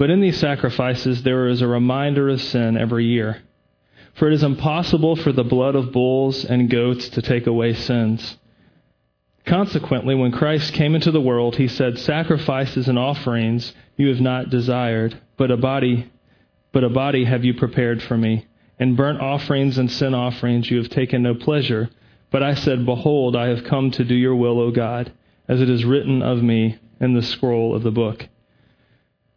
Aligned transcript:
But 0.00 0.08
in 0.08 0.22
these 0.22 0.38
sacrifices 0.38 1.24
there 1.24 1.46
is 1.46 1.60
a 1.60 1.66
reminder 1.66 2.30
of 2.30 2.40
sin 2.40 2.78
every 2.78 3.04
year. 3.04 3.42
For 4.14 4.28
it 4.28 4.32
is 4.32 4.42
impossible 4.42 5.14
for 5.14 5.30
the 5.30 5.44
blood 5.44 5.74
of 5.74 5.92
bulls 5.92 6.42
and 6.42 6.70
goats 6.70 7.10
to 7.10 7.20
take 7.20 7.46
away 7.46 7.74
sins. 7.74 8.38
Consequently, 9.44 10.14
when 10.14 10.32
Christ 10.32 10.72
came 10.72 10.94
into 10.94 11.10
the 11.10 11.20
world, 11.20 11.56
he 11.56 11.68
said, 11.68 11.98
Sacrifices 11.98 12.88
and 12.88 12.98
offerings 12.98 13.74
you 13.98 14.08
have 14.08 14.22
not 14.22 14.48
desired, 14.48 15.20
but 15.36 15.50
a 15.50 15.58
body, 15.58 16.10
but 16.72 16.82
a 16.82 16.88
body 16.88 17.24
have 17.24 17.44
you 17.44 17.52
prepared 17.52 18.02
for 18.02 18.16
me. 18.16 18.46
And 18.78 18.96
burnt 18.96 19.20
offerings 19.20 19.76
and 19.76 19.90
sin 19.90 20.14
offerings 20.14 20.70
you 20.70 20.78
have 20.78 20.88
taken 20.88 21.22
no 21.22 21.34
pleasure. 21.34 21.90
But 22.30 22.42
I 22.42 22.54
said, 22.54 22.86
Behold, 22.86 23.36
I 23.36 23.48
have 23.48 23.64
come 23.64 23.90
to 23.90 24.04
do 24.04 24.14
your 24.14 24.34
will, 24.34 24.60
O 24.60 24.70
God, 24.70 25.12
as 25.46 25.60
it 25.60 25.68
is 25.68 25.84
written 25.84 26.22
of 26.22 26.42
me 26.42 26.78
in 27.00 27.12
the 27.12 27.20
scroll 27.20 27.76
of 27.76 27.82
the 27.82 27.90
book. 27.90 28.26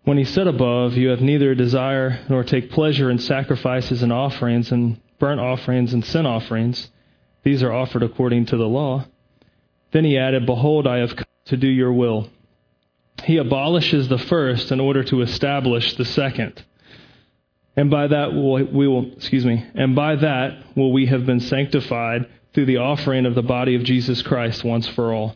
When 0.03 0.17
he 0.17 0.25
said 0.25 0.47
above, 0.47 0.93
You 0.97 1.09
have 1.09 1.21
neither 1.21 1.55
desire 1.55 2.19
nor 2.29 2.43
take 2.43 2.71
pleasure 2.71 3.09
in 3.09 3.19
sacrifices 3.19 4.03
and 4.03 4.11
offerings, 4.11 4.71
and 4.71 4.99
burnt 5.19 5.39
offerings 5.39 5.93
and 5.93 6.03
sin 6.03 6.25
offerings, 6.25 6.89
these 7.43 7.63
are 7.63 7.71
offered 7.71 8.03
according 8.03 8.45
to 8.47 8.57
the 8.57 8.67
law. 8.67 9.05
Then 9.91 10.05
he 10.05 10.17
added, 10.17 10.45
Behold, 10.45 10.87
I 10.87 10.97
have 10.97 11.15
come 11.15 11.25
to 11.45 11.57
do 11.57 11.67
your 11.67 11.93
will. 11.93 12.29
He 13.23 13.37
abolishes 13.37 14.09
the 14.09 14.17
first 14.17 14.71
in 14.71 14.79
order 14.79 15.03
to 15.05 15.21
establish 15.21 15.95
the 15.95 16.05
second. 16.05 16.63
And 17.75 17.89
by 17.89 18.07
that 18.07 18.33
will, 18.33 18.65
we 18.65 18.87
will, 18.87 19.13
excuse 19.13 19.45
me, 19.45 19.65
and 19.75 19.95
by 19.95 20.15
that 20.17 20.75
will 20.75 20.91
we 20.91 21.05
have 21.07 21.25
been 21.25 21.39
sanctified 21.39 22.27
through 22.53 22.65
the 22.65 22.77
offering 22.77 23.25
of 23.25 23.35
the 23.35 23.41
body 23.41 23.75
of 23.75 23.83
Jesus 23.83 24.21
Christ 24.21 24.63
once 24.63 24.87
for 24.87 25.13
all. 25.13 25.35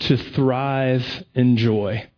to 0.00 0.16
thrive 0.16 1.24
in 1.34 1.56
joy. 1.56 2.08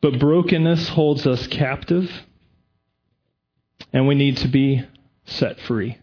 But 0.00 0.18
brokenness 0.18 0.88
holds 0.88 1.26
us 1.26 1.46
captive, 1.48 2.10
and 3.92 4.06
we 4.06 4.14
need 4.14 4.36
to 4.38 4.48
be 4.48 4.84
set 5.24 5.60
free. 5.60 5.98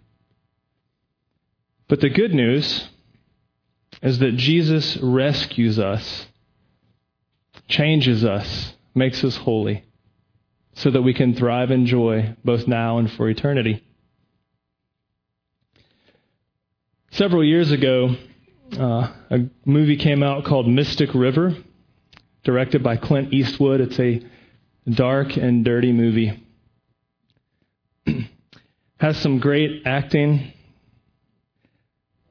But 1.87 2.01
the 2.01 2.09
good 2.09 2.33
news 2.33 2.89
is 4.01 4.19
that 4.19 4.35
Jesus 4.35 4.97
rescues 4.97 5.79
us, 5.79 6.25
changes 7.67 8.25
us, 8.25 8.73
makes 8.93 9.23
us 9.23 9.37
holy 9.37 9.83
so 10.73 10.91
that 10.91 11.01
we 11.01 11.13
can 11.13 11.33
thrive 11.33 11.71
in 11.71 11.85
joy 11.85 12.35
both 12.43 12.67
now 12.67 12.97
and 12.97 13.09
for 13.11 13.29
eternity. 13.29 13.81
Several 17.11 17.45
years 17.45 17.71
ago, 17.71 18.17
uh, 18.73 19.11
a 19.29 19.39
movie 19.65 19.97
came 19.97 20.23
out 20.23 20.45
called 20.45 20.67
Mystic 20.67 21.13
River, 21.13 21.55
directed 22.43 22.83
by 22.83 22.97
Clint 22.97 23.33
Eastwood. 23.33 23.81
It's 23.81 23.99
a 23.99 24.21
dark 24.89 25.37
and 25.37 25.63
dirty 25.63 25.91
movie. 25.91 26.43
Has 28.99 29.17
some 29.17 29.39
great 29.39 29.83
acting, 29.85 30.53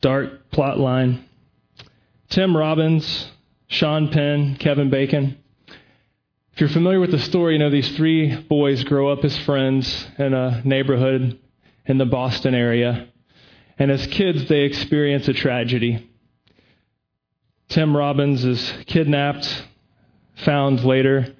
dark 0.01 0.51
plot 0.51 0.79
line. 0.79 1.25
Tim 2.31 2.57
Robbins, 2.57 3.31
Sean 3.69 4.09
Penn, 4.09 4.57
Kevin 4.57 4.91
Bacon. 4.91 5.39
If 6.53 6.61
you're 6.61 6.69
familiar 6.69 7.01
with 7.01 7.11
the 7.11 7.19
story, 7.19 7.55
you 7.55 7.59
know 7.59 7.71
these 7.71 7.97
three 7.97 8.35
boys 8.37 8.85
grow 8.85 9.09
up 9.09 9.25
as 9.25 9.37
friends 9.39 10.07
in 10.19 10.35
a 10.35 10.63
neighborhood 10.65 11.39
in 11.87 11.99
the 11.99 12.07
Boston 12.07 12.55
area. 12.55 13.09
And 13.79 13.91
as 13.91 14.07
kids, 14.07 14.49
they 14.49 14.61
experience 14.61 15.27
a 15.27 15.33
tragedy. 15.33 16.09
Tim 17.69 17.97
Robbins 17.97 18.45
is 18.45 18.73
kidnapped, 18.87 19.65
found 20.45 20.85
later, 20.85 21.35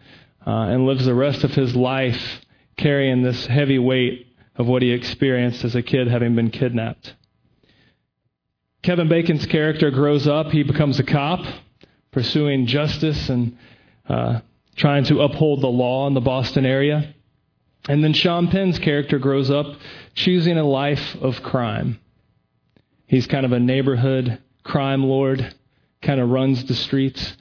uh, 0.47 0.51
and 0.51 0.87
lives 0.87 1.05
the 1.05 1.15
rest 1.15 1.45
of 1.45 1.53
his 1.53 1.75
life 1.75 2.41
carrying 2.77 3.23
this 3.23 3.47
heavy 3.47 3.79
weight 3.79 4.27
of 4.57 4.67
what 4.67 4.83
he 4.83 4.91
experienced 4.93 5.65
as 5.65 5.75
a 5.75 5.83
kid 5.83 6.09
having 6.09 6.35
been 6.35 6.51
kidnapped. 6.51 7.15
Kevin 8.83 9.09
Bacon's 9.09 9.47
character 9.47 9.91
grows 9.91 10.27
up. 10.27 10.49
He 10.49 10.63
becomes 10.63 10.99
a 11.01 11.05
cop, 11.05 11.41
pursuing 12.11 12.67
justice 12.67 13.29
and 13.29 13.57
uh, 14.09 14.41
trying 14.77 15.05
to 15.05 15.23
uphold 15.23 15.63
the 15.63 15.69
law 15.69 16.07
in 16.07 16.15
the 16.15 16.21
Boston 16.21 16.67
area. 16.67 17.15
And 17.89 18.03
then 18.03 18.13
Sean 18.13 18.49
Penn's 18.49 18.79
character 18.79 19.19
grows 19.19 19.51
up 19.51 19.67
choosing 20.15 20.59
a 20.59 20.65
life 20.65 21.17
of 21.21 21.43
crime. 21.43 21.99
He's 23.07 23.27
kind 23.27 23.45
of 23.45 23.53
a 23.53 23.61
neighborhood 23.61 24.39
crime 24.63 25.05
lord, 25.05 25.55
kind 26.05 26.21
of 26.21 26.29
runs 26.29 26.65
the 26.65 26.75
streets. 26.75 27.37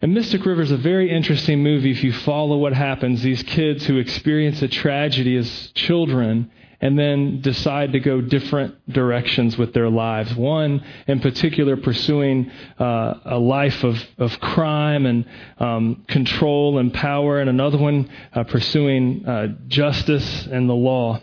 And 0.00 0.14
Mystic 0.14 0.44
River 0.44 0.62
is 0.62 0.72
a 0.72 0.76
very 0.76 1.10
interesting 1.10 1.62
movie 1.62 1.92
if 1.92 2.02
you 2.02 2.12
follow 2.12 2.56
what 2.56 2.72
happens. 2.72 3.22
These 3.22 3.44
kids 3.44 3.86
who 3.86 3.98
experience 3.98 4.60
a 4.60 4.68
tragedy 4.68 5.36
as 5.36 5.70
children 5.74 6.50
and 6.82 6.98
then 6.98 7.40
decide 7.40 7.92
to 7.92 8.00
go 8.00 8.20
different 8.20 8.74
directions 8.92 9.56
with 9.56 9.72
their 9.72 9.88
lives. 9.88 10.34
One, 10.34 10.84
in 11.06 11.20
particular, 11.20 11.76
pursuing 11.76 12.50
uh, 12.80 13.14
a 13.24 13.38
life 13.38 13.84
of, 13.84 14.04
of 14.18 14.40
crime 14.40 15.06
and 15.06 15.24
um, 15.58 16.04
control 16.08 16.78
and 16.78 16.92
power, 16.92 17.38
and 17.38 17.48
another 17.48 17.78
one 17.78 18.10
uh, 18.34 18.42
pursuing 18.42 19.24
uh, 19.24 19.46
justice 19.68 20.46
and 20.46 20.68
the 20.68 20.74
law. 20.74 21.20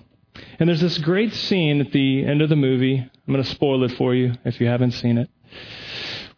And 0.60 0.70
there's 0.70 0.80
this 0.80 0.98
great 1.00 1.34
scene 1.34 1.82
at 1.82 1.92
the 1.92 2.26
end 2.26 2.42
of 2.42 2.48
the 2.48 2.56
movie. 2.56 2.98
I'm 2.98 3.34
going 3.34 3.44
to 3.44 3.50
spoil 3.50 3.84
it 3.84 3.92
for 3.98 4.16
you 4.16 4.36
if 4.46 4.62
you 4.62 4.68
haven't 4.68 4.92
seen 4.92 5.18
it, 5.18 5.30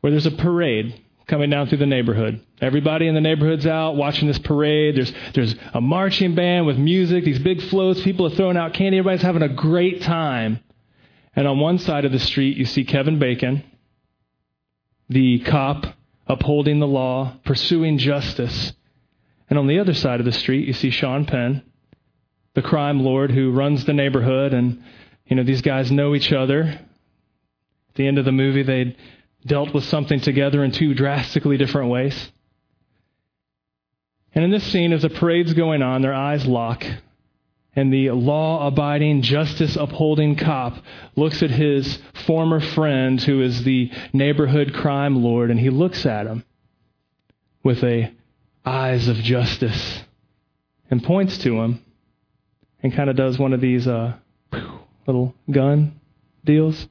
where 0.01 0.11
there's 0.11 0.25
a 0.25 0.31
parade 0.31 1.01
coming 1.27 1.49
down 1.49 1.67
through 1.67 1.77
the 1.77 1.85
neighborhood. 1.85 2.41
Everybody 2.59 3.07
in 3.07 3.15
the 3.15 3.21
neighborhood's 3.21 3.65
out 3.65 3.95
watching 3.95 4.27
this 4.27 4.39
parade. 4.39 4.97
There's, 4.97 5.13
there's 5.33 5.55
a 5.73 5.79
marching 5.79 6.35
band 6.35 6.65
with 6.65 6.77
music, 6.77 7.23
these 7.23 7.39
big 7.39 7.61
floats. 7.61 8.01
People 8.01 8.25
are 8.25 8.35
throwing 8.35 8.57
out 8.57 8.73
candy. 8.73 8.97
Everybody's 8.97 9.21
having 9.21 9.41
a 9.41 9.49
great 9.49 10.01
time. 10.01 10.59
And 11.35 11.47
on 11.47 11.59
one 11.59 11.77
side 11.79 12.03
of 12.03 12.11
the 12.11 12.19
street, 12.19 12.57
you 12.57 12.65
see 12.65 12.83
Kevin 12.83 13.17
Bacon, 13.17 13.63
the 15.07 15.39
cop 15.39 15.85
upholding 16.27 16.79
the 16.79 16.87
law, 16.87 17.37
pursuing 17.45 17.97
justice. 17.97 18.73
And 19.49 19.57
on 19.57 19.67
the 19.67 19.79
other 19.79 19.93
side 19.93 20.19
of 20.19 20.25
the 20.25 20.31
street, 20.31 20.67
you 20.67 20.73
see 20.73 20.89
Sean 20.89 21.25
Penn, 21.25 21.63
the 22.53 22.61
crime 22.61 23.01
lord 23.01 23.31
who 23.31 23.51
runs 23.51 23.85
the 23.85 23.93
neighborhood. 23.93 24.53
And, 24.53 24.83
you 25.25 25.35
know, 25.35 25.43
these 25.43 25.61
guys 25.61 25.91
know 25.91 26.13
each 26.13 26.33
other. 26.33 26.63
At 26.63 27.95
the 27.95 28.07
end 28.07 28.17
of 28.17 28.25
the 28.25 28.31
movie, 28.31 28.63
they 28.63 28.97
dealt 29.45 29.73
with 29.73 29.83
something 29.85 30.19
together 30.19 30.63
in 30.63 30.71
two 30.71 30.93
drastically 30.93 31.57
different 31.57 31.89
ways. 31.89 32.31
And 34.33 34.43
in 34.45 34.51
this 34.51 34.63
scene, 34.63 34.93
as 34.93 35.01
the 35.01 35.09
parade's 35.09 35.53
going 35.53 35.81
on, 35.81 36.01
their 36.01 36.13
eyes 36.13 36.45
lock. 36.45 36.85
and 37.75 37.91
the 37.93 38.11
law 38.11 38.67
abiding, 38.67 39.21
justice 39.21 39.77
upholding 39.77 40.35
cop 40.35 40.75
looks 41.15 41.41
at 41.41 41.49
his 41.49 41.99
former 42.25 42.59
friend, 42.59 43.21
who 43.21 43.41
is 43.41 43.63
the 43.63 43.89
neighborhood 44.11 44.73
crime 44.73 45.23
lord, 45.23 45.49
and 45.49 45.59
he 45.59 45.69
looks 45.69 46.05
at 46.05 46.27
him 46.27 46.43
with 47.63 47.83
a 47.83 48.11
eyes 48.65 49.07
of 49.07 49.15
justice 49.17 50.03
and 50.89 51.03
points 51.03 51.37
to 51.39 51.61
him 51.61 51.83
and 52.83 52.93
kind 52.93 53.09
of 53.09 53.15
does 53.15 53.39
one 53.39 53.53
of 53.53 53.61
these 53.61 53.87
uh, 53.87 54.13
little 55.07 55.33
gun 55.49 55.99
deals. 56.43 56.87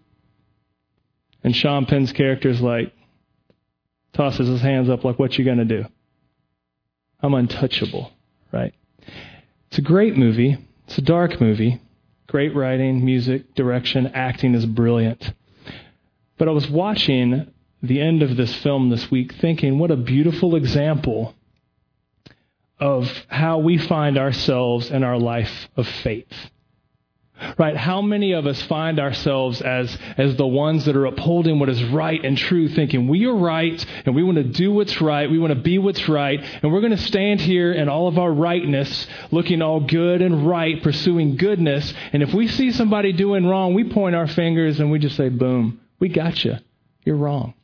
And 1.42 1.54
Sean 1.54 1.86
Penn's 1.86 2.12
character 2.12 2.48
is 2.48 2.60
like, 2.60 2.92
tosses 4.12 4.48
his 4.48 4.60
hands 4.60 4.90
up 4.90 5.04
like, 5.04 5.18
what 5.18 5.38
you 5.38 5.44
to 5.58 5.64
do? 5.64 5.84
I'm 7.22 7.34
untouchable, 7.34 8.12
right? 8.52 8.74
It's 9.68 9.78
a 9.78 9.82
great 9.82 10.16
movie. 10.16 10.58
It's 10.86 10.98
a 10.98 11.02
dark 11.02 11.40
movie. 11.40 11.80
Great 12.26 12.54
writing, 12.54 13.04
music, 13.04 13.54
direction, 13.54 14.08
acting 14.08 14.54
is 14.54 14.66
brilliant. 14.66 15.32
But 16.38 16.48
I 16.48 16.52
was 16.52 16.68
watching 16.68 17.52
the 17.82 18.00
end 18.00 18.22
of 18.22 18.36
this 18.36 18.54
film 18.56 18.90
this 18.90 19.10
week 19.10 19.34
thinking, 19.34 19.78
what 19.78 19.90
a 19.90 19.96
beautiful 19.96 20.56
example 20.56 21.34
of 22.78 23.10
how 23.28 23.58
we 23.58 23.78
find 23.78 24.16
ourselves 24.16 24.90
in 24.90 25.04
our 25.04 25.18
life 25.18 25.68
of 25.76 25.86
faith. 25.86 26.32
Right? 27.58 27.76
How 27.76 28.02
many 28.02 28.32
of 28.32 28.46
us 28.46 28.60
find 28.62 28.98
ourselves 28.98 29.60
as, 29.60 29.96
as 30.16 30.36
the 30.36 30.46
ones 30.46 30.84
that 30.84 30.96
are 30.96 31.06
upholding 31.06 31.58
what 31.58 31.68
is 31.68 31.82
right 31.84 32.22
and 32.24 32.36
true, 32.36 32.68
thinking 32.68 33.08
we 33.08 33.26
are 33.26 33.34
right 33.34 33.84
and 34.04 34.14
we 34.14 34.22
want 34.22 34.36
to 34.38 34.44
do 34.44 34.72
what's 34.72 35.00
right, 35.00 35.30
we 35.30 35.38
want 35.38 35.52
to 35.52 35.60
be 35.60 35.78
what's 35.78 36.08
right, 36.08 36.40
and 36.62 36.72
we're 36.72 36.80
going 36.80 36.96
to 36.96 36.98
stand 36.98 37.40
here 37.40 37.72
in 37.72 37.88
all 37.88 38.08
of 38.08 38.18
our 38.18 38.32
rightness, 38.32 39.06
looking 39.30 39.62
all 39.62 39.80
good 39.80 40.22
and 40.22 40.46
right, 40.46 40.82
pursuing 40.82 41.36
goodness. 41.36 41.92
And 42.12 42.22
if 42.22 42.32
we 42.34 42.48
see 42.48 42.72
somebody 42.72 43.12
doing 43.12 43.46
wrong, 43.46 43.74
we 43.74 43.84
point 43.84 44.14
our 44.14 44.26
fingers 44.26 44.80
and 44.80 44.90
we 44.90 44.98
just 44.98 45.16
say, 45.16 45.28
boom, 45.28 45.80
we 45.98 46.08
got 46.08 46.44
you. 46.44 46.56
You're 47.04 47.16
wrong. 47.16 47.54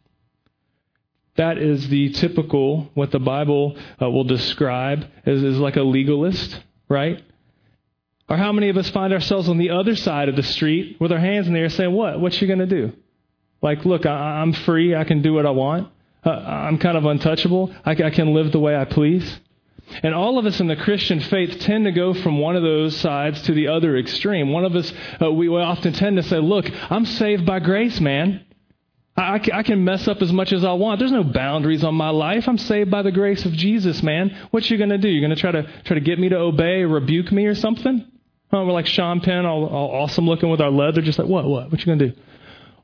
That 1.37 1.59
is 1.59 1.89
the 1.89 2.11
typical, 2.11 2.91
what 2.95 3.11
the 3.11 3.19
Bible 3.19 3.77
uh, 4.01 4.09
will 4.09 4.25
describe 4.25 5.07
as, 5.27 5.43
as 5.45 5.59
like 5.59 5.77
a 5.77 5.83
legalist, 5.83 6.59
right? 6.89 7.23
Or 8.29 8.37
how 8.37 8.53
many 8.53 8.69
of 8.69 8.77
us 8.77 8.91
find 8.91 9.13
ourselves 9.13 9.49
on 9.49 9.59
the 9.59 9.71
other 9.71 9.95
side 9.95 10.29
of 10.29 10.37
the 10.37 10.43
street 10.43 10.97
with 11.01 11.13
our 11.13 11.19
hands 11.19 11.47
in 11.47 11.55
the 11.55 11.61
air 11.61 11.69
saying, 11.69 11.93
What? 11.93 12.21
What 12.21 12.41
you 12.41 12.47
going 12.47 12.59
to 12.59 12.67
do? 12.67 12.93
Like, 13.63 13.85
look, 13.85 14.05
I, 14.05 14.43
am 14.43 14.53
free. 14.53 14.95
I 14.95 15.05
can 15.05 15.23
do 15.23 15.33
what 15.33 15.47
I 15.47 15.51
want. 15.51 15.89
Uh, 16.25 16.31
I'm 16.31 16.79
kind 16.79 16.97
of 16.97 17.05
untouchable. 17.05 17.75
I, 17.85 17.93
I 17.93 18.11
can 18.11 18.35
live 18.35 18.53
the 18.53 18.59
way 18.59 18.77
I 18.77 18.85
please. 18.85 19.41
And 20.03 20.15
all 20.15 20.39
of 20.39 20.47
us 20.47 20.61
in 20.61 20.67
the 20.67 20.77
Christian 20.77 21.21
faith 21.21 21.61
tend 21.61 21.85
to 21.85 21.93
go 21.93 22.13
from 22.13 22.39
one 22.39 22.57
of 22.57 22.63
those 22.63 22.97
sides 22.97 23.41
to 23.43 23.55
the 23.55 23.69
other 23.69 23.97
extreme. 23.97 24.53
One 24.53 24.65
of 24.65 24.75
us, 24.75 24.93
uh, 25.23 25.31
we 25.31 25.49
often 25.49 25.93
tend 25.93 26.17
to 26.17 26.25
say, 26.25 26.39
Look, 26.39 26.67
I'm 26.91 27.07
saved 27.07 27.47
by 27.47 27.61
grace, 27.61 28.01
man. 28.01 28.45
I, 29.17 29.41
I 29.55 29.63
can 29.63 29.85
mess 29.85 30.09
up 30.09 30.21
as 30.21 30.33
much 30.33 30.53
as 30.53 30.65
I 30.65 30.73
want. 30.73 30.99
There's 30.99 31.13
no 31.13 31.25
boundaries 31.25 31.85
on 31.85 31.95
my 31.95 32.11
life. 32.11 32.49
I'm 32.49 32.59
saved 32.59 32.91
by 32.91 33.03
the 33.03 33.13
grace 33.13 33.47
of 33.47 33.53
Jesus, 33.53 34.03
man. 34.03 34.37
What 34.51 34.69
you 34.69 34.77
going 34.77 34.91
to 34.91 34.99
do? 34.99 35.09
You're 35.09 35.27
going 35.27 35.35
to 35.35 35.41
try 35.41 35.53
to 35.53 35.63
try 35.85 35.95
to 35.95 36.01
get 36.01 36.19
me 36.19 36.29
to 36.29 36.37
obey 36.37 36.83
or 36.83 36.89
rebuke 36.89 37.33
me 37.33 37.47
or 37.47 37.55
something? 37.55 38.05
Oh, 38.53 38.65
we're 38.65 38.73
like 38.73 38.87
Sean 38.87 39.21
Penn, 39.21 39.45
all, 39.45 39.67
all 39.67 40.03
awesome 40.03 40.27
looking 40.27 40.51
with 40.51 40.61
our 40.61 40.71
leather, 40.71 41.03
just 41.03 41.19
like, 41.19 41.29
what, 41.29 41.47
what? 41.47 41.71
What 41.71 41.81
you 41.81 41.87
going 41.87 41.99
to 41.99 42.11
do? 42.11 42.21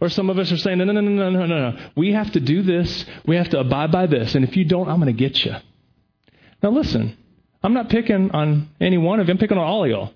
Or 0.00 0.08
some 0.08 0.30
of 0.30 0.38
us 0.38 0.50
are 0.50 0.56
saying, 0.56 0.78
no, 0.78 0.84
no, 0.84 0.92
no, 0.92 1.00
no, 1.00 1.30
no, 1.30 1.46
no, 1.46 1.70
no. 1.70 1.78
We 1.94 2.12
have 2.12 2.32
to 2.32 2.40
do 2.40 2.62
this. 2.62 3.04
We 3.24 3.36
have 3.36 3.50
to 3.50 3.60
abide 3.60 3.92
by 3.92 4.06
this. 4.06 4.34
And 4.34 4.44
if 4.44 4.56
you 4.56 4.64
don't, 4.64 4.88
I'm 4.88 5.00
going 5.00 5.14
to 5.14 5.18
get 5.18 5.44
you. 5.44 5.54
Now 6.60 6.70
listen, 6.70 7.16
I'm 7.62 7.74
not 7.74 7.88
picking 7.88 8.32
on 8.32 8.68
any 8.80 8.98
one 8.98 9.20
of 9.20 9.28
you. 9.28 9.32
I'm 9.32 9.38
picking 9.38 9.58
on 9.58 9.64
all 9.64 9.84
of 9.84 9.90
y'all. 9.90 10.12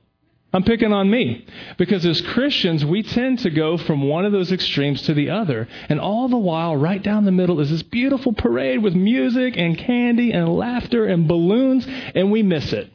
I'm 0.52 0.64
picking 0.64 0.92
on 0.92 1.08
me. 1.08 1.46
Because 1.76 2.04
as 2.04 2.20
Christians, 2.20 2.84
we 2.84 3.02
tend 3.02 3.40
to 3.40 3.50
go 3.50 3.76
from 3.76 4.08
one 4.08 4.24
of 4.24 4.32
those 4.32 4.50
extremes 4.50 5.02
to 5.02 5.14
the 5.14 5.30
other. 5.30 5.68
And 5.88 6.00
all 6.00 6.28
the 6.28 6.36
while, 6.36 6.76
right 6.76 7.02
down 7.02 7.24
the 7.24 7.30
middle 7.30 7.60
is 7.60 7.70
this 7.70 7.82
beautiful 7.82 8.32
parade 8.32 8.82
with 8.82 8.94
music 8.94 9.56
and 9.56 9.78
candy 9.78 10.32
and 10.32 10.48
laughter 10.48 11.04
and 11.04 11.28
balloons, 11.28 11.86
and 11.86 12.32
we 12.32 12.42
miss 12.42 12.72
it. 12.72 12.90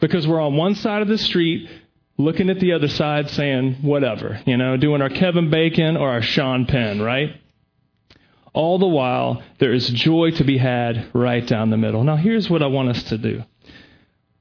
Because 0.00 0.26
we're 0.26 0.40
on 0.40 0.56
one 0.56 0.74
side 0.74 1.02
of 1.02 1.08
the 1.08 1.18
street 1.18 1.68
looking 2.16 2.50
at 2.50 2.60
the 2.60 2.72
other 2.72 2.88
side 2.88 3.30
saying, 3.30 3.76
whatever, 3.82 4.40
you 4.46 4.56
know, 4.56 4.76
doing 4.76 5.02
our 5.02 5.08
Kevin 5.08 5.50
Bacon 5.50 5.96
or 5.96 6.10
our 6.10 6.22
Sean 6.22 6.66
Penn, 6.66 7.00
right? 7.00 7.40
All 8.52 8.78
the 8.78 8.86
while, 8.86 9.42
there 9.58 9.72
is 9.72 9.88
joy 9.88 10.32
to 10.32 10.44
be 10.44 10.58
had 10.58 11.10
right 11.14 11.46
down 11.46 11.70
the 11.70 11.76
middle. 11.76 12.02
Now, 12.02 12.16
here's 12.16 12.50
what 12.50 12.62
I 12.62 12.66
want 12.66 12.88
us 12.88 13.02
to 13.04 13.18
do. 13.18 13.44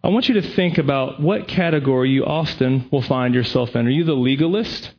I 0.03 0.09
want 0.09 0.29
you 0.29 0.35
to 0.35 0.41
think 0.56 0.77
about 0.77 1.21
what 1.21 1.47
category 1.47 2.09
you 2.09 2.25
often 2.25 2.88
will 2.91 3.01
find 3.01 3.35
yourself 3.35 3.75
in. 3.75 3.85
Are 3.85 3.89
you 3.89 4.05
the 4.05 4.13
legalist 4.13 4.91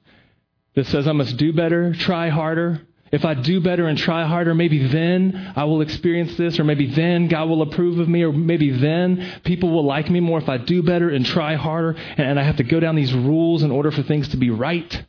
that 0.75 0.87
says, 0.87 1.09
I 1.09 1.13
must 1.13 1.37
do 1.39 1.53
better, 1.53 1.95
try 1.95 2.29
harder, 2.29 2.83
if 3.13 3.25
I 3.25 3.35
do 3.35 3.61
better 3.61 3.87
and 3.87 3.99
try 3.99 4.25
harder, 4.27 4.55
maybe 4.55 4.87
then 4.87 5.53
I 5.57 5.65
will 5.65 5.81
experience 5.81 6.37
this, 6.37 6.59
or 6.61 6.65
maybe 6.65 6.87
then 6.87 7.29
God 7.29 7.49
will 7.49 7.63
approve 7.63 7.99
of 7.99 8.09
me, 8.09 8.23
or 8.23 8.33
maybe 8.33 8.71
then 8.71 9.41
people 9.45 9.71
will 9.71 9.85
like 9.85 10.09
me 10.09 10.21
more 10.21 10.39
if 10.39 10.49
I 10.49 10.59
do 10.59 10.83
better 10.83 11.11
and 11.11 11.27
try 11.27 11.57
harder, 11.57 11.97
and 12.17 12.39
I 12.39 12.45
have 12.45 12.57
to 12.57 12.65
go 12.65 12.79
down 12.79 12.95
these 12.95 13.13
rules 13.13 13.63
in 13.63 13.71
order 13.71 13.91
for 13.91 14.03
things 14.03 14.29
to 14.29 14.37
be 14.37 14.51
right? 14.51 15.05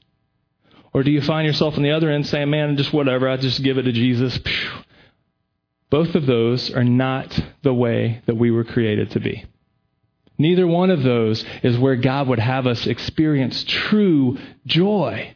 Or 0.93 1.03
do 1.03 1.11
you 1.11 1.21
find 1.21 1.45
yourself 1.45 1.77
on 1.77 1.83
the 1.83 1.91
other 1.91 2.09
end 2.09 2.27
saying, 2.27 2.49
man, 2.49 2.75
just 2.75 2.91
whatever, 2.91 3.29
I 3.29 3.37
just 3.37 3.63
give 3.63 3.77
it 3.77 3.83
to 3.83 3.91
Jesus? 3.91 4.39
Both 5.89 6.15
of 6.15 6.25
those 6.25 6.71
are 6.71 6.83
not 6.83 7.39
the 7.63 7.73
way 7.73 8.21
that 8.25 8.35
we 8.35 8.49
were 8.49 8.63
created 8.63 9.11
to 9.11 9.19
be. 9.19 9.45
Neither 10.37 10.65
one 10.65 10.89
of 10.89 11.03
those 11.03 11.45
is 11.61 11.77
where 11.77 11.97
God 11.97 12.27
would 12.27 12.39
have 12.39 12.65
us 12.65 12.87
experience 12.87 13.63
true 13.63 14.39
joy. 14.65 15.35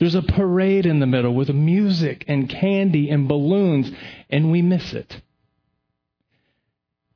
There's 0.00 0.14
a 0.14 0.22
parade 0.22 0.86
in 0.86 0.98
the 0.98 1.06
middle 1.06 1.34
with 1.34 1.50
music 1.50 2.24
and 2.26 2.48
candy 2.48 3.10
and 3.10 3.28
balloons, 3.28 3.92
and 4.30 4.50
we 4.50 4.62
miss 4.62 4.94
it. 4.94 5.20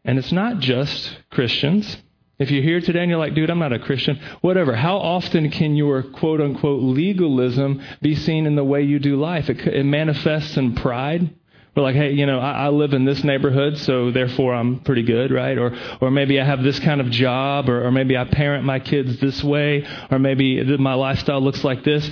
And 0.05 0.19
it's 0.19 0.33
not 0.33 0.59
just 0.59 1.17
Christians. 1.31 1.97
If 2.39 2.51
you're 2.51 2.63
here 2.63 2.83
today 2.83 3.01
and 3.01 3.09
you're 3.09 3.19
like, 3.19 3.35
dude, 3.35 3.49
I'm 3.49 3.59
not 3.59 3.73
a 3.73 3.79
Christian, 3.79 4.21
whatever, 4.43 4.75
how 4.75 4.99
often 4.99 5.51
can 5.51 5.77
your 5.77 6.03
quote 6.03 6.43
unquote 6.43 6.83
legalism 6.83 7.81
be 8.03 8.15
seen 8.15 8.45
in 8.45 8.55
the 8.55 8.65
way 8.65 8.83
you 8.83 8.99
do 8.99 9.17
life? 9.17 9.49
It, 9.49 9.61
it 9.61 9.85
manifests 9.85 10.57
in 10.59 10.75
pride. 10.75 11.35
We're 11.75 11.85
like, 11.85 11.97
hey, 11.97 12.13
you 12.13 12.27
know, 12.27 12.39
I, 12.39 12.67
I, 12.67 12.69
live 12.69 12.93
in 12.93 13.05
this 13.05 13.25
neighborhood, 13.25 13.79
so 13.79 14.13
therefore 14.13 14.55
I'm 14.55 14.81
pretty 14.81 15.03
good, 15.03 15.33
right? 15.33 15.59
Or, 15.59 15.77
or 16.01 16.11
maybe 16.11 16.41
I 16.41 16.45
have 16.45 16.63
this 16.63 16.79
kind 16.79 17.01
of 17.01 17.11
job, 17.11 17.69
or, 17.69 17.87
or 17.87 17.91
maybe 17.91 18.17
I 18.17 18.25
parent 18.25 18.65
my 18.65 18.79
kids 18.79 19.19
this 19.19 19.43
way, 19.43 19.85
or 20.09 20.21
maybe 20.21 20.63
my 20.77 20.95
lifestyle 20.95 21.41
looks 21.41 21.65
like 21.65 21.83
this. 21.83 22.09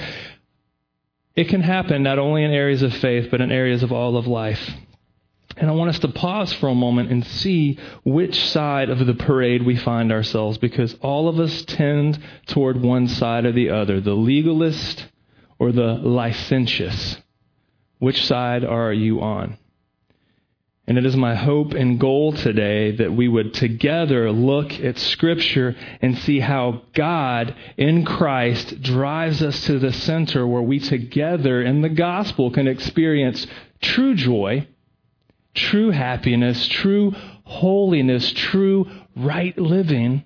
It 1.34 1.48
can 1.48 1.62
happen 1.62 2.02
not 2.02 2.18
only 2.18 2.44
in 2.44 2.50
areas 2.50 2.82
of 2.82 2.94
faith, 2.94 3.28
but 3.30 3.40
in 3.40 3.50
areas 3.50 3.82
of 3.82 3.92
all 3.92 4.16
of 4.16 4.26
life. 4.26 4.70
And 5.56 5.68
I 5.70 5.74
want 5.74 5.90
us 5.90 5.98
to 6.00 6.08
pause 6.08 6.52
for 6.52 6.68
a 6.68 6.74
moment 6.74 7.10
and 7.10 7.26
see 7.26 7.78
which 8.04 8.48
side 8.48 8.88
of 8.90 9.04
the 9.04 9.14
parade 9.14 9.62
we 9.62 9.76
find 9.76 10.10
ourselves 10.10 10.58
because 10.58 10.94
all 11.00 11.28
of 11.28 11.38
us 11.38 11.64
tend 11.64 12.18
toward 12.46 12.80
one 12.80 13.06
side 13.08 13.44
or 13.44 13.52
the 13.52 13.70
other 13.70 14.00
the 14.00 14.14
legalist 14.14 15.06
or 15.58 15.72
the 15.72 15.94
licentious. 15.94 17.18
Which 17.98 18.24
side 18.26 18.64
are 18.64 18.92
you 18.92 19.20
on? 19.20 19.58
And 20.92 20.98
it 20.98 21.06
is 21.06 21.16
my 21.16 21.34
hope 21.34 21.72
and 21.72 21.98
goal 21.98 22.34
today 22.34 22.90
that 22.96 23.14
we 23.14 23.26
would 23.26 23.54
together 23.54 24.30
look 24.30 24.78
at 24.78 24.98
Scripture 24.98 25.74
and 26.02 26.18
see 26.18 26.38
how 26.38 26.82
God 26.92 27.54
in 27.78 28.04
Christ 28.04 28.82
drives 28.82 29.40
us 29.40 29.64
to 29.64 29.78
the 29.78 29.90
center 29.90 30.46
where 30.46 30.60
we 30.60 30.78
together 30.80 31.62
in 31.62 31.80
the 31.80 31.88
gospel 31.88 32.50
can 32.50 32.68
experience 32.68 33.46
true 33.80 34.14
joy, 34.14 34.68
true 35.54 35.92
happiness, 35.92 36.68
true 36.68 37.14
holiness, 37.44 38.30
true 38.30 38.86
right 39.16 39.56
living, 39.56 40.24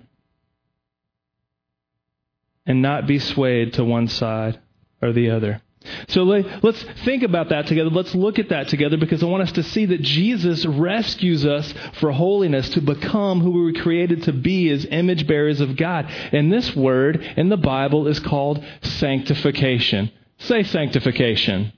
and 2.65 2.81
not 2.81 3.07
be 3.07 3.19
swayed 3.19 3.71
to 3.75 3.85
one 3.85 4.09
side 4.09 4.59
or 5.01 5.13
the 5.13 5.29
other. 5.29 5.61
So 6.09 6.23
let's 6.23 6.83
think 7.05 7.23
about 7.23 7.49
that 7.49 7.67
together. 7.67 7.89
Let's 7.89 8.15
look 8.15 8.39
at 8.39 8.49
that 8.49 8.67
together 8.67 8.97
because 8.97 9.21
I 9.23 9.25
want 9.25 9.43
us 9.43 9.51
to 9.53 9.63
see 9.63 9.85
that 9.87 10.01
Jesus 10.01 10.65
rescues 10.65 11.45
us 11.45 11.73
for 11.99 12.11
holiness 12.11 12.69
to 12.69 12.81
become 12.81 13.41
who 13.41 13.51
we 13.51 13.61
were 13.61 13.81
created 13.81 14.23
to 14.23 14.33
be 14.33 14.69
as 14.69 14.85
image 14.85 15.27
bearers 15.27 15.61
of 15.61 15.75
God. 15.75 16.05
And 16.31 16.51
this 16.51 16.75
word 16.75 17.21
in 17.37 17.49
the 17.49 17.57
Bible 17.57 18.07
is 18.07 18.19
called 18.19 18.63
sanctification. 18.81 20.11
Say 20.39 20.63
sanctification. 20.63 21.73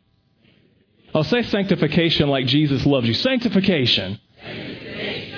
I'll 1.13 1.24
say 1.24 1.42
sanctification 1.44 2.30
like 2.30 2.46
Jesus 2.46 2.86
loves 2.86 3.08
you. 3.08 3.13
Sanctification. 3.13 4.20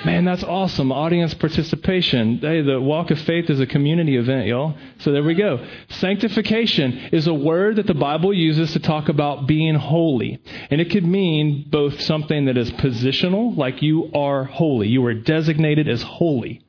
Man, 0.04 0.24
that's 0.24 0.42
awesome. 0.42 0.90
Audience 0.90 1.32
participation. 1.34 2.38
Hey, 2.38 2.60
the 2.60 2.80
Walk 2.80 3.12
of 3.12 3.20
Faith 3.20 3.48
is 3.48 3.60
a 3.60 3.66
community 3.66 4.16
event, 4.16 4.48
y'all. 4.48 4.76
So 4.98 5.12
there 5.12 5.22
we 5.22 5.34
go. 5.34 5.64
Sanctification 5.90 7.10
is 7.12 7.28
a 7.28 7.34
word 7.34 7.76
that 7.76 7.86
the 7.86 7.94
Bible 7.94 8.34
uses 8.34 8.72
to 8.72 8.80
talk 8.80 9.08
about 9.08 9.46
being 9.46 9.76
holy. 9.76 10.42
And 10.70 10.80
it 10.80 10.90
could 10.90 11.04
mean 11.04 11.68
both 11.70 12.00
something 12.00 12.46
that 12.46 12.56
is 12.56 12.72
positional, 12.72 13.56
like 13.56 13.80
you 13.80 14.10
are 14.12 14.42
holy, 14.42 14.88
you 14.88 15.06
are 15.06 15.14
designated 15.14 15.88
as 15.88 16.02
holy. 16.02 16.62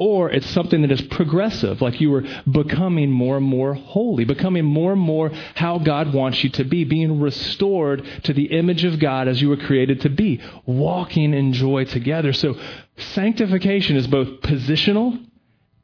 Or 0.00 0.30
it's 0.30 0.48
something 0.48 0.80
that 0.80 0.90
is 0.90 1.02
progressive, 1.02 1.82
like 1.82 2.00
you 2.00 2.10
were 2.10 2.24
becoming 2.50 3.10
more 3.10 3.36
and 3.36 3.44
more 3.44 3.74
holy, 3.74 4.24
becoming 4.24 4.64
more 4.64 4.92
and 4.92 5.00
more 5.00 5.30
how 5.54 5.78
God 5.78 6.14
wants 6.14 6.42
you 6.42 6.48
to 6.50 6.64
be, 6.64 6.84
being 6.84 7.20
restored 7.20 8.02
to 8.24 8.32
the 8.32 8.46
image 8.46 8.82
of 8.84 8.98
God 8.98 9.28
as 9.28 9.42
you 9.42 9.50
were 9.50 9.58
created 9.58 10.00
to 10.00 10.08
be, 10.08 10.40
walking 10.64 11.34
in 11.34 11.52
joy 11.52 11.84
together. 11.84 12.32
So 12.32 12.58
sanctification 12.96 13.96
is 13.96 14.06
both 14.06 14.40
positional 14.40 15.22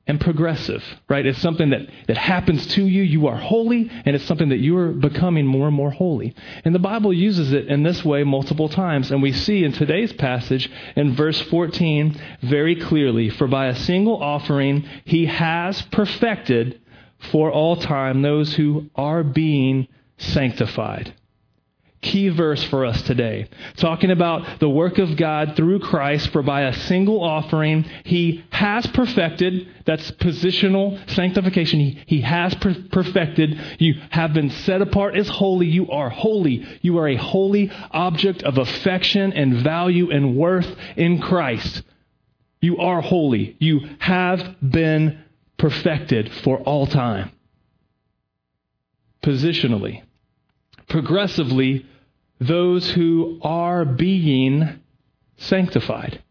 and 0.07 0.21
progressive, 0.21 0.85
right? 1.09 1.27
It's 1.27 1.41
something 1.41 1.71
that, 1.71 1.81
that 2.07 2.17
happens 2.17 2.67
to 2.75 2.87
you. 2.87 3.03
You 3.03 3.27
are 3.27 3.37
holy, 3.37 3.91
and 4.05 4.15
it's 4.15 4.25
something 4.25 4.51
that 4.51 4.59
you 4.59 4.77
are 4.79 4.93
becoming 4.93 5.47
more 5.47 5.67
and 5.67 5.77
more 5.77 5.91
holy. 5.91 6.35
And 6.65 6.75
the 6.75 6.81
Bible 6.81 7.13
uses 7.13 7.53
it 7.53 7.67
in 7.67 7.83
this 7.83 8.05
way 8.05 8.23
multiple 8.23 8.69
times. 8.69 9.11
And 9.11 9.21
we 9.21 9.33
see 9.33 9.65
in 9.65 9.73
today's 9.73 10.13
passage 10.13 10.71
in 10.95 11.15
verse 11.15 11.41
14 11.43 12.21
very 12.43 12.77
clearly 12.77 13.31
For 13.31 13.49
by 13.49 13.67
a 13.67 13.75
single 13.75 14.23
offering, 14.23 14.89
he 15.05 15.27
has 15.27 15.83
perfected 15.83 16.81
for 17.33 17.51
all 17.51 17.77
time 17.77 18.23
those 18.23 18.55
who 18.55 18.89
are 18.95 19.25
being 19.25 19.89
sanctified 20.19 21.13
key 22.03 22.29
verse 22.29 22.62
for 22.65 22.85
us 22.85 23.03
today. 23.03 23.49
Talking 23.76 24.11
about 24.11 24.61
the 24.61 24.69
work 24.69 24.99
of 24.99 25.17
God 25.17 25.57
through 25.57 25.81
Christ, 25.81 26.31
for 26.31 26.43
by 26.43 26.62
a 26.62 26.73
single 26.73 27.23
offering, 27.23 27.85
He 28.05 28.45
has 28.50 28.87
perfected, 28.88 29.69
that's 29.85 30.11
positional 30.12 30.99
sanctification. 31.11 31.81
He, 31.81 32.03
he 32.07 32.21
has 32.23 32.55
per- 32.57 32.76
perfected. 32.93 33.59
You 33.79 33.95
have 34.11 34.33
been 34.33 34.50
set 34.50 34.83
apart 34.83 35.17
as 35.17 35.29
holy. 35.29 35.67
You 35.67 35.91
are 35.91 36.11
holy. 36.11 36.67
You 36.83 36.99
are 36.99 37.09
a 37.09 37.17
holy 37.17 37.71
object 37.91 38.43
of 38.43 38.59
affection 38.59 39.33
and 39.33 39.62
value 39.62 40.11
and 40.11 40.37
worth 40.37 40.69
in 40.97 41.21
Christ. 41.21 41.83
You 42.61 42.79
are 42.79 43.00
holy. 43.00 43.57
You 43.59 43.81
have 43.99 44.57
been 44.61 45.23
perfected 45.59 46.33
for 46.43 46.59
all 46.59 46.87
time. 46.87 47.31
Positionally. 49.23 50.03
Progressively, 50.88 51.87
those 52.40 52.90
who 52.90 53.40
are 53.43 53.85
being 53.85 54.81
sanctified. 55.37 56.23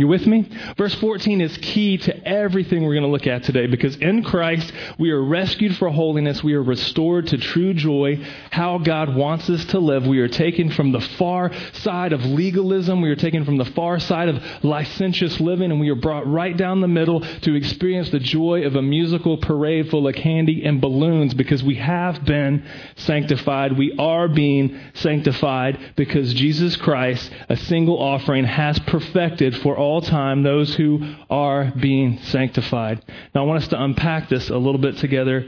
You 0.00 0.08
with 0.08 0.26
me? 0.26 0.48
Verse 0.78 0.94
14 0.94 1.42
is 1.42 1.58
key 1.58 1.98
to 1.98 2.26
everything 2.26 2.82
we're 2.82 2.94
going 2.94 3.04
to 3.04 3.10
look 3.10 3.26
at 3.26 3.42
today 3.42 3.66
because 3.66 3.96
in 3.96 4.24
Christ 4.24 4.72
we 4.98 5.10
are 5.10 5.22
rescued 5.22 5.76
for 5.76 5.90
holiness. 5.90 6.42
We 6.42 6.54
are 6.54 6.62
restored 6.62 7.26
to 7.26 7.36
true 7.36 7.74
joy, 7.74 8.24
how 8.50 8.78
God 8.78 9.14
wants 9.14 9.50
us 9.50 9.62
to 9.66 9.78
live. 9.78 10.06
We 10.06 10.20
are 10.20 10.28
taken 10.28 10.70
from 10.70 10.92
the 10.92 11.02
far 11.02 11.52
side 11.74 12.14
of 12.14 12.24
legalism. 12.24 13.02
We 13.02 13.10
are 13.10 13.16
taken 13.16 13.44
from 13.44 13.58
the 13.58 13.66
far 13.66 14.00
side 14.00 14.30
of 14.30 14.42
licentious 14.64 15.38
living 15.38 15.70
and 15.70 15.78
we 15.78 15.90
are 15.90 15.94
brought 15.94 16.26
right 16.26 16.56
down 16.56 16.80
the 16.80 16.88
middle 16.88 17.20
to 17.20 17.54
experience 17.54 18.08
the 18.08 18.20
joy 18.20 18.62
of 18.64 18.76
a 18.76 18.82
musical 18.82 19.36
parade 19.36 19.90
full 19.90 20.08
of 20.08 20.14
candy 20.14 20.64
and 20.64 20.80
balloons 20.80 21.34
because 21.34 21.62
we 21.62 21.74
have 21.74 22.24
been 22.24 22.66
sanctified. 22.96 23.76
We 23.76 23.94
are 23.98 24.28
being 24.28 24.80
sanctified 24.94 25.92
because 25.94 26.32
Jesus 26.32 26.76
Christ, 26.76 27.30
a 27.50 27.56
single 27.58 28.02
offering, 28.02 28.46
has 28.46 28.78
perfected 28.78 29.58
for 29.58 29.76
all 29.76 29.89
time 29.98 30.44
those 30.44 30.72
who 30.76 31.16
are 31.28 31.72
being 31.72 32.18
sanctified. 32.22 33.04
Now, 33.34 33.42
I 33.42 33.46
want 33.46 33.64
us 33.64 33.68
to 33.70 33.82
unpack 33.82 34.28
this 34.28 34.48
a 34.48 34.56
little 34.56 34.80
bit 34.80 34.98
together 34.98 35.44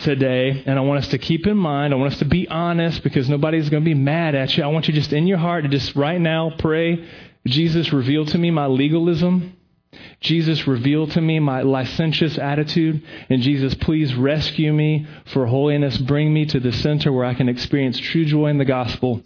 today, 0.00 0.64
and 0.66 0.76
I 0.76 0.82
want 0.82 1.04
us 1.04 1.10
to 1.10 1.18
keep 1.18 1.46
in 1.46 1.56
mind, 1.56 1.94
I 1.94 1.96
want 1.96 2.14
us 2.14 2.18
to 2.18 2.24
be 2.24 2.48
honest 2.48 3.04
because 3.04 3.28
nobody's 3.28 3.70
going 3.70 3.84
to 3.84 3.88
be 3.88 3.94
mad 3.94 4.34
at 4.34 4.56
you. 4.56 4.64
I 4.64 4.66
want 4.66 4.88
you 4.88 4.94
just 4.94 5.12
in 5.12 5.28
your 5.28 5.38
heart 5.38 5.62
to 5.62 5.68
just 5.68 5.94
right 5.94 6.20
now 6.20 6.52
pray, 6.58 7.08
Jesus, 7.46 7.92
reveal 7.92 8.26
to 8.26 8.38
me 8.38 8.50
my 8.50 8.66
legalism. 8.66 9.56
Jesus, 10.20 10.66
reveal 10.66 11.06
to 11.08 11.20
me 11.20 11.38
my 11.38 11.62
licentious 11.62 12.38
attitude. 12.38 13.02
And 13.28 13.42
Jesus, 13.42 13.74
please 13.74 14.14
rescue 14.14 14.72
me 14.72 15.06
for 15.26 15.46
holiness. 15.46 15.96
Bring 15.96 16.32
me 16.32 16.46
to 16.46 16.60
the 16.60 16.72
center 16.72 17.12
where 17.12 17.24
I 17.24 17.34
can 17.34 17.48
experience 17.48 17.98
true 17.98 18.24
joy 18.24 18.46
in 18.46 18.58
the 18.58 18.64
gospel 18.64 19.22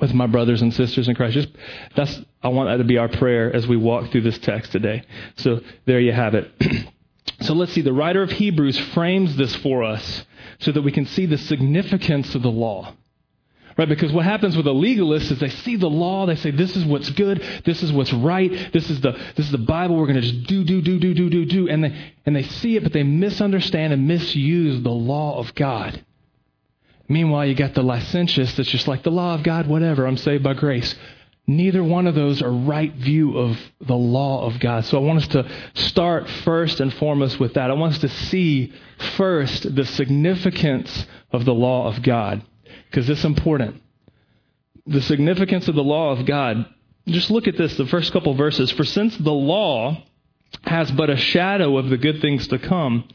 with 0.00 0.14
my 0.14 0.26
brothers 0.26 0.62
and 0.62 0.72
sisters 0.72 1.08
in 1.08 1.14
Christ. 1.14 1.34
Just 1.34 1.48
that's 1.94 2.20
I 2.42 2.48
want 2.48 2.68
that 2.70 2.78
to 2.78 2.84
be 2.84 2.98
our 2.98 3.08
prayer 3.08 3.54
as 3.54 3.66
we 3.66 3.76
walk 3.76 4.10
through 4.10 4.22
this 4.22 4.38
text 4.38 4.72
today. 4.72 5.04
So 5.36 5.60
there 5.86 6.00
you 6.00 6.12
have 6.12 6.34
it. 6.34 6.50
so 7.40 7.54
let's 7.54 7.72
see. 7.72 7.82
The 7.82 7.92
writer 7.92 8.22
of 8.22 8.30
Hebrews 8.30 8.78
frames 8.94 9.36
this 9.36 9.54
for 9.56 9.84
us 9.84 10.24
so 10.60 10.72
that 10.72 10.82
we 10.82 10.92
can 10.92 11.06
see 11.06 11.26
the 11.26 11.38
significance 11.38 12.34
of 12.34 12.42
the 12.42 12.50
law. 12.50 12.94
Right? 13.76 13.88
Because 13.88 14.12
what 14.12 14.24
happens 14.24 14.56
with 14.56 14.66
a 14.66 14.72
legalist 14.72 15.30
is 15.30 15.40
they 15.40 15.48
see 15.48 15.76
the 15.76 15.88
law, 15.88 16.26
they 16.26 16.36
say, 16.36 16.50
this 16.50 16.76
is 16.76 16.84
what's 16.84 17.08
good, 17.10 17.42
this 17.64 17.82
is 17.82 17.90
what's 17.90 18.12
right, 18.12 18.70
this 18.72 18.90
is 18.90 19.00
the, 19.00 19.12
this 19.34 19.46
is 19.46 19.52
the 19.52 19.58
Bible, 19.58 19.96
we're 19.96 20.06
going 20.06 20.20
to 20.20 20.30
just 20.30 20.44
do, 20.44 20.62
do, 20.62 20.82
do, 20.82 20.98
do, 20.98 21.14
do, 21.14 21.30
do, 21.30 21.44
do. 21.46 21.68
And 21.68 21.84
they, 21.84 22.12
and 22.26 22.36
they 22.36 22.42
see 22.42 22.76
it, 22.76 22.82
but 22.82 22.92
they 22.92 23.02
misunderstand 23.02 23.94
and 23.94 24.06
misuse 24.06 24.82
the 24.82 24.90
law 24.90 25.38
of 25.38 25.54
God. 25.54 26.04
Meanwhile, 27.08 27.46
you 27.46 27.54
got 27.54 27.74
the 27.74 27.82
licentious 27.82 28.54
that's 28.54 28.70
just 28.70 28.88
like 28.88 29.02
the 29.02 29.10
law 29.10 29.34
of 29.34 29.42
God, 29.42 29.66
whatever, 29.66 30.06
I'm 30.06 30.16
saved 30.16 30.42
by 30.42 30.54
grace. 30.54 30.94
Neither 31.46 31.82
one 31.82 32.06
of 32.06 32.14
those 32.14 32.40
are 32.40 32.52
right 32.52 32.94
view 32.94 33.36
of 33.36 33.58
the 33.80 33.96
law 33.96 34.46
of 34.46 34.60
God. 34.60 34.84
So 34.84 34.96
I 34.96 35.00
want 35.00 35.18
us 35.18 35.28
to 35.28 35.50
start 35.74 36.28
first 36.44 36.78
and 36.78 36.94
foremost 36.94 37.40
with 37.40 37.54
that. 37.54 37.70
I 37.70 37.74
want 37.74 37.94
us 37.94 38.00
to 38.00 38.08
see 38.08 38.72
first 39.16 39.74
the 39.74 39.84
significance 39.84 41.06
of 41.32 41.44
the 41.44 41.54
law 41.54 41.88
of 41.88 42.02
God, 42.02 42.42
because 42.88 43.10
it's 43.10 43.24
important. 43.24 43.82
The 44.86 45.02
significance 45.02 45.66
of 45.66 45.74
the 45.74 45.82
law 45.82 46.12
of 46.12 46.24
God. 46.26 46.66
Just 47.08 47.30
look 47.32 47.48
at 47.48 47.56
this, 47.56 47.76
the 47.76 47.86
first 47.86 48.12
couple 48.12 48.32
verses. 48.34 48.70
For 48.70 48.84
since 48.84 49.16
the 49.16 49.32
law 49.32 50.04
has 50.62 50.92
but 50.92 51.10
a 51.10 51.16
shadow 51.16 51.76
of 51.76 51.88
the 51.88 51.98
good 51.98 52.20
things 52.20 52.46
to 52.48 52.58
come, 52.58 53.08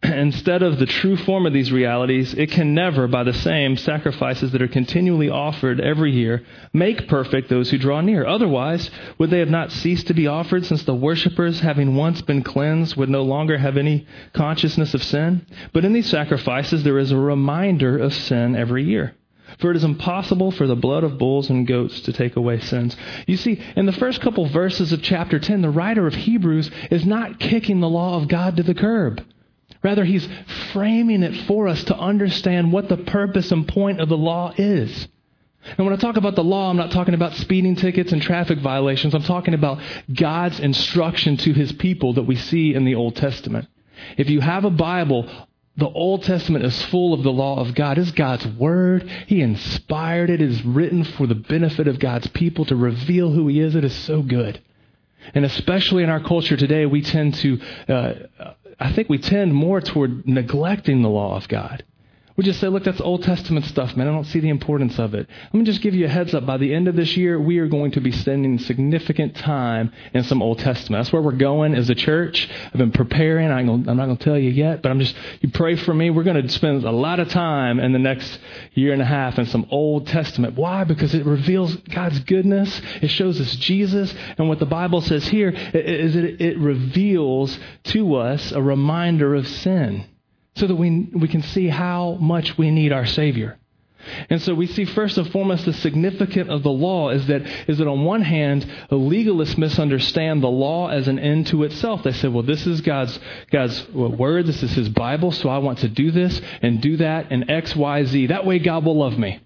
instead 0.02 0.62
of 0.62 0.78
the 0.78 0.86
true 0.86 1.16
form 1.16 1.44
of 1.44 1.52
these 1.52 1.70
realities, 1.70 2.32
it 2.34 2.50
can 2.50 2.74
never, 2.74 3.06
by 3.06 3.22
the 3.22 3.34
same 3.34 3.76
sacrifices 3.76 4.50
that 4.52 4.62
are 4.62 4.68
continually 4.68 5.28
offered 5.28 5.78
every 5.78 6.10
year, 6.10 6.42
make 6.72 7.06
perfect 7.06 7.50
those 7.50 7.70
who 7.70 7.76
draw 7.76 8.00
near. 8.00 8.26
Otherwise, 8.26 8.90
would 9.18 9.28
they 9.28 9.40
have 9.40 9.50
not 9.50 9.70
ceased 9.70 10.06
to 10.06 10.14
be 10.14 10.26
offered, 10.26 10.64
since 10.64 10.84
the 10.84 10.94
worshippers, 10.94 11.60
having 11.60 11.96
once 11.96 12.22
been 12.22 12.42
cleansed, 12.42 12.96
would 12.96 13.10
no 13.10 13.22
longer 13.22 13.58
have 13.58 13.76
any 13.76 14.06
consciousness 14.32 14.94
of 14.94 15.02
sin? 15.02 15.44
But 15.72 15.84
in 15.84 15.92
these 15.92 16.08
sacrifices, 16.08 16.82
there 16.82 16.98
is 16.98 17.12
a 17.12 17.16
reminder 17.16 17.98
of 17.98 18.14
sin 18.14 18.56
every 18.56 18.84
year. 18.84 19.14
For 19.58 19.70
it 19.70 19.76
is 19.76 19.84
impossible 19.84 20.52
for 20.52 20.66
the 20.66 20.76
blood 20.76 21.04
of 21.04 21.18
bulls 21.18 21.50
and 21.50 21.66
goats 21.66 22.00
to 22.02 22.12
take 22.12 22.36
away 22.36 22.60
sins. 22.60 22.96
You 23.26 23.36
see, 23.36 23.60
in 23.76 23.84
the 23.84 23.92
first 23.92 24.20
couple 24.20 24.46
verses 24.46 24.92
of 24.92 25.02
chapter 25.02 25.38
10, 25.38 25.60
the 25.60 25.70
writer 25.70 26.06
of 26.06 26.14
Hebrews 26.14 26.70
is 26.90 27.04
not 27.04 27.40
kicking 27.40 27.80
the 27.80 27.88
law 27.88 28.16
of 28.16 28.28
God 28.28 28.56
to 28.56 28.62
the 28.62 28.74
curb. 28.74 29.22
Rather, 29.82 30.04
he's 30.04 30.28
framing 30.72 31.22
it 31.22 31.46
for 31.46 31.68
us 31.68 31.82
to 31.84 31.96
understand 31.96 32.72
what 32.72 32.88
the 32.88 32.98
purpose 32.98 33.50
and 33.50 33.66
point 33.66 34.00
of 34.00 34.08
the 34.08 34.16
law 34.16 34.52
is. 34.56 35.08
And 35.76 35.86
when 35.86 35.94
I 35.94 35.96
talk 35.96 36.16
about 36.16 36.36
the 36.36 36.44
law, 36.44 36.70
I'm 36.70 36.76
not 36.76 36.90
talking 36.90 37.14
about 37.14 37.34
speeding 37.34 37.76
tickets 37.76 38.12
and 38.12 38.22
traffic 38.22 38.58
violations. 38.60 39.14
I'm 39.14 39.22
talking 39.22 39.54
about 39.54 39.80
God's 40.12 40.58
instruction 40.58 41.36
to 41.38 41.52
his 41.52 41.72
people 41.72 42.14
that 42.14 42.22
we 42.22 42.36
see 42.36 42.74
in 42.74 42.84
the 42.84 42.94
Old 42.94 43.16
Testament. 43.16 43.68
If 44.16 44.30
you 44.30 44.40
have 44.40 44.64
a 44.64 44.70
Bible, 44.70 45.28
the 45.76 45.88
Old 45.88 46.22
Testament 46.22 46.64
is 46.64 46.82
full 46.86 47.12
of 47.14 47.22
the 47.22 47.32
law 47.32 47.58
of 47.60 47.74
God. 47.74 47.98
It's 47.98 48.10
God's 48.10 48.46
Word. 48.46 49.08
He 49.26 49.40
inspired 49.40 50.30
it. 50.30 50.40
It 50.40 50.50
is 50.50 50.64
written 50.64 51.04
for 51.04 51.26
the 51.26 51.34
benefit 51.34 51.88
of 51.88 51.98
God's 51.98 52.26
people 52.28 52.64
to 52.66 52.76
reveal 52.76 53.30
who 53.30 53.48
He 53.48 53.60
is. 53.60 53.74
It 53.74 53.84
is 53.84 53.94
so 53.94 54.22
good. 54.22 54.60
And 55.34 55.44
especially 55.44 56.02
in 56.02 56.10
our 56.10 56.20
culture 56.20 56.56
today, 56.56 56.86
we 56.86 57.02
tend 57.02 57.34
to 57.36 57.60
uh, 57.88 58.12
I 58.80 58.92
think 58.92 59.10
we 59.10 59.18
tend 59.18 59.54
more 59.54 59.80
toward 59.82 60.26
neglecting 60.26 61.02
the 61.02 61.10
law 61.10 61.36
of 61.36 61.46
God. 61.48 61.84
We 62.40 62.44
just 62.44 62.60
say, 62.60 62.68
look, 62.68 62.84
that's 62.84 63.02
Old 63.02 63.22
Testament 63.22 63.66
stuff, 63.66 63.94
man. 63.94 64.08
I 64.08 64.12
don't 64.12 64.24
see 64.24 64.40
the 64.40 64.48
importance 64.48 64.98
of 64.98 65.12
it. 65.12 65.28
Let 65.52 65.54
me 65.54 65.62
just 65.66 65.82
give 65.82 65.94
you 65.94 66.06
a 66.06 66.08
heads 66.08 66.32
up. 66.32 66.46
By 66.46 66.56
the 66.56 66.72
end 66.72 66.88
of 66.88 66.96
this 66.96 67.14
year, 67.14 67.38
we 67.38 67.58
are 67.58 67.66
going 67.66 67.90
to 67.90 68.00
be 68.00 68.12
spending 68.12 68.58
significant 68.58 69.36
time 69.36 69.92
in 70.14 70.24
some 70.24 70.40
Old 70.40 70.58
Testament. 70.58 71.00
That's 71.00 71.12
where 71.12 71.20
we're 71.20 71.32
going 71.32 71.74
as 71.74 71.90
a 71.90 71.94
church. 71.94 72.48
I've 72.64 72.78
been 72.78 72.92
preparing. 72.92 73.50
I'm 73.50 73.84
not 73.84 74.06
going 74.06 74.16
to 74.16 74.24
tell 74.24 74.38
you 74.38 74.48
yet, 74.48 74.80
but 74.80 74.90
I'm 74.90 75.00
just, 75.00 75.14
you 75.42 75.50
pray 75.50 75.76
for 75.76 75.92
me. 75.92 76.08
We're 76.08 76.22
going 76.22 76.40
to 76.40 76.48
spend 76.48 76.82
a 76.82 76.90
lot 76.90 77.20
of 77.20 77.28
time 77.28 77.78
in 77.78 77.92
the 77.92 77.98
next 77.98 78.38
year 78.72 78.94
and 78.94 79.02
a 79.02 79.04
half 79.04 79.38
in 79.38 79.44
some 79.44 79.66
Old 79.70 80.06
Testament. 80.06 80.56
Why? 80.56 80.84
Because 80.84 81.14
it 81.14 81.26
reveals 81.26 81.76
God's 81.76 82.20
goodness. 82.20 82.80
It 83.02 83.08
shows 83.08 83.38
us 83.38 83.54
Jesus. 83.56 84.14
And 84.38 84.48
what 84.48 84.60
the 84.60 84.64
Bible 84.64 85.02
says 85.02 85.28
here 85.28 85.50
is 85.50 86.14
that 86.14 86.42
it 86.42 86.56
reveals 86.56 87.58
to 87.84 88.14
us 88.14 88.50
a 88.52 88.62
reminder 88.62 89.34
of 89.34 89.46
sin 89.46 90.06
so 90.56 90.66
that 90.66 90.74
we, 90.74 91.10
we 91.14 91.28
can 91.28 91.42
see 91.42 91.68
how 91.68 92.16
much 92.20 92.58
we 92.58 92.70
need 92.70 92.92
our 92.92 93.06
Savior. 93.06 93.58
And 94.30 94.40
so 94.40 94.54
we 94.54 94.66
see 94.66 94.84
first 94.86 95.18
and 95.18 95.30
foremost 95.30 95.66
the 95.66 95.72
significance 95.72 96.48
of 96.48 96.62
the 96.62 96.70
law 96.70 97.10
is 97.10 97.26
that 97.26 97.42
is 97.68 97.78
that 97.78 97.86
on 97.86 98.04
one 98.04 98.22
hand, 98.22 98.62
the 98.88 98.96
legalists 98.96 99.58
misunderstand 99.58 100.42
the 100.42 100.48
law 100.48 100.88
as 100.88 101.06
an 101.06 101.18
end 101.18 101.48
to 101.48 101.64
itself. 101.64 102.02
They 102.02 102.12
say, 102.12 102.28
well, 102.28 102.42
this 102.42 102.66
is 102.66 102.80
God's 102.80 103.18
God's 103.50 103.88
word, 103.90 104.46
this 104.46 104.62
is 104.62 104.72
his 104.72 104.88
Bible, 104.88 105.32
so 105.32 105.48
I 105.48 105.58
want 105.58 105.80
to 105.80 105.88
do 105.88 106.10
this 106.10 106.40
and 106.62 106.80
do 106.80 106.96
that 106.96 107.26
and 107.30 107.50
X, 107.50 107.76
Y, 107.76 108.04
Z. 108.04 108.26
That 108.28 108.46
way 108.46 108.58
God 108.58 108.84
will 108.84 108.96
love 108.96 109.18
me. 109.18 109.40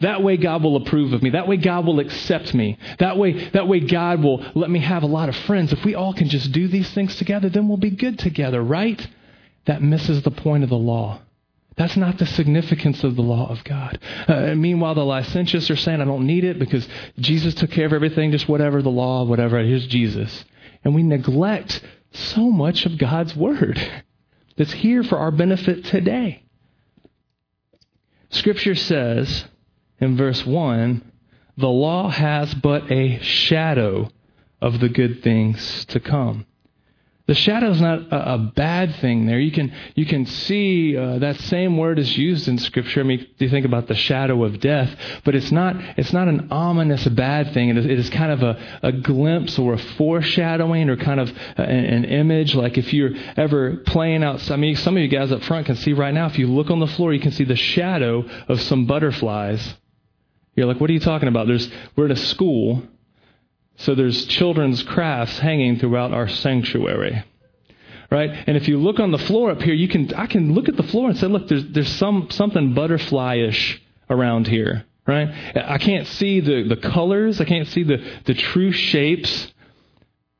That 0.00 0.22
way 0.22 0.36
God 0.36 0.62
will 0.62 0.76
approve 0.76 1.12
of 1.12 1.22
me. 1.22 1.30
That 1.30 1.48
way 1.48 1.56
God 1.56 1.86
will 1.86 2.00
accept 2.00 2.52
me. 2.52 2.78
That 2.98 3.16
way, 3.16 3.48
that 3.50 3.68
way 3.68 3.80
God 3.80 4.22
will 4.22 4.44
let 4.54 4.70
me 4.70 4.80
have 4.80 5.02
a 5.02 5.06
lot 5.06 5.28
of 5.28 5.36
friends. 5.36 5.72
If 5.72 5.84
we 5.84 5.94
all 5.94 6.12
can 6.12 6.28
just 6.28 6.52
do 6.52 6.68
these 6.68 6.90
things 6.90 7.16
together, 7.16 7.48
then 7.48 7.68
we'll 7.68 7.78
be 7.78 7.90
good 7.90 8.18
together, 8.18 8.62
right? 8.62 9.06
That 9.68 9.82
misses 9.82 10.22
the 10.22 10.30
point 10.30 10.64
of 10.64 10.70
the 10.70 10.78
law. 10.78 11.20
That's 11.76 11.96
not 11.96 12.18
the 12.18 12.26
significance 12.26 13.04
of 13.04 13.14
the 13.14 13.22
law 13.22 13.48
of 13.50 13.62
God. 13.62 14.00
Uh, 14.26 14.54
meanwhile, 14.56 14.94
the 14.94 15.04
licentious 15.04 15.70
are 15.70 15.76
saying, 15.76 16.00
I 16.00 16.06
don't 16.06 16.26
need 16.26 16.42
it 16.42 16.58
because 16.58 16.88
Jesus 17.20 17.54
took 17.54 17.70
care 17.70 17.86
of 17.86 17.92
everything, 17.92 18.32
just 18.32 18.48
whatever 18.48 18.82
the 18.82 18.88
law, 18.88 19.24
whatever. 19.24 19.62
Here's 19.62 19.86
Jesus. 19.86 20.44
And 20.82 20.94
we 20.94 21.04
neglect 21.04 21.82
so 22.12 22.50
much 22.50 22.86
of 22.86 22.98
God's 22.98 23.36
word 23.36 23.80
that's 24.56 24.72
here 24.72 25.04
for 25.04 25.18
our 25.18 25.30
benefit 25.30 25.84
today. 25.84 26.42
Scripture 28.30 28.74
says 28.74 29.44
in 30.00 30.16
verse 30.16 30.44
1 30.44 31.12
the 31.58 31.68
law 31.68 32.08
has 32.08 32.54
but 32.54 32.90
a 32.90 33.20
shadow 33.20 34.10
of 34.62 34.80
the 34.80 34.88
good 34.88 35.22
things 35.22 35.84
to 35.86 36.00
come. 36.00 36.46
The 37.28 37.34
shadow 37.34 37.70
is 37.70 37.80
not 37.80 38.10
a, 38.10 38.34
a, 38.34 38.38
bad 38.38 38.94
thing 38.96 39.26
there. 39.26 39.38
You 39.38 39.50
can, 39.52 39.70
you 39.94 40.06
can 40.06 40.24
see 40.24 40.96
uh, 40.96 41.18
that 41.18 41.38
same 41.42 41.76
word 41.76 41.98
is 41.98 42.16
used 42.16 42.48
in 42.48 42.56
Scripture. 42.56 43.00
I 43.00 43.02
mean, 43.02 43.26
you 43.36 43.50
think 43.50 43.66
about 43.66 43.86
the 43.86 43.94
shadow 43.94 44.44
of 44.44 44.60
death, 44.60 44.96
but 45.24 45.34
it's 45.34 45.52
not, 45.52 45.76
it's 45.98 46.14
not 46.14 46.28
an 46.28 46.48
ominous 46.50 47.06
bad 47.06 47.52
thing. 47.52 47.68
It 47.68 47.76
is, 47.76 47.84
it 47.84 47.98
is 47.98 48.08
kind 48.08 48.32
of 48.32 48.42
a, 48.42 48.80
a 48.82 48.92
glimpse 48.92 49.58
or 49.58 49.74
a 49.74 49.78
foreshadowing 49.78 50.88
or 50.88 50.96
kind 50.96 51.20
of 51.20 51.28
an, 51.58 51.68
an 51.68 52.04
image. 52.06 52.54
Like 52.54 52.78
if 52.78 52.94
you're 52.94 53.12
ever 53.36 53.76
playing 53.76 54.24
outside, 54.24 54.54
I 54.54 54.56
mean, 54.56 54.76
some 54.76 54.96
of 54.96 55.02
you 55.02 55.08
guys 55.08 55.30
up 55.30 55.42
front 55.42 55.66
can 55.66 55.76
see 55.76 55.92
right 55.92 56.14
now, 56.14 56.28
if 56.28 56.38
you 56.38 56.46
look 56.46 56.70
on 56.70 56.80
the 56.80 56.86
floor, 56.86 57.12
you 57.12 57.20
can 57.20 57.32
see 57.32 57.44
the 57.44 57.56
shadow 57.56 58.24
of 58.48 58.58
some 58.62 58.86
butterflies. 58.86 59.74
You're 60.56 60.66
like, 60.66 60.80
what 60.80 60.88
are 60.88 60.94
you 60.94 61.00
talking 61.00 61.28
about? 61.28 61.46
There's, 61.46 61.70
we're 61.94 62.06
at 62.06 62.10
a 62.10 62.16
school 62.16 62.84
so 63.78 63.94
there's 63.94 64.26
children's 64.26 64.82
crafts 64.82 65.38
hanging 65.38 65.78
throughout 65.78 66.12
our 66.12 66.28
sanctuary. 66.28 67.24
Right? 68.10 68.30
And 68.46 68.56
if 68.56 68.68
you 68.68 68.78
look 68.78 69.00
on 69.00 69.12
the 69.12 69.18
floor 69.18 69.50
up 69.50 69.62
here, 69.62 69.74
you 69.74 69.86
can 69.86 70.12
I 70.14 70.26
can 70.26 70.54
look 70.54 70.68
at 70.68 70.76
the 70.76 70.82
floor 70.82 71.10
and 71.10 71.18
say, 71.18 71.26
look, 71.26 71.48
there's 71.48 71.66
there's 71.68 71.92
some 71.92 72.28
something 72.30 72.74
butterfly-ish 72.74 73.80
around 74.10 74.48
here. 74.48 74.84
Right? 75.06 75.28
I 75.56 75.78
can't 75.78 76.06
see 76.06 76.40
the, 76.40 76.64
the 76.64 76.76
colors, 76.76 77.40
I 77.40 77.44
can't 77.44 77.68
see 77.68 77.82
the, 77.82 78.04
the 78.26 78.34
true 78.34 78.72
shapes. 78.72 79.52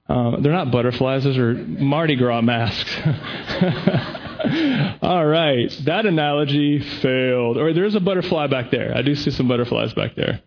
Uh, 0.08 0.40
they're 0.40 0.52
not 0.52 0.70
butterflies, 0.70 1.24
those 1.24 1.38
are 1.38 1.54
Mardi 1.54 2.16
Gras 2.16 2.42
masks. 2.42 2.94
All 5.02 5.24
right, 5.24 5.70
that 5.84 6.04
analogy 6.04 6.80
failed. 6.80 7.56
Or 7.56 7.72
there's 7.72 7.94
a 7.94 8.00
butterfly 8.00 8.48
back 8.48 8.70
there. 8.70 8.94
I 8.94 9.00
do 9.00 9.14
see 9.14 9.30
some 9.30 9.48
butterflies 9.48 9.94
back 9.94 10.16
there. 10.16 10.42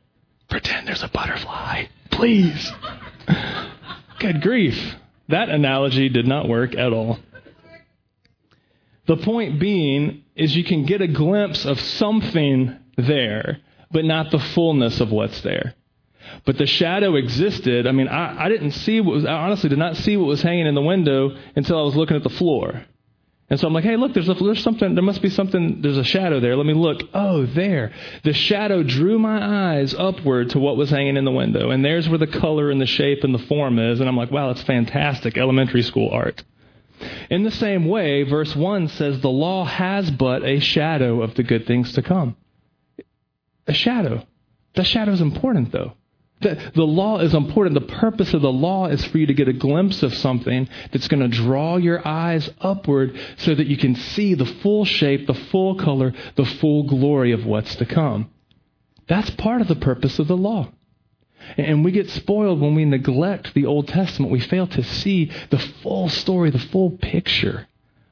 Pretend 0.51 0.85
there's 0.85 1.01
a 1.01 1.07
butterfly. 1.07 1.85
Please. 2.11 2.71
Good 4.19 4.41
grief. 4.41 4.95
That 5.29 5.47
analogy 5.47 6.09
did 6.09 6.27
not 6.27 6.49
work 6.49 6.75
at 6.75 6.91
all. 6.91 7.19
The 9.07 9.15
point 9.15 9.59
being 9.59 10.23
is 10.35 10.55
you 10.55 10.65
can 10.65 10.85
get 10.85 11.01
a 11.01 11.07
glimpse 11.07 11.65
of 11.65 11.79
something 11.79 12.77
there, 12.97 13.59
but 13.91 14.03
not 14.03 14.29
the 14.31 14.39
fullness 14.39 14.99
of 14.99 15.09
what's 15.09 15.41
there. 15.41 15.73
But 16.45 16.57
the 16.57 16.67
shadow 16.67 17.15
existed. 17.15 17.87
I 17.87 17.93
mean, 17.93 18.09
I, 18.09 18.45
I 18.45 18.49
didn't 18.49 18.71
see 18.71 18.99
what 18.99 19.15
was, 19.15 19.25
I 19.25 19.33
honestly 19.33 19.69
did 19.69 19.79
not 19.79 19.95
see 19.95 20.17
what 20.17 20.27
was 20.27 20.41
hanging 20.41 20.67
in 20.67 20.75
the 20.75 20.81
window 20.81 21.35
until 21.55 21.79
I 21.79 21.83
was 21.83 21.95
looking 21.95 22.17
at 22.17 22.23
the 22.23 22.29
floor. 22.29 22.85
And 23.51 23.59
so 23.59 23.67
I'm 23.67 23.73
like, 23.73 23.83
hey, 23.83 23.97
look, 23.97 24.13
there's, 24.13 24.29
a, 24.29 24.33
there's 24.33 24.63
something, 24.63 24.95
there 24.95 25.03
must 25.03 25.21
be 25.21 25.29
something, 25.29 25.81
there's 25.81 25.97
a 25.97 26.05
shadow 26.05 26.39
there. 26.39 26.55
Let 26.55 26.65
me 26.65 26.73
look. 26.73 27.01
Oh, 27.13 27.45
there. 27.45 27.91
The 28.23 28.31
shadow 28.31 28.81
drew 28.81 29.19
my 29.19 29.73
eyes 29.75 29.93
upward 29.93 30.51
to 30.51 30.59
what 30.59 30.77
was 30.77 30.89
hanging 30.89 31.17
in 31.17 31.25
the 31.25 31.33
window. 31.33 31.69
And 31.69 31.83
there's 31.83 32.07
where 32.07 32.17
the 32.17 32.27
color 32.27 32.71
and 32.71 32.79
the 32.79 32.85
shape 32.85 33.25
and 33.25 33.35
the 33.35 33.45
form 33.47 33.77
is. 33.77 33.99
And 33.99 34.07
I'm 34.07 34.15
like, 34.15 34.31
wow, 34.31 34.47
that's 34.47 34.63
fantastic 34.63 35.37
elementary 35.37 35.81
school 35.81 36.11
art. 36.13 36.41
In 37.29 37.43
the 37.43 37.51
same 37.51 37.87
way, 37.87 38.23
verse 38.23 38.55
1 38.55 38.87
says, 38.87 39.19
the 39.19 39.27
law 39.27 39.65
has 39.65 40.09
but 40.09 40.45
a 40.45 40.61
shadow 40.61 41.21
of 41.21 41.35
the 41.35 41.43
good 41.43 41.67
things 41.67 41.91
to 41.95 42.01
come. 42.01 42.37
A 43.67 43.73
shadow. 43.73 44.25
The 44.75 44.85
shadow 44.85 45.11
is 45.11 45.19
important, 45.19 45.73
though. 45.73 45.91
The, 46.41 46.71
the 46.75 46.83
law 46.83 47.19
is 47.19 47.33
important. 47.33 47.75
The 47.75 47.93
purpose 47.95 48.33
of 48.33 48.41
the 48.41 48.51
law 48.51 48.87
is 48.87 49.05
for 49.05 49.17
you 49.17 49.27
to 49.27 49.33
get 49.33 49.47
a 49.47 49.53
glimpse 49.53 50.03
of 50.03 50.13
something 50.13 50.67
that's 50.91 51.07
going 51.07 51.21
to 51.21 51.27
draw 51.27 51.77
your 51.77 52.05
eyes 52.05 52.49
upward 52.59 53.17
so 53.37 53.53
that 53.53 53.67
you 53.67 53.77
can 53.77 53.95
see 53.95 54.33
the 54.33 54.45
full 54.45 54.85
shape, 54.85 55.27
the 55.27 55.33
full 55.33 55.75
color, 55.75 56.13
the 56.35 56.45
full 56.45 56.83
glory 56.83 57.31
of 57.31 57.45
what's 57.45 57.75
to 57.75 57.85
come. 57.85 58.31
That's 59.07 59.29
part 59.31 59.61
of 59.61 59.67
the 59.67 59.75
purpose 59.75 60.19
of 60.19 60.27
the 60.27 60.37
law. 60.37 60.71
And 61.57 61.83
we 61.83 61.91
get 61.91 62.09
spoiled 62.09 62.61
when 62.61 62.75
we 62.75 62.85
neglect 62.85 63.53
the 63.53 63.65
Old 63.65 63.87
Testament. 63.87 64.31
We 64.31 64.39
fail 64.39 64.67
to 64.67 64.83
see 64.83 65.31
the 65.49 65.59
full 65.59 66.09
story, 66.09 66.49
the 66.49 66.59
full 66.59 66.91
picture 66.91 67.67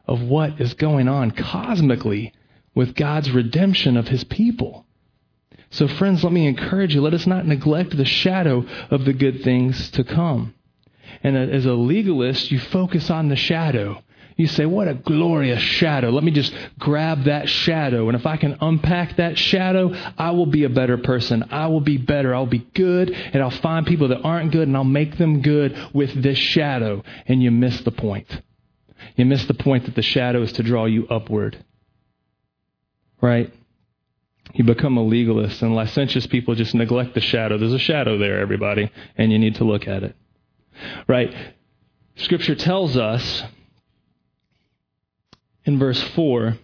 of 0.08 0.22
what 0.22 0.60
is 0.60 0.74
going 0.74 1.08
on 1.08 1.32
cosmically 1.32 2.34
with 2.74 2.96
God's 2.96 3.32
redemption 3.32 3.98
of 3.98 4.08
his 4.08 4.24
people. 4.24 4.86
So, 5.72 5.88
friends, 5.88 6.24
let 6.24 6.34
me 6.34 6.48
encourage 6.48 6.96
you 6.96 7.02
let 7.02 7.14
us 7.14 7.28
not 7.28 7.46
neglect 7.46 7.96
the 7.96 8.06
shadow 8.06 8.66
of 8.90 9.06
the 9.06 9.14
good 9.14 9.44
things 9.44 9.92
to 9.92 10.04
come. 10.04 10.54
And 11.24 11.38
as 11.38 11.66
a 11.66 11.74
legalist, 11.74 12.52
you 12.52 12.60
focus 12.60 13.10
on 13.10 13.30
the 13.30 13.36
shadow. 13.36 14.02
You 14.40 14.48
say, 14.48 14.66
What 14.66 14.88
a 14.88 14.94
glorious 14.94 15.62
shadow. 15.62 16.12
Let 16.12 16.24
me 16.24 16.32
just 16.32 16.54
grab 16.80 17.26
that 17.26 17.50
shadow. 17.50 18.08
And 18.08 18.16
if 18.16 18.26
I 18.26 18.38
can 18.38 18.58
unpack 18.62 19.18
that 19.18 19.38
shadow, 19.38 19.94
I 20.18 20.32
will 20.32 20.46
be 20.46 20.64
a 20.64 20.70
better 20.70 20.98
person. 20.98 21.44
I 21.52 21.68
will 21.68 21.82
be 21.82 21.98
better. 21.98 22.34
I'll 22.34 22.46
be 22.46 22.66
good. 22.74 23.12
And 23.12 23.44
I'll 23.44 23.50
find 23.50 23.86
people 23.86 24.08
that 24.08 24.22
aren't 24.22 24.52
good 24.52 24.68
and 24.68 24.78
I'll 24.78 24.86
make 24.86 25.18
them 25.18 25.42
good 25.42 25.78
with 25.94 26.24
this 26.24 26.38
shadow. 26.38 27.04
And 27.28 27.44
you 27.44 27.52
miss 27.52 27.82
the 27.82 27.92
point. 27.92 28.42
You 29.18 29.26
miss 29.26 29.44
the 29.46 29.54
point 29.54 29.86
that 29.86 29.96
the 29.96 30.02
shadow 30.02 30.42
is 30.42 30.54
to 30.54 30.64
draw 30.64 30.86
you 30.86 31.06
upward. 31.10 31.62
Right? 33.22 33.54
You 34.54 34.64
become 34.64 34.98
a 34.98 35.04
legalist, 35.04 35.62
and 35.62 35.76
licentious 35.76 36.26
people 36.28 36.56
just 36.56 36.74
neglect 36.74 37.14
the 37.14 37.22
shadow. 37.22 37.58
There's 37.58 37.74
a 37.74 37.80
shadow 37.80 38.18
there, 38.18 38.40
everybody, 38.40 38.92
and 39.18 39.32
you 39.32 39.40
need 39.40 39.56
to 39.56 39.64
look 39.64 39.88
at 39.88 40.04
it. 40.04 40.16
Right? 41.08 41.34
Scripture 42.16 42.56
tells 42.56 42.98
us 42.98 43.44
in 45.66 45.78
verse 45.78 46.02
4, 46.02 46.58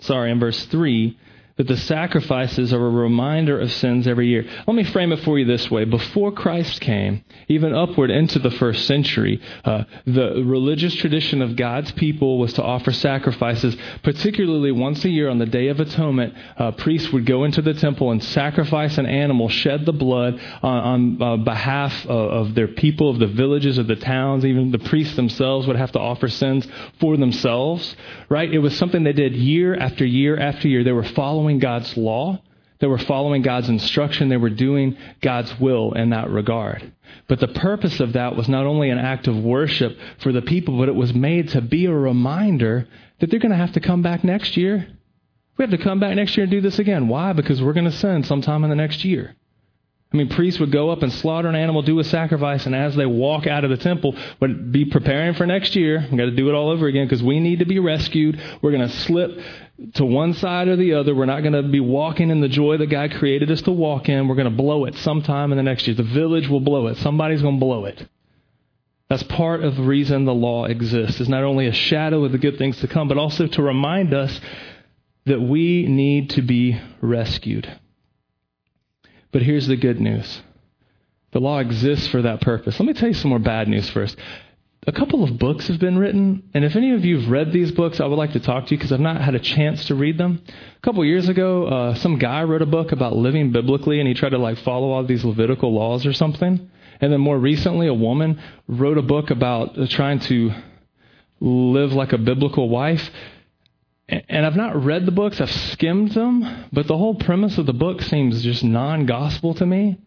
sorry, 0.00 0.30
in 0.30 0.38
verse 0.38 0.66
3, 0.66 1.18
that 1.56 1.68
the 1.68 1.76
sacrifices 1.76 2.72
are 2.72 2.86
a 2.86 2.90
reminder 2.90 3.60
of 3.60 3.70
sins 3.72 4.06
every 4.06 4.28
year. 4.28 4.44
Let 4.66 4.74
me 4.74 4.84
frame 4.84 5.12
it 5.12 5.20
for 5.20 5.38
you 5.38 5.44
this 5.44 5.70
way. 5.70 5.84
Before 5.84 6.32
Christ 6.32 6.80
came, 6.80 7.24
even 7.48 7.74
upward 7.74 8.10
into 8.10 8.38
the 8.38 8.50
first 8.50 8.86
century, 8.86 9.40
uh, 9.64 9.84
the 10.06 10.42
religious 10.44 10.94
tradition 10.94 11.42
of 11.42 11.56
God's 11.56 11.92
people 11.92 12.38
was 12.38 12.54
to 12.54 12.62
offer 12.62 12.92
sacrifices, 12.92 13.76
particularly 14.02 14.72
once 14.72 15.04
a 15.04 15.10
year 15.10 15.28
on 15.28 15.38
the 15.38 15.46
Day 15.46 15.68
of 15.68 15.78
Atonement. 15.78 16.34
Uh, 16.56 16.72
priests 16.72 17.12
would 17.12 17.26
go 17.26 17.44
into 17.44 17.60
the 17.60 17.74
temple 17.74 18.10
and 18.10 18.22
sacrifice 18.24 18.96
an 18.96 19.06
animal, 19.06 19.48
shed 19.48 19.84
the 19.84 19.92
blood 19.92 20.40
on, 20.62 21.18
on 21.20 21.22
uh, 21.22 21.36
behalf 21.36 22.06
of, 22.06 22.48
of 22.48 22.54
their 22.54 22.68
people, 22.68 23.10
of 23.10 23.18
the 23.18 23.26
villages, 23.26 23.78
of 23.78 23.86
the 23.86 23.96
towns. 23.96 24.44
Even 24.44 24.70
the 24.70 24.78
priests 24.78 25.16
themselves 25.16 25.66
would 25.66 25.76
have 25.76 25.92
to 25.92 26.00
offer 26.00 26.28
sins 26.28 26.66
for 26.98 27.16
themselves, 27.16 27.94
right? 28.28 28.52
It 28.52 28.58
was 28.58 28.76
something 28.76 29.04
they 29.04 29.12
did 29.12 29.36
year 29.36 29.76
after 29.76 30.04
year 30.04 30.38
after 30.38 30.66
year. 30.66 30.82
They 30.82 30.92
were 30.92 31.02
following 31.02 31.41
following 31.42 31.58
God's 31.58 31.96
law. 31.96 32.40
They 32.78 32.86
were 32.86 32.98
following 32.98 33.42
God's 33.42 33.68
instruction. 33.68 34.28
They 34.28 34.36
were 34.36 34.48
doing 34.48 34.96
God's 35.20 35.52
will 35.58 35.92
in 35.94 36.10
that 36.10 36.30
regard. 36.30 36.92
But 37.26 37.40
the 37.40 37.48
purpose 37.48 37.98
of 37.98 38.12
that 38.12 38.36
was 38.36 38.48
not 38.48 38.64
only 38.64 38.90
an 38.90 38.98
act 38.98 39.26
of 39.26 39.36
worship 39.36 39.98
for 40.18 40.30
the 40.30 40.40
people, 40.40 40.78
but 40.78 40.88
it 40.88 40.94
was 40.94 41.12
made 41.12 41.48
to 41.48 41.60
be 41.60 41.86
a 41.86 41.92
reminder 41.92 42.86
that 43.18 43.28
they're 43.28 43.40
going 43.40 43.50
to 43.50 43.56
have 43.56 43.72
to 43.72 43.80
come 43.80 44.02
back 44.02 44.22
next 44.22 44.56
year. 44.56 44.86
We 45.56 45.64
have 45.64 45.72
to 45.72 45.78
come 45.78 45.98
back 45.98 46.14
next 46.14 46.36
year 46.36 46.44
and 46.44 46.50
do 46.52 46.60
this 46.60 46.78
again. 46.78 47.08
Why? 47.08 47.32
Because 47.32 47.60
we're 47.60 47.72
going 47.72 47.90
to 47.90 47.92
sin 47.92 48.22
sometime 48.22 48.62
in 48.62 48.70
the 48.70 48.76
next 48.76 49.04
year. 49.04 49.34
I 50.12 50.16
mean, 50.16 50.28
priests 50.28 50.60
would 50.60 50.70
go 50.70 50.90
up 50.90 51.02
and 51.02 51.12
slaughter 51.12 51.48
an 51.48 51.56
animal, 51.56 51.82
do 51.82 51.98
a 51.98 52.04
sacrifice, 52.04 52.66
and 52.66 52.74
as 52.74 52.94
they 52.94 53.06
walk 53.06 53.46
out 53.46 53.64
of 53.64 53.70
the 53.70 53.78
temple, 53.78 54.14
would 54.40 54.70
be 54.70 54.84
preparing 54.84 55.34
for 55.34 55.46
next 55.46 55.74
year. 55.74 56.06
We've 56.08 56.18
got 56.18 56.26
to 56.26 56.36
do 56.36 56.50
it 56.50 56.54
all 56.54 56.70
over 56.70 56.86
again 56.86 57.06
because 57.06 57.22
we 57.22 57.40
need 57.40 57.60
to 57.60 57.64
be 57.64 57.78
rescued. 57.78 58.40
We're 58.60 58.72
going 58.72 58.88
to 58.88 58.94
slip 58.94 59.38
to 59.94 60.04
one 60.04 60.34
side 60.34 60.68
or 60.68 60.76
the 60.76 60.94
other. 60.94 61.14
We're 61.14 61.26
not 61.26 61.40
going 61.40 61.52
to 61.52 61.62
be 61.62 61.80
walking 61.80 62.30
in 62.30 62.40
the 62.40 62.48
joy 62.48 62.76
that 62.78 62.86
God 62.86 63.12
created 63.12 63.50
us 63.50 63.62
to 63.62 63.72
walk 63.72 64.08
in. 64.08 64.28
We're 64.28 64.36
going 64.36 64.50
to 64.50 64.56
blow 64.56 64.84
it 64.84 64.96
sometime 64.96 65.52
in 65.52 65.56
the 65.56 65.62
next 65.62 65.86
year. 65.86 65.96
The 65.96 66.02
village 66.02 66.48
will 66.48 66.60
blow 66.60 66.86
it. 66.88 66.96
Somebody's 66.98 67.42
going 67.42 67.58
to 67.58 67.64
blow 67.64 67.84
it. 67.84 68.06
That's 69.08 69.22
part 69.24 69.62
of 69.62 69.76
the 69.76 69.82
reason 69.82 70.24
the 70.24 70.34
law 70.34 70.64
exists. 70.64 71.20
Is 71.20 71.28
not 71.28 71.44
only 71.44 71.66
a 71.66 71.72
shadow 71.72 72.24
of 72.24 72.32
the 72.32 72.38
good 72.38 72.56
things 72.56 72.80
to 72.80 72.88
come, 72.88 73.08
but 73.08 73.18
also 73.18 73.46
to 73.46 73.62
remind 73.62 74.14
us 74.14 74.40
that 75.26 75.40
we 75.40 75.86
need 75.86 76.30
to 76.30 76.42
be 76.42 76.80
rescued. 77.00 77.70
But 79.30 79.42
here's 79.42 79.66
the 79.66 79.76
good 79.76 80.00
news 80.00 80.42
the 81.32 81.40
law 81.40 81.58
exists 81.58 82.08
for 82.08 82.22
that 82.22 82.42
purpose. 82.42 82.78
Let 82.78 82.86
me 82.86 82.92
tell 82.92 83.08
you 83.08 83.14
some 83.14 83.30
more 83.30 83.38
bad 83.38 83.68
news 83.68 83.88
first. 83.90 84.16
A 84.84 84.92
couple 84.92 85.22
of 85.22 85.38
books 85.38 85.68
have 85.68 85.78
been 85.78 85.96
written, 85.96 86.42
and 86.54 86.64
if 86.64 86.74
any 86.74 86.92
of 86.92 87.04
you 87.04 87.20
have 87.20 87.30
read 87.30 87.52
these 87.52 87.70
books, 87.70 88.00
I 88.00 88.06
would 88.06 88.16
like 88.16 88.32
to 88.32 88.40
talk 88.40 88.66
to 88.66 88.70
you 88.72 88.78
because 88.78 88.90
I've 88.90 88.98
not 88.98 89.20
had 89.20 89.36
a 89.36 89.40
chance 89.40 89.84
to 89.86 89.94
read 89.94 90.18
them. 90.18 90.42
A 90.48 90.80
couple 90.80 91.04
years 91.04 91.28
ago, 91.28 91.66
uh, 91.66 91.94
some 91.94 92.18
guy 92.18 92.42
wrote 92.42 92.62
a 92.62 92.66
book 92.66 92.90
about 92.90 93.14
living 93.14 93.52
biblically, 93.52 94.00
and 94.00 94.08
he 94.08 94.14
tried 94.14 94.30
to 94.30 94.38
like 94.38 94.58
follow 94.58 94.90
all 94.90 95.04
these 95.04 95.24
Levitical 95.24 95.72
laws 95.72 96.04
or 96.04 96.12
something. 96.12 96.68
And 97.00 97.12
then 97.12 97.20
more 97.20 97.38
recently, 97.38 97.86
a 97.86 97.94
woman 97.94 98.42
wrote 98.66 98.98
a 98.98 99.02
book 99.02 99.30
about 99.30 99.78
uh, 99.78 99.86
trying 99.86 100.18
to 100.20 100.50
live 101.40 101.92
like 101.92 102.12
a 102.12 102.18
biblical 102.18 102.68
wife. 102.68 103.08
And 104.08 104.44
I've 104.44 104.56
not 104.56 104.84
read 104.84 105.06
the 105.06 105.12
books, 105.12 105.40
I've 105.40 105.50
skimmed 105.50 106.10
them, 106.10 106.66
but 106.72 106.88
the 106.88 106.98
whole 106.98 107.14
premise 107.14 107.56
of 107.56 107.66
the 107.66 107.72
book 107.72 108.02
seems 108.02 108.42
just 108.42 108.64
non 108.64 109.06
gospel 109.06 109.54
to 109.54 109.64
me 109.64 110.00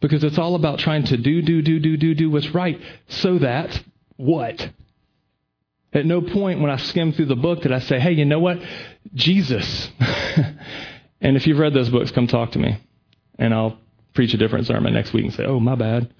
because 0.00 0.24
it's 0.24 0.36
all 0.36 0.56
about 0.56 0.80
trying 0.80 1.04
to 1.04 1.16
do, 1.16 1.42
do, 1.42 1.62
do, 1.62 1.78
do, 1.78 1.96
do, 1.96 2.14
do 2.14 2.30
what's 2.30 2.52
right 2.52 2.80
so 3.06 3.38
that 3.38 3.82
what? 4.16 4.70
At 5.92 6.06
no 6.06 6.20
point 6.20 6.60
when 6.60 6.70
I 6.70 6.76
skim 6.76 7.12
through 7.12 7.26
the 7.26 7.36
book 7.36 7.62
did 7.62 7.72
I 7.72 7.78
say, 7.78 7.98
hey, 7.98 8.12
you 8.12 8.24
know 8.24 8.38
what? 8.38 8.58
Jesus. 9.14 9.90
and 11.20 11.36
if 11.36 11.46
you've 11.46 11.58
read 11.58 11.74
those 11.74 11.88
books, 11.88 12.10
come 12.10 12.26
talk 12.26 12.52
to 12.52 12.58
me. 12.58 12.78
And 13.38 13.54
I'll 13.54 13.78
preach 14.14 14.34
a 14.34 14.36
different 14.36 14.66
sermon 14.66 14.92
next 14.92 15.12
week 15.12 15.24
and 15.24 15.34
say, 15.34 15.44
oh, 15.44 15.60
my 15.60 15.74
bad. 15.74 16.12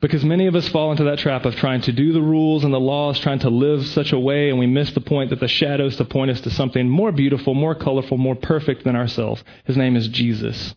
Because 0.00 0.24
many 0.24 0.46
of 0.46 0.54
us 0.54 0.68
fall 0.68 0.90
into 0.90 1.04
that 1.04 1.18
trap 1.18 1.46
of 1.46 1.56
trying 1.56 1.80
to 1.82 1.92
do 1.92 2.12
the 2.12 2.20
rules 2.20 2.62
and 2.62 2.74
the 2.74 2.80
laws, 2.80 3.18
trying 3.20 3.38
to 3.38 3.48
live 3.48 3.86
such 3.86 4.12
a 4.12 4.18
way, 4.18 4.50
and 4.50 4.58
we 4.58 4.66
miss 4.66 4.92
the 4.92 5.00
point 5.00 5.30
that 5.30 5.40
the 5.40 5.48
shadows 5.48 5.96
to 5.96 6.04
point 6.04 6.30
us 6.30 6.42
to 6.42 6.50
something 6.50 6.88
more 6.88 7.10
beautiful, 7.10 7.54
more 7.54 7.74
colorful, 7.74 8.18
more 8.18 8.34
perfect 8.34 8.84
than 8.84 8.96
ourselves. 8.96 9.42
His 9.64 9.76
name 9.78 9.96
is 9.96 10.08
Jesus. 10.08 10.74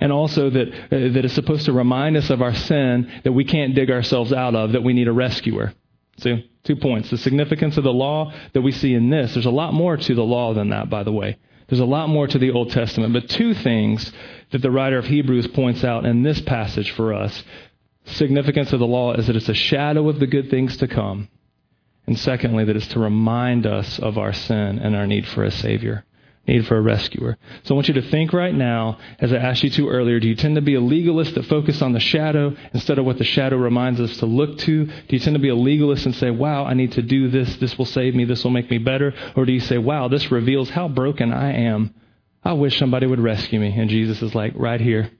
And 0.00 0.12
also 0.12 0.50
that, 0.50 0.68
uh, 0.68 1.12
that 1.12 1.24
is 1.24 1.32
supposed 1.32 1.66
to 1.66 1.72
remind 1.72 2.16
us 2.16 2.30
of 2.30 2.42
our 2.42 2.54
sin 2.54 3.10
that 3.24 3.32
we 3.32 3.44
can't 3.44 3.74
dig 3.74 3.90
ourselves 3.90 4.32
out 4.32 4.54
of, 4.54 4.72
that 4.72 4.82
we 4.82 4.92
need 4.92 5.08
a 5.08 5.12
rescuer. 5.12 5.72
See, 6.18 6.50
two 6.64 6.76
points. 6.76 7.10
The 7.10 7.18
significance 7.18 7.76
of 7.76 7.84
the 7.84 7.92
law 7.92 8.32
that 8.52 8.60
we 8.60 8.72
see 8.72 8.94
in 8.94 9.10
this. 9.10 9.34
There's 9.34 9.46
a 9.46 9.50
lot 9.50 9.72
more 9.72 9.96
to 9.96 10.14
the 10.14 10.22
law 10.22 10.54
than 10.54 10.70
that, 10.70 10.90
by 10.90 11.02
the 11.02 11.12
way. 11.12 11.38
There's 11.68 11.80
a 11.80 11.86
lot 11.86 12.08
more 12.08 12.26
to 12.26 12.38
the 12.38 12.50
Old 12.50 12.70
Testament. 12.70 13.12
But 13.12 13.28
two 13.28 13.54
things 13.54 14.12
that 14.50 14.60
the 14.60 14.70
writer 14.70 14.98
of 14.98 15.06
Hebrews 15.06 15.46
points 15.48 15.84
out 15.84 16.04
in 16.04 16.22
this 16.22 16.40
passage 16.40 16.90
for 16.90 17.14
us 17.14 17.42
significance 18.06 18.72
of 18.72 18.80
the 18.80 18.86
law 18.86 19.14
is 19.14 19.26
that 19.26 19.36
it's 19.36 19.48
a 19.48 19.54
shadow 19.54 20.08
of 20.08 20.18
the 20.18 20.26
good 20.26 20.50
things 20.50 20.76
to 20.78 20.88
come. 20.88 21.28
And 22.06 22.18
secondly, 22.18 22.64
that 22.64 22.76
it's 22.76 22.88
to 22.88 22.98
remind 22.98 23.66
us 23.66 23.98
of 23.98 24.18
our 24.18 24.32
sin 24.32 24.78
and 24.78 24.96
our 24.96 25.06
need 25.06 25.28
for 25.28 25.44
a 25.44 25.50
Savior, 25.50 26.04
need 26.46 26.66
for 26.66 26.76
a 26.76 26.80
rescuer. 26.80 27.36
So 27.64 27.74
I 27.74 27.76
want 27.76 27.88
you 27.88 27.94
to 27.94 28.10
think 28.10 28.32
right 28.32 28.54
now, 28.54 28.98
as 29.18 29.32
I 29.32 29.36
asked 29.36 29.62
you 29.62 29.70
to 29.70 29.88
earlier, 29.88 30.18
do 30.18 30.28
you 30.28 30.34
tend 30.34 30.56
to 30.56 30.62
be 30.62 30.74
a 30.74 30.80
legalist 30.80 31.34
that 31.34 31.46
focus 31.46 31.82
on 31.82 31.92
the 31.92 32.00
shadow 32.00 32.56
instead 32.72 32.98
of 32.98 33.04
what 33.04 33.18
the 33.18 33.24
shadow 33.24 33.56
reminds 33.56 34.00
us 34.00 34.16
to 34.18 34.26
look 34.26 34.58
to? 34.58 34.86
Do 34.86 34.92
you 35.08 35.18
tend 35.18 35.34
to 35.34 35.40
be 35.40 35.50
a 35.50 35.54
legalist 35.54 36.06
and 36.06 36.14
say, 36.14 36.30
wow, 36.30 36.64
I 36.64 36.74
need 36.74 36.92
to 36.92 37.02
do 37.02 37.28
this, 37.28 37.56
this 37.56 37.76
will 37.78 37.84
save 37.84 38.14
me, 38.14 38.24
this 38.24 38.42
will 38.42 38.50
make 38.50 38.70
me 38.70 38.78
better? 38.78 39.14
Or 39.36 39.44
do 39.44 39.52
you 39.52 39.60
say, 39.60 39.78
wow, 39.78 40.08
this 40.08 40.30
reveals 40.30 40.70
how 40.70 40.88
broken 40.88 41.32
I 41.32 41.52
am? 41.52 41.94
I 42.42 42.54
wish 42.54 42.78
somebody 42.78 43.06
would 43.06 43.20
rescue 43.20 43.60
me. 43.60 43.78
And 43.78 43.90
Jesus 43.90 44.22
is 44.22 44.34
like, 44.34 44.54
right 44.56 44.80
here, 44.80 45.10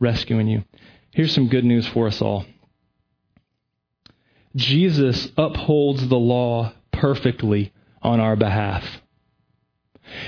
rescuing 0.00 0.48
you. 0.48 0.64
Here's 1.12 1.32
some 1.32 1.48
good 1.48 1.64
news 1.64 1.86
for 1.86 2.08
us 2.08 2.20
all 2.20 2.44
Jesus 4.56 5.30
upholds 5.36 6.06
the 6.08 6.18
law 6.18 6.72
perfectly 6.92 7.72
on 8.02 8.20
our 8.20 8.36
behalf. 8.36 8.84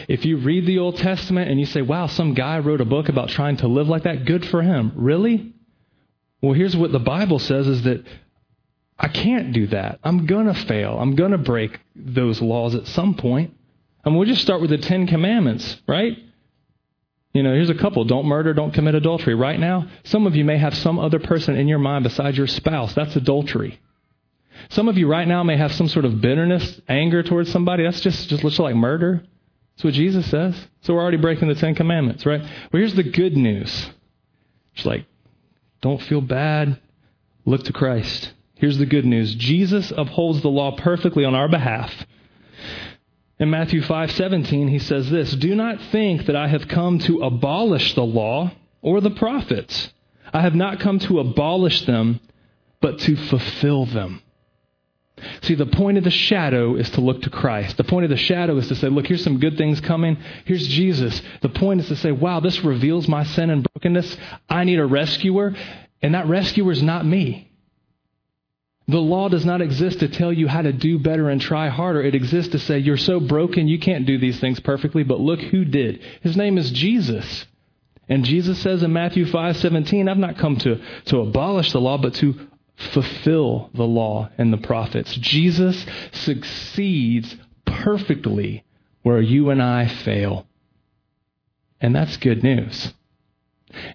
If 0.08 0.24
you 0.24 0.38
read 0.38 0.66
the 0.66 0.78
Old 0.78 0.96
Testament 0.96 1.50
and 1.50 1.58
you 1.60 1.66
say, 1.66 1.82
wow, 1.82 2.06
some 2.06 2.34
guy 2.34 2.58
wrote 2.58 2.80
a 2.80 2.84
book 2.84 3.08
about 3.08 3.28
trying 3.28 3.58
to 3.58 3.68
live 3.68 3.88
like 3.88 4.04
that, 4.04 4.24
good 4.24 4.46
for 4.46 4.62
him. 4.62 4.92
Really? 4.96 5.52
Well, 6.42 6.52
here's 6.52 6.76
what 6.76 6.92
the 6.92 6.98
Bible 6.98 7.38
says 7.38 7.66
is 7.66 7.82
that 7.82 8.04
I 8.98 9.08
can't 9.08 9.52
do 9.52 9.66
that. 9.68 10.00
I'm 10.02 10.26
going 10.26 10.46
to 10.46 10.54
fail. 10.54 10.98
I'm 10.98 11.16
going 11.16 11.32
to 11.32 11.38
break 11.38 11.78
those 11.94 12.40
laws 12.40 12.74
at 12.74 12.86
some 12.86 13.14
point. 13.14 13.54
Mean, 14.04 14.14
we'll 14.14 14.28
just 14.28 14.42
start 14.42 14.60
with 14.60 14.70
the 14.70 14.78
Ten 14.78 15.06
Commandments, 15.06 15.76
right? 15.88 16.16
You 17.32 17.42
know, 17.42 17.52
here's 17.52 17.70
a 17.70 17.74
couple 17.74 18.04
don't 18.04 18.26
murder, 18.26 18.54
don't 18.54 18.72
commit 18.72 18.94
adultery. 18.94 19.34
Right 19.34 19.58
now, 19.58 19.88
some 20.04 20.26
of 20.26 20.36
you 20.36 20.44
may 20.44 20.56
have 20.56 20.74
some 20.76 20.98
other 20.98 21.18
person 21.18 21.56
in 21.56 21.68
your 21.68 21.78
mind 21.78 22.04
besides 22.04 22.38
your 22.38 22.46
spouse. 22.46 22.94
That's 22.94 23.16
adultery. 23.16 23.80
Some 24.70 24.88
of 24.88 24.96
you 24.96 25.06
right 25.06 25.28
now 25.28 25.42
may 25.42 25.56
have 25.56 25.72
some 25.72 25.88
sort 25.88 26.04
of 26.04 26.20
bitterness, 26.20 26.80
anger 26.88 27.22
towards 27.22 27.50
somebody. 27.52 27.82
That's 27.82 28.00
just, 28.00 28.28
just 28.28 28.42
looks 28.42 28.58
like 28.58 28.74
murder. 28.74 29.22
That's 29.76 29.84
what 29.84 29.94
Jesus 29.94 30.30
says. 30.30 30.56
So 30.80 30.94
we're 30.94 31.02
already 31.02 31.18
breaking 31.18 31.48
the 31.48 31.54
Ten 31.54 31.74
Commandments, 31.74 32.24
right? 32.24 32.40
Well, 32.40 32.50
here's 32.72 32.94
the 32.94 33.02
good 33.02 33.36
news. 33.36 33.90
It's 34.74 34.86
like, 34.86 35.04
don't 35.82 36.00
feel 36.00 36.22
bad. 36.22 36.80
Look 37.44 37.64
to 37.64 37.72
Christ. 37.72 38.32
Here's 38.54 38.78
the 38.78 38.86
good 38.86 39.04
news 39.04 39.34
Jesus 39.34 39.92
upholds 39.94 40.40
the 40.40 40.48
law 40.48 40.76
perfectly 40.76 41.24
on 41.24 41.34
our 41.34 41.48
behalf. 41.48 42.06
In 43.38 43.50
Matthew 43.50 43.82
5:17 43.82 44.68
he 44.68 44.78
says 44.78 45.10
this, 45.10 45.36
"Do 45.36 45.54
not 45.54 45.80
think 45.80 46.24
that 46.24 46.36
I 46.36 46.48
have 46.48 46.68
come 46.68 46.98
to 47.00 47.18
abolish 47.18 47.94
the 47.94 48.04
law 48.04 48.52
or 48.80 49.02
the 49.02 49.10
prophets. 49.10 49.92
I 50.32 50.40
have 50.40 50.54
not 50.54 50.80
come 50.80 50.98
to 51.00 51.20
abolish 51.20 51.82
them, 51.82 52.20
but 52.80 52.98
to 53.00 53.14
fulfill 53.14 53.84
them." 53.84 54.22
See, 55.42 55.54
the 55.54 55.66
point 55.66 55.96
of 55.96 56.04
the 56.04 56.10
shadow 56.10 56.76
is 56.76 56.90
to 56.90 57.00
look 57.00 57.22
to 57.22 57.30
Christ. 57.30 57.78
The 57.78 57.84
point 57.84 58.04
of 58.04 58.10
the 58.10 58.16
shadow 58.16 58.56
is 58.58 58.68
to 58.68 58.74
say, 58.74 58.88
look, 58.88 59.06
here's 59.06 59.24
some 59.24 59.40
good 59.40 59.56
things 59.56 59.80
coming. 59.80 60.18
Here's 60.44 60.66
Jesus. 60.66 61.22
The 61.40 61.48
point 61.48 61.80
is 61.80 61.88
to 61.88 61.96
say, 61.96 62.12
wow, 62.12 62.40
this 62.40 62.62
reveals 62.62 63.08
my 63.08 63.24
sin 63.24 63.48
and 63.48 63.66
brokenness. 63.72 64.16
I 64.48 64.64
need 64.64 64.78
a 64.78 64.84
rescuer, 64.84 65.54
and 66.02 66.14
that 66.14 66.26
rescuer 66.26 66.70
is 66.70 66.82
not 66.82 67.06
me. 67.06 67.50
The 68.88 69.00
law 69.00 69.28
does 69.28 69.44
not 69.44 69.62
exist 69.62 70.00
to 70.00 70.08
tell 70.08 70.32
you 70.32 70.46
how 70.46 70.62
to 70.62 70.72
do 70.72 70.98
better 70.98 71.28
and 71.28 71.40
try 71.40 71.68
harder. 71.68 72.02
It 72.02 72.14
exists 72.14 72.52
to 72.52 72.58
say, 72.58 72.78
you're 72.78 72.96
so 72.96 73.18
broken, 73.18 73.68
you 73.68 73.78
can't 73.78 74.06
do 74.06 74.18
these 74.18 74.38
things 74.38 74.60
perfectly, 74.60 75.02
but 75.02 75.18
look 75.18 75.40
who 75.40 75.64
did. 75.64 76.00
His 76.20 76.36
name 76.36 76.56
is 76.56 76.70
Jesus. 76.70 77.46
And 78.08 78.24
Jesus 78.24 78.58
says 78.60 78.84
in 78.84 78.92
Matthew 78.92 79.26
5 79.26 79.56
17, 79.56 80.08
I've 80.08 80.18
not 80.18 80.38
come 80.38 80.56
to, 80.58 80.80
to 81.06 81.18
abolish 81.18 81.72
the 81.72 81.80
law, 81.80 81.98
but 81.98 82.14
to 82.14 82.38
fulfill 82.76 83.70
the 83.74 83.84
law 83.84 84.30
and 84.38 84.52
the 84.52 84.58
prophets. 84.58 85.14
Jesus 85.14 85.84
succeeds 86.12 87.36
perfectly 87.64 88.64
where 89.02 89.20
you 89.20 89.50
and 89.50 89.62
I 89.62 89.86
fail. 89.86 90.46
And 91.80 91.94
that's 91.94 92.16
good 92.16 92.42
news. 92.42 92.92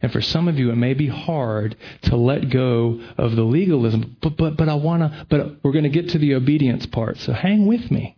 And 0.02 0.12
for 0.12 0.22
some 0.22 0.48
of 0.48 0.60
you, 0.60 0.72
it 0.72 0.76
may 0.76 0.94
be 0.94 1.08
hard 1.08 1.76
to 2.04 2.16
let 2.16 2.50
go 2.50 3.02
of 3.18 3.36
the 3.36 3.44
legalism, 3.44 4.18
but, 4.22 4.38
but, 4.38 4.58
but 4.58 4.70
I 4.70 4.76
want 4.76 5.02
to, 5.02 5.26
but 5.30 5.58
we're 5.64 5.72
going 5.72 5.84
to 5.84 5.90
get 5.90 6.10
to 6.10 6.18
the 6.18 6.36
obedience 6.36 6.86
part. 6.86 7.18
So 7.18 7.34
hang 7.34 7.66
with 7.66 7.90
me 7.90 8.18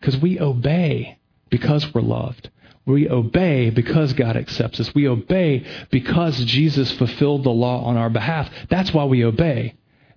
because 0.00 0.16
we 0.16 0.40
obey 0.40 1.18
because 1.50 1.92
we're 1.92 2.02
loved. 2.02 2.50
We 2.86 3.08
obey 3.08 3.70
because 3.70 4.12
God 4.12 4.36
accepts 4.36 4.78
us. 4.78 4.94
We 4.94 5.08
obey 5.08 5.66
because 5.90 6.44
Jesus 6.44 6.92
fulfilled 6.92 7.44
the 7.44 7.50
law 7.50 7.84
on 7.84 7.96
our 7.96 8.10
behalf. 8.10 8.50
That's 8.68 8.92
why 8.92 9.04
we 9.04 9.24
obey. 9.24 9.74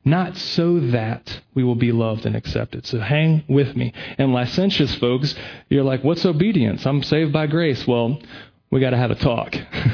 Not 0.08 0.38
so 0.38 0.80
that 0.80 1.42
we 1.54 1.66
will 1.66 1.76
be 1.76 1.92
loved 1.92 2.26
and 2.26 2.34
accepted. 2.34 2.86
So 2.86 2.98
hang 2.98 3.44
with 3.50 3.76
me. 3.76 3.92
And 4.18 4.32
licentious 4.32 4.96
folks, 4.96 5.36
you're 5.68 5.84
like, 5.84 6.02
what's 6.02 6.26
obedience? 6.26 6.86
I'm 6.86 7.04
saved 7.04 7.34
by 7.34 7.48
grace. 7.48 7.86
Well, 7.86 8.18
we 8.72 8.80
got 8.80 8.92
to 8.92 8.98
have 8.98 9.12
a 9.12 9.16
talk. 9.16 9.54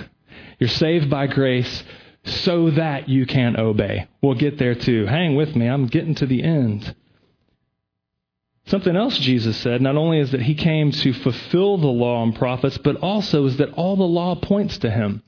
You're 0.59 0.69
saved 0.69 1.09
by 1.09 1.25
grace 1.25 1.83
so 2.25 2.69
that 2.69 3.09
you 3.09 3.25
can 3.25 3.59
obey. 3.59 4.07
We'll 4.21 4.35
get 4.35 4.59
there 4.59 4.75
too. 4.75 5.07
Hang 5.07 5.35
with 5.35 5.55
me. 5.55 5.67
I'm 5.67 5.87
getting 5.87 6.13
to 6.15 6.27
the 6.27 6.43
end. 6.43 6.95
Something 8.67 8.95
else 8.95 9.17
Jesus 9.17 9.57
said, 9.57 9.81
not 9.81 9.97
only 9.97 10.19
is 10.19 10.29
that 10.31 10.43
he 10.43 10.53
came 10.53 10.91
to 10.91 11.13
fulfill 11.13 11.79
the 11.79 11.87
law 11.87 12.21
and 12.21 12.35
prophets, 12.35 12.77
but 12.77 12.97
also 12.97 13.47
is 13.47 13.57
that 13.57 13.73
all 13.73 13.95
the 13.95 14.03
law 14.03 14.35
points 14.35 14.77
to 14.79 14.91
him. 14.91 15.23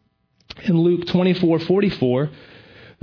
In 0.63 0.77
Luke 0.77 1.07
24 1.07 1.59
44, 1.59 2.29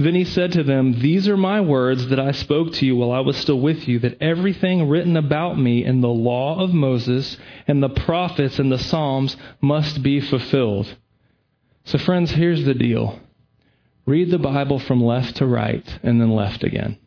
then 0.05 0.15
he 0.15 0.25
said 0.25 0.53
to 0.53 0.63
them, 0.63 1.01
These 1.01 1.29
are 1.29 1.37
my 1.37 1.61
words 1.61 2.09
that 2.09 2.19
I 2.19 2.33
spoke 2.33 2.73
to 2.75 2.87
you 2.87 2.97
while 2.97 3.13
I 3.13 3.21
was 3.21 3.37
still 3.37 3.61
with 3.61 3.87
you, 3.87 3.99
that 4.01 4.23
everything 4.23 4.89
written 4.89 5.17
about 5.17 5.59
me 5.59 5.85
in 5.85 6.01
the 6.01 6.09
law 6.09 6.63
of 6.63 6.73
Moses 6.73 7.37
and 7.67 7.83
the 7.83 7.89
prophets 7.91 8.59
and 8.59 8.73
the 8.73 8.79
Psalms 8.79 9.37
must 9.61 10.03
be 10.03 10.21
fulfilled. 10.21 10.97
So, 11.85 11.99
friends, 11.99 12.31
here's 12.31 12.65
the 12.65 12.75
deal 12.75 13.21
read 14.07 14.31
the 14.31 14.39
Bible 14.39 14.79
from 14.79 15.03
left 15.03 15.37
to 15.37 15.47
right 15.47 15.87
and 16.03 16.21
then 16.21 16.31
left 16.31 16.65
again. 16.65 16.99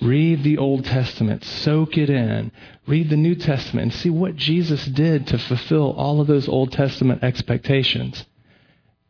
Read 0.00 0.44
the 0.44 0.58
Old 0.58 0.84
Testament, 0.84 1.44
soak 1.44 1.98
it 1.98 2.08
in. 2.08 2.52
Read 2.86 3.10
the 3.10 3.16
New 3.16 3.34
Testament 3.34 3.82
and 3.84 3.92
see 3.92 4.10
what 4.10 4.36
Jesus 4.36 4.84
did 4.86 5.26
to 5.28 5.38
fulfill 5.38 5.92
all 5.92 6.20
of 6.20 6.28
those 6.28 6.48
Old 6.48 6.72
Testament 6.72 7.24
expectations. 7.24 8.24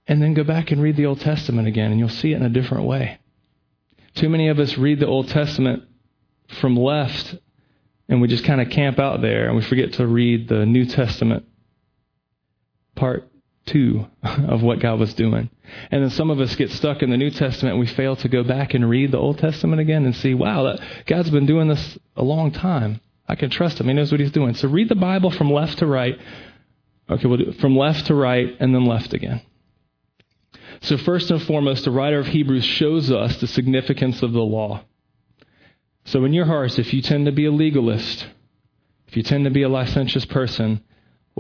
And 0.09 0.23
then 0.23 0.35
go 0.35 0.43
back 0.43 0.71
and 0.71 0.83
read 0.83 0.97
the 0.97 1.07
Old 1.07 1.21
Testament 1.21 1.69
again, 1.69 1.91
and 1.91 2.01
you'll 2.01 2.09
see 2.09 2.33
it 2.33 2.37
in 2.37 2.43
a 2.43 2.49
different 2.49 2.85
way. 2.85 3.19
Too 4.15 4.29
many 4.29 4.49
of 4.49 4.59
us 4.59 4.77
read 4.79 4.99
the 4.99 5.07
Old 5.07 5.29
Testament 5.29 5.85
from 6.61 6.77
left, 6.77 7.37
and 8.09 8.21
we 8.21 8.27
just 8.27 8.45
kind 8.45 8.61
of 8.61 8.71
camp 8.71 8.99
out 8.99 9.21
there, 9.21 9.47
and 9.47 9.55
we 9.55 9.63
forget 9.63 9.93
to 9.95 10.07
read 10.07 10.49
the 10.49 10.65
New 10.65 10.87
Testament 10.87 11.45
part 12.97 13.31
two 13.67 14.07
of 14.23 14.63
what 14.63 14.81
God 14.81 14.99
was 14.99 15.15
doing. 15.15 15.51
And 15.91 16.03
then 16.03 16.11
some 16.11 16.31
of 16.31 16.41
us 16.41 16.57
get 16.57 16.71
stuck 16.71 17.03
in 17.03 17.11
the 17.11 17.17
New 17.17 17.31
Testament 17.31 17.75
and 17.75 17.81
we 17.81 17.87
fail 17.87 18.17
to 18.17 18.29
go 18.29 18.43
back 18.43 18.75
and 18.75 18.89
read 18.89 19.13
the 19.13 19.19
Old 19.19 19.39
Testament 19.39 19.81
again 19.81 20.05
and 20.05 20.17
see, 20.17 20.35
wow, 20.35 20.65
that, 20.65 20.81
God's 21.07 21.31
been 21.31 21.47
doing 21.47 21.69
this 21.69 21.99
a 22.17 22.23
long 22.23 22.51
time. 22.51 23.01
I 23.29 23.35
can 23.35 23.51
trust 23.51 23.79
him. 23.79 23.89
He 23.89 23.93
knows 23.93 24.11
what 24.11 24.21
he's 24.21 24.33
doing. 24.33 24.55
So 24.55 24.69
read 24.69 24.89
the 24.89 24.95
Bible 24.95 25.31
from 25.31 25.53
left 25.53 25.79
to 25.79 25.87
right. 25.87 26.19
Okay, 27.11 27.27
we'll 27.27 27.39
do 27.39 27.53
from 27.53 27.77
left 27.77 28.07
to 28.07 28.15
right 28.15 28.57
and 28.59 28.75
then 28.75 28.87
left 28.87 29.13
again. 29.13 29.43
So, 30.81 30.97
first 30.97 31.31
and 31.31 31.43
foremost, 31.43 31.85
the 31.85 31.91
writer 31.91 32.19
of 32.19 32.29
Hebrews 32.29 32.65
shows 32.65 33.11
us 33.11 33.41
the 33.41 33.47
significance 33.47 34.23
of 34.23 34.33
the 34.33 34.43
law. 34.43 34.85
So, 36.05 36.25
in 36.25 36.33
your 36.33 36.47
hearts, 36.47 36.79
if 36.79 36.95
you 36.95 37.03
tend 37.03 37.27
to 37.27 37.33
be 37.33 37.47
a 37.47 37.53
legalist, 37.53 38.27
if 39.09 39.17
you 39.17 39.23
tend 39.23 39.45
to 39.45 39.51
be 39.51 39.63
a 39.63 39.69
licentious 39.69 40.25
person, 40.25 40.83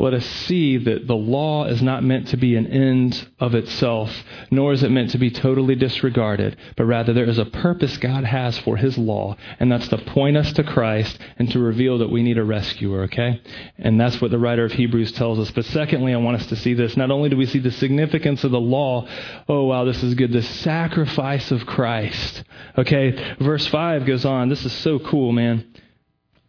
let 0.03 0.15
us 0.15 0.25
see 0.25 0.77
that 0.77 1.07
the 1.07 1.17
law 1.17 1.65
is 1.65 1.83
not 1.83 2.05
meant 2.05 2.29
to 2.29 2.37
be 2.37 2.57
an 2.57 2.67
end 2.67 3.29
of 3.41 3.55
itself, 3.55 4.11
nor 4.51 4.73
is 4.73 4.83
it 4.83 4.91
meant 4.91 5.11
to 5.11 5.19
be 5.19 5.31
totally 5.31 5.75
disregarded, 5.75 6.57
but 6.77 6.85
rather 6.85 7.13
there 7.13 7.29
is 7.29 7.39
a 7.39 7.45
purpose 7.45 7.97
God 7.97 8.25
has 8.25 8.59
for 8.59 8.77
His 8.77 8.97
law, 8.97 9.37
and 9.59 9.71
that's 9.73 9.89
to 9.89 9.99
point 9.99 10.37
us 10.37 10.53
to 10.53 10.63
Christ 10.63 11.19
and 11.39 11.51
to 11.51 11.59
reveal 11.59 11.99
that 11.99 12.11
we 12.11 12.23
need 12.23 12.39
a 12.39 12.45
rescuer, 12.45 13.03
okay? 13.05 13.43
And 13.77 14.01
that's 14.01 14.21
what 14.21 14.31
the 14.31 14.39
writer 14.39 14.65
of 14.65 14.73
Hebrews 14.73 15.13
tells 15.13 15.39
us. 15.39 15.51
But 15.51 15.65
secondly, 15.65 16.15
I 16.15 16.19
want 16.19 16.41
us 16.41 16.47
to 16.47 16.57
see 16.57 16.75
this. 16.75 16.97
Not 16.97 17.11
only 17.11 17.29
do 17.29 17.37
we 17.37 17.47
see 17.47 17.59
the 17.59 17.71
significance 17.73 18.45
of 18.45 18.53
the 18.53 18.61
law, 18.61 19.09
oh 19.49 19.65
wow, 19.65 19.85
this 19.85 20.03
is 20.03 20.15
good, 20.15 20.33
the 20.33 20.43
sacrifice 20.43 21.51
of 21.51 21.67
Christ. 21.67 22.45
Okay, 22.77 23.35
verse 23.41 23.67
5 23.67 24.07
goes 24.07 24.25
on. 24.25 24.49
This 24.49 24.65
is 24.65 24.73
so 24.73 24.99
cool, 24.99 25.33
man. 25.33 25.67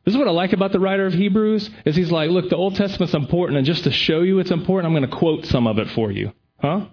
This 0.10 0.16
is 0.16 0.18
what 0.18 0.28
I 0.28 0.32
like 0.32 0.54
about 0.54 0.72
the 0.72 0.80
writer 0.80 1.06
of 1.06 1.14
Hebrews 1.14 1.70
is 1.86 1.96
he's 1.96 2.12
like, 2.12 2.32
look, 2.32 2.50
the 2.50 2.56
Old 2.56 2.76
Testament's 2.76 3.14
important, 3.14 3.60
and 3.60 3.68
just 3.68 3.84
to 3.84 3.92
show 3.92 4.22
you 4.22 4.40
it's 4.40 4.50
important, 4.50 4.88
I'm 4.88 5.00
going 5.00 5.08
to 5.08 5.16
quote 5.16 5.46
some 5.46 5.68
of 5.68 5.78
it 5.78 5.88
for 5.92 6.12
you. 6.12 6.34
Huh? 6.58 6.88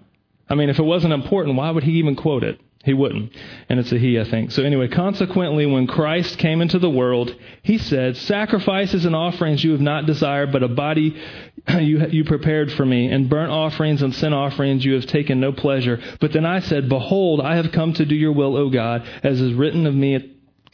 I 0.47 0.53
mean, 0.53 0.69
if 0.69 0.77
it 0.77 0.83
wasn't 0.83 1.13
important, 1.13 1.57
why 1.57 1.71
would 1.71 1.83
he 1.83 1.93
even 1.93 2.15
quote 2.15 2.43
it? 2.43 2.61
He 2.83 2.93
wouldn't. 2.93 3.31
And 3.69 3.79
it's 3.79 3.91
a 3.91 3.97
he, 3.97 4.19
I 4.19 4.23
think. 4.23 4.51
So 4.51 4.61
anyway, 4.61 4.87
consequently, 4.87 5.65
when 5.65 5.87
Christ 5.87 6.37
came 6.37 6.61
into 6.61 6.77
the 6.77 6.91
world, 6.91 7.35
he 7.63 7.79
said, 7.79 8.17
Sacrifices 8.17 9.03
and 9.03 9.15
offerings 9.15 9.63
you 9.63 9.71
have 9.71 9.81
not 9.81 10.05
desired, 10.05 10.51
but 10.51 10.61
a 10.61 10.67
body 10.67 11.19
you, 11.69 12.05
you 12.09 12.23
prepared 12.23 12.71
for 12.71 12.85
me, 12.85 13.07
and 13.07 13.31
burnt 13.31 13.51
offerings 13.51 14.03
and 14.03 14.13
sin 14.13 14.31
offerings 14.31 14.85
you 14.85 14.93
have 14.93 15.07
taken 15.07 15.39
no 15.39 15.51
pleasure. 15.51 15.99
But 16.21 16.33
then 16.33 16.45
I 16.45 16.59
said, 16.59 16.87
Behold, 16.87 17.41
I 17.41 17.55
have 17.55 17.71
come 17.71 17.93
to 17.93 18.05
do 18.05 18.13
your 18.13 18.33
will, 18.33 18.55
O 18.55 18.69
God, 18.69 19.07
as 19.23 19.41
is 19.41 19.55
written 19.55 19.87
of 19.87 19.95
me 19.95 20.13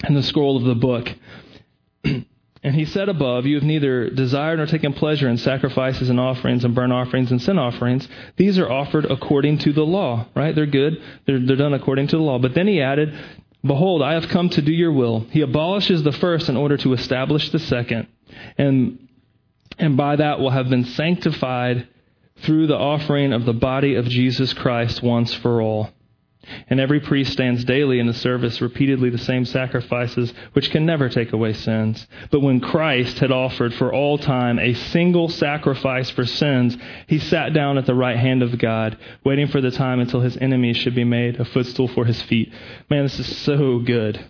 in 0.06 0.14
the 0.14 0.24
scroll 0.24 0.58
of 0.58 0.64
the 0.64 0.76
book. 0.76 1.10
And 2.64 2.76
he 2.76 2.86
said 2.86 3.10
above, 3.10 3.46
You 3.46 3.56
have 3.56 3.64
neither 3.64 4.10
desired 4.10 4.58
nor 4.58 4.66
taken 4.66 4.94
pleasure 4.94 5.28
in 5.28 5.38
sacrifices 5.38 6.10
and 6.10 6.20
offerings 6.20 6.64
and 6.64 6.74
burnt 6.74 6.94
offerings 6.94 7.30
and 7.30 7.42
sin 7.42 7.60
offerings. 7.60 8.08
These 8.38 8.58
are 8.58 8.72
offered 8.72 9.06
according 9.06 9.58
to 9.60 9.74
the 9.74 9.86
law, 9.86 10.28
right? 10.34 10.56
They're 10.56 10.66
good. 10.66 11.02
They're, 11.26 11.46
they're 11.46 11.58
done 11.58 11.74
according 11.74 12.08
to 12.08 12.18
the 12.18 12.24
law. 12.24 12.40
But 12.40 12.54
then 12.54 12.68
he 12.68 12.82
added, 12.82 13.14
Behold, 13.66 14.02
I 14.02 14.14
have 14.14 14.30
come 14.30 14.50
to 14.50 14.62
do 14.62 14.72
your 14.72 14.94
will. 14.94 15.22
He 15.32 15.42
abolishes 15.42 16.04
the 16.04 16.12
first 16.14 16.48
in 16.48 16.56
order 16.56 16.78
to 16.78 16.94
establish 16.94 17.50
the 17.50 17.60
second. 17.60 18.08
And, 18.58 19.10
and 19.78 19.98
by 19.98 20.16
that 20.16 20.40
will 20.40 20.50
have 20.50 20.70
been 20.70 20.86
sanctified 20.86 21.88
through 22.44 22.68
the 22.68 22.78
offering 22.78 23.34
of 23.34 23.46
the 23.46 23.54
body 23.54 23.96
of 23.96 24.06
Jesus 24.06 24.54
Christ 24.54 25.04
once 25.04 25.34
for 25.34 25.62
all. 25.62 25.90
And 26.70 26.80
every 26.80 27.00
priest 27.00 27.34
stands 27.34 27.64
daily 27.64 28.00
in 28.00 28.08
the 28.08 28.14
service, 28.14 28.62
repeatedly 28.62 29.10
the 29.10 29.18
same 29.18 29.46
sacrifices, 29.46 30.34
which 30.54 30.72
can 30.72 30.86
never 30.86 31.08
take 31.10 31.32
away 31.32 31.54
sins. 31.54 32.06
But 32.32 32.42
when 32.42 32.60
Christ 32.60 33.20
had 33.20 33.32
offered 33.32 33.74
for 33.74 33.94
all 33.94 34.18
time 34.18 34.60
a 34.60 34.74
single 34.74 35.30
sacrifice 35.30 36.10
for 36.10 36.26
sins, 36.26 36.78
he 37.08 37.20
sat 37.20 37.54
down 37.54 37.78
at 37.78 37.86
the 37.86 37.96
right 37.96 38.18
hand 38.18 38.44
of 38.44 38.58
God, 38.58 38.98
waiting 39.24 39.48
for 39.48 39.62
the 39.62 39.72
time 39.72 40.00
until 40.00 40.22
his 40.22 40.38
enemies 40.38 40.78
should 40.78 40.96
be 40.96 41.06
made 41.06 41.40
a 41.40 41.46
footstool 41.46 41.88
for 41.88 42.06
his 42.06 42.22
feet. 42.24 42.52
Man, 42.90 43.04
this 43.04 43.20
is 43.20 43.38
so 43.38 43.80
good. 43.80 44.26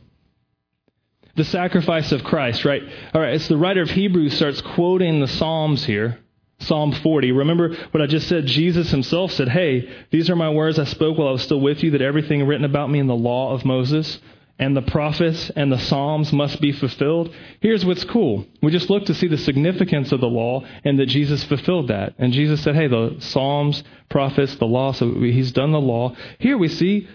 The 1.35 1.43
sacrifice 1.43 2.11
of 2.11 2.23
Christ, 2.23 2.63
right? 2.63 2.83
All 3.13 3.21
right, 3.21 3.33
it's 3.33 3.47
the 3.47 3.57
writer 3.57 3.81
of 3.81 3.89
Hebrews 3.89 4.35
starts 4.35 4.61
quoting 4.61 5.19
the 5.19 5.27
Psalms 5.27 5.83
here. 5.83 6.19
Psalm 6.65 6.91
40. 6.91 7.31
Remember 7.31 7.75
what 7.91 8.01
I 8.01 8.07
just 8.07 8.27
said? 8.27 8.45
Jesus 8.45 8.91
himself 8.91 9.31
said, 9.31 9.49
Hey, 9.49 9.89
these 10.11 10.29
are 10.29 10.35
my 10.35 10.49
words 10.49 10.79
I 10.79 10.85
spoke 10.85 11.17
while 11.17 11.27
I 11.27 11.31
was 11.31 11.43
still 11.43 11.61
with 11.61 11.83
you, 11.83 11.91
that 11.91 12.01
everything 12.01 12.45
written 12.45 12.65
about 12.65 12.89
me 12.89 12.99
in 12.99 13.07
the 13.07 13.15
law 13.15 13.53
of 13.53 13.65
Moses 13.65 14.19
and 14.59 14.77
the 14.77 14.81
prophets 14.81 15.49
and 15.55 15.71
the 15.71 15.79
Psalms 15.79 16.31
must 16.31 16.61
be 16.61 16.71
fulfilled. 16.71 17.33
Here's 17.59 17.85
what's 17.85 18.03
cool. 18.03 18.45
We 18.61 18.71
just 18.71 18.89
look 18.89 19.05
to 19.05 19.13
see 19.13 19.27
the 19.27 19.37
significance 19.37 20.11
of 20.11 20.21
the 20.21 20.27
law 20.27 20.63
and 20.83 20.99
that 20.99 21.07
Jesus 21.07 21.43
fulfilled 21.43 21.87
that. 21.87 22.13
And 22.17 22.33
Jesus 22.33 22.61
said, 22.61 22.75
Hey, 22.75 22.87
the 22.87 23.15
Psalms, 23.19 23.83
prophets, 24.09 24.55
the 24.55 24.65
law, 24.65 24.91
so 24.91 25.11
he's 25.21 25.51
done 25.51 25.71
the 25.71 25.81
law. 25.81 26.15
Here 26.39 26.57
we 26.57 26.67
see 26.67 27.07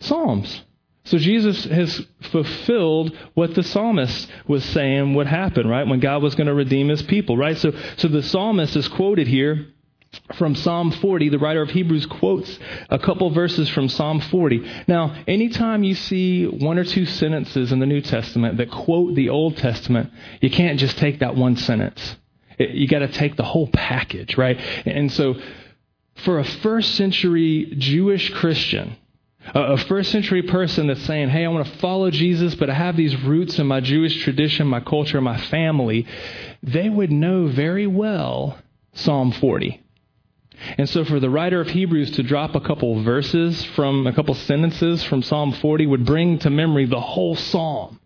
Psalms. 0.00 0.62
So 1.06 1.18
Jesus 1.18 1.64
has 1.64 2.04
fulfilled 2.32 3.16
what 3.34 3.54
the 3.54 3.62
psalmist 3.62 4.28
was 4.48 4.64
saying 4.64 5.14
would 5.14 5.28
happen, 5.28 5.68
right? 5.68 5.86
When 5.86 6.00
God 6.00 6.20
was 6.20 6.34
going 6.34 6.48
to 6.48 6.54
redeem 6.54 6.88
his 6.88 7.02
people, 7.02 7.36
right? 7.36 7.56
So, 7.56 7.72
so 7.96 8.08
the 8.08 8.24
psalmist 8.24 8.74
is 8.74 8.88
quoted 8.88 9.28
here 9.28 9.68
from 10.34 10.56
Psalm 10.56 10.90
40. 10.90 11.28
The 11.28 11.38
writer 11.38 11.62
of 11.62 11.70
Hebrews 11.70 12.06
quotes 12.06 12.58
a 12.90 12.98
couple 12.98 13.30
verses 13.30 13.68
from 13.68 13.88
Psalm 13.88 14.20
40. 14.20 14.68
Now, 14.88 15.14
anytime 15.28 15.84
you 15.84 15.94
see 15.94 16.44
one 16.44 16.76
or 16.76 16.84
two 16.84 17.06
sentences 17.06 17.70
in 17.70 17.78
the 17.78 17.86
New 17.86 18.00
Testament 18.00 18.56
that 18.56 18.72
quote 18.72 19.14
the 19.14 19.28
Old 19.28 19.56
Testament, 19.58 20.12
you 20.40 20.50
can't 20.50 20.80
just 20.80 20.98
take 20.98 21.20
that 21.20 21.36
one 21.36 21.56
sentence. 21.56 22.16
You 22.58 22.88
got 22.88 23.00
to 23.00 23.08
take 23.08 23.36
the 23.36 23.44
whole 23.44 23.68
package, 23.68 24.36
right? 24.36 24.58
And 24.86 25.12
so, 25.12 25.36
for 26.24 26.40
a 26.40 26.44
first 26.44 26.96
century 26.96 27.74
Jewish 27.78 28.30
Christian, 28.30 28.96
a 29.54 29.76
first 29.76 30.10
century 30.10 30.42
person 30.42 30.88
that's 30.88 31.02
saying, 31.04 31.28
hey, 31.28 31.44
I 31.44 31.48
want 31.48 31.66
to 31.66 31.78
follow 31.78 32.10
Jesus, 32.10 32.54
but 32.54 32.70
I 32.70 32.74
have 32.74 32.96
these 32.96 33.16
roots 33.22 33.58
in 33.58 33.66
my 33.66 33.80
Jewish 33.80 34.22
tradition, 34.22 34.66
my 34.66 34.80
culture, 34.80 35.20
my 35.20 35.38
family, 35.38 36.06
they 36.62 36.88
would 36.88 37.12
know 37.12 37.46
very 37.46 37.86
well 37.86 38.58
Psalm 38.94 39.32
40. 39.32 39.82
And 40.78 40.88
so 40.88 41.04
for 41.04 41.20
the 41.20 41.30
writer 41.30 41.60
of 41.60 41.68
Hebrews 41.68 42.12
to 42.12 42.22
drop 42.22 42.54
a 42.54 42.60
couple 42.60 43.02
verses 43.02 43.62
from 43.76 44.06
a 44.06 44.12
couple 44.12 44.34
sentences 44.34 45.04
from 45.04 45.22
Psalm 45.22 45.52
40 45.52 45.86
would 45.86 46.06
bring 46.06 46.38
to 46.40 46.50
memory 46.50 46.86
the 46.86 47.00
whole 47.00 47.36
psalm. 47.36 48.00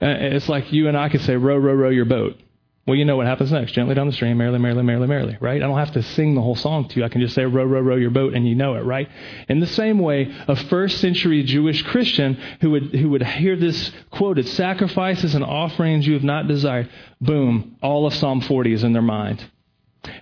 Uh, 0.00 0.06
it's 0.08 0.48
like 0.48 0.72
you 0.72 0.88
and 0.88 0.96
I 0.96 1.08
could 1.08 1.20
say, 1.20 1.36
row, 1.36 1.56
row, 1.56 1.74
row 1.74 1.90
your 1.90 2.06
boat. 2.06 2.40
Well, 2.84 2.96
you 2.96 3.04
know 3.04 3.16
what 3.16 3.26
happens 3.26 3.52
next. 3.52 3.72
Gently 3.72 3.94
down 3.94 4.08
the 4.08 4.12
stream, 4.12 4.36
merrily, 4.38 4.58
merrily, 4.58 4.82
merrily, 4.82 5.06
merrily, 5.06 5.38
right? 5.40 5.62
I 5.62 5.66
don't 5.66 5.78
have 5.78 5.92
to 5.92 6.02
sing 6.02 6.34
the 6.34 6.40
whole 6.42 6.56
song 6.56 6.88
to 6.88 6.98
you. 6.98 7.04
I 7.04 7.08
can 7.08 7.20
just 7.20 7.32
say, 7.32 7.44
row, 7.44 7.64
row, 7.64 7.80
row 7.80 7.94
your 7.94 8.10
boat, 8.10 8.34
and 8.34 8.46
you 8.46 8.56
know 8.56 8.74
it, 8.74 8.80
right? 8.80 9.08
In 9.48 9.60
the 9.60 9.68
same 9.68 10.00
way, 10.00 10.34
a 10.48 10.56
first 10.56 10.98
century 10.98 11.44
Jewish 11.44 11.82
Christian 11.82 12.34
who 12.60 12.72
would, 12.72 12.92
who 12.94 13.10
would 13.10 13.22
hear 13.22 13.54
this 13.54 13.92
quoted, 14.10 14.48
sacrifices 14.48 15.36
and 15.36 15.44
offerings 15.44 16.08
you 16.08 16.14
have 16.14 16.24
not 16.24 16.48
desired, 16.48 16.90
boom, 17.20 17.76
all 17.82 18.04
of 18.04 18.14
Psalm 18.14 18.40
40 18.40 18.72
is 18.72 18.82
in 18.82 18.92
their 18.92 19.00
mind. 19.00 19.44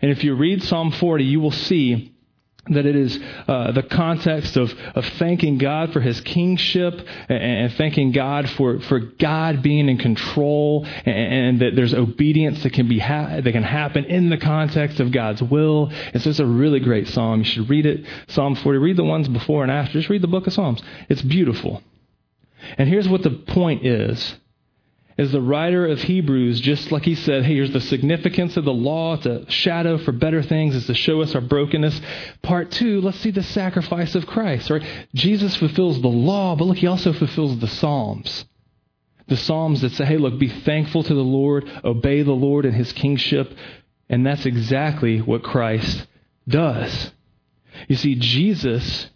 And 0.03 0.11
if 0.11 0.23
you 0.23 0.35
read 0.35 0.63
Psalm 0.63 0.93
40, 0.93 1.25
you 1.25 1.41
will 1.41 1.53
see 1.53 2.15
that 2.69 2.85
it 2.85 2.95
is 2.95 3.19
uh, 3.49 3.73
the 3.73 3.83
context 3.83 4.57
of, 4.57 4.73
of 4.95 5.05
thanking 5.19 5.59
God 5.59 5.93
for 5.93 6.01
his 6.01 6.21
kingship 6.21 6.95
and, 7.29 7.43
and, 7.43 7.73
thanking 7.75 8.13
God 8.13 8.51
for, 8.51 8.81
for 8.81 8.99
God 9.01 9.63
being 9.63 9.89
in 9.89 9.97
control 9.97 10.85
and, 10.85 11.17
and 11.17 11.61
that 11.61 11.75
there's 11.75 11.95
obedience 11.95 12.63
that 12.63 12.73
can 12.73 12.87
be 12.87 12.99
ha- 12.99 13.41
that 13.41 13.53
can 13.53 13.63
happen 13.63 14.05
in 14.05 14.29
the 14.29 14.37
context 14.37 15.01
of 15.01 15.11
God's 15.11 15.43
will. 15.43 15.91
And 16.13 16.23
so 16.23 16.31
it's 16.31 16.39
a 16.39 16.47
really 16.47 16.81
great 16.81 17.09
psalm. 17.09 17.41
You 17.41 17.45
should 17.45 17.71
read 17.71 17.87
it. 17.87 18.05
Psalm 18.29 18.55
40. 18.55 18.79
Read 18.79 18.97
the 18.97 19.05
ones 19.05 19.27
before 19.29 19.63
and 19.63 19.73
after. 19.73 19.95
Just 19.95 20.11
read 20.11 20.23
the 20.23 20.29
book 20.29 20.47
of 20.47 20.53
Psalms. 20.53 20.83
It's 21.09 21.23
beautiful. 21.23 21.83
And 22.77 22.89
here's 22.89 23.09
what 23.09 23.23
the 23.23 23.31
point 23.31 23.87
is 23.87 24.37
is 25.21 25.33
the 25.33 25.41
writer 25.43 25.87
of 25.87 26.01
Hebrews, 26.01 26.61
just 26.61 26.91
like 26.91 27.05
he 27.05 27.15
said, 27.15 27.45
hey, 27.45 27.57
here's 27.57 27.73
the 27.73 27.81
significance 27.83 28.57
of 28.57 28.65
the 28.65 28.73
law. 28.73 29.17
It's 29.17 29.27
a 29.27 29.51
shadow 29.51 29.99
for 29.99 30.13
better 30.13 30.43
things, 30.43 30.75
is 30.75 30.87
to 30.87 30.95
show 30.95 31.21
us 31.21 31.35
our 31.35 31.43
brokenness. 31.43 32.01
Part 32.41 32.71
two, 32.71 33.03
let's 33.03 33.21
see 33.21 33.31
the 33.31 33.43
sacrifice 33.43 34.15
of 34.15 34.27
Christ, 34.27 34.71
right? 34.71 34.83
Jesus 35.15 35.55
fulfills 35.57 36.01
the 36.01 36.09
law, 36.09 36.57
but 36.57 36.65
look, 36.65 36.79
he 36.79 36.87
also 36.87 37.13
fulfills 37.13 37.59
the 37.59 37.69
Psalms. 37.69 38.47
The 39.29 39.37
Psalms 39.37 39.83
that 39.83 39.93
say, 39.93 40.07
hey, 40.07 40.17
look, 40.17 40.39
be 40.39 40.49
thankful 40.49 41.03
to 41.03 41.15
the 41.15 41.21
Lord, 41.21 41.71
obey 41.85 42.23
the 42.23 42.33
Lord 42.33 42.65
and 42.65 42.75
his 42.75 42.91
kingship. 42.95 43.53
And 44.09 44.27
that's 44.27 44.47
exactly 44.47 45.21
what 45.21 45.43
Christ 45.43 46.07
does. 46.49 47.13
You 47.89 47.97
see, 47.97 48.15
Jesus 48.15 49.11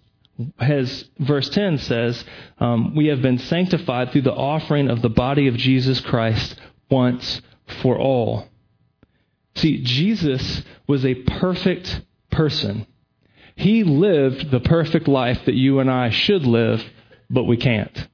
has 0.59 1.05
verse 1.19 1.49
10 1.51 1.79
says 1.79 2.25
um, 2.59 2.95
we 2.95 3.07
have 3.07 3.23
been 3.23 3.39
sanctified 3.39 4.11
through 4.11 4.23
the 4.23 4.33
offering 4.33 4.91
of 4.91 5.03
the 5.03 5.09
body 5.09 5.47
of 5.47 5.57
jesus 5.57 6.01
christ 6.01 6.57
once 6.91 7.41
for 7.83 7.99
all 7.99 8.49
see 9.55 9.83
jesus 9.83 10.63
was 10.87 11.05
a 11.05 11.15
perfect 11.15 12.03
person 12.31 12.87
he 13.57 13.85
lived 13.85 14.51
the 14.51 14.61
perfect 14.61 15.07
life 15.07 15.45
that 15.45 15.55
you 15.55 15.79
and 15.79 15.91
i 15.91 16.11
should 16.11 16.45
live 16.45 16.85
but 17.31 17.45
we 17.45 17.57
can't 17.57 18.09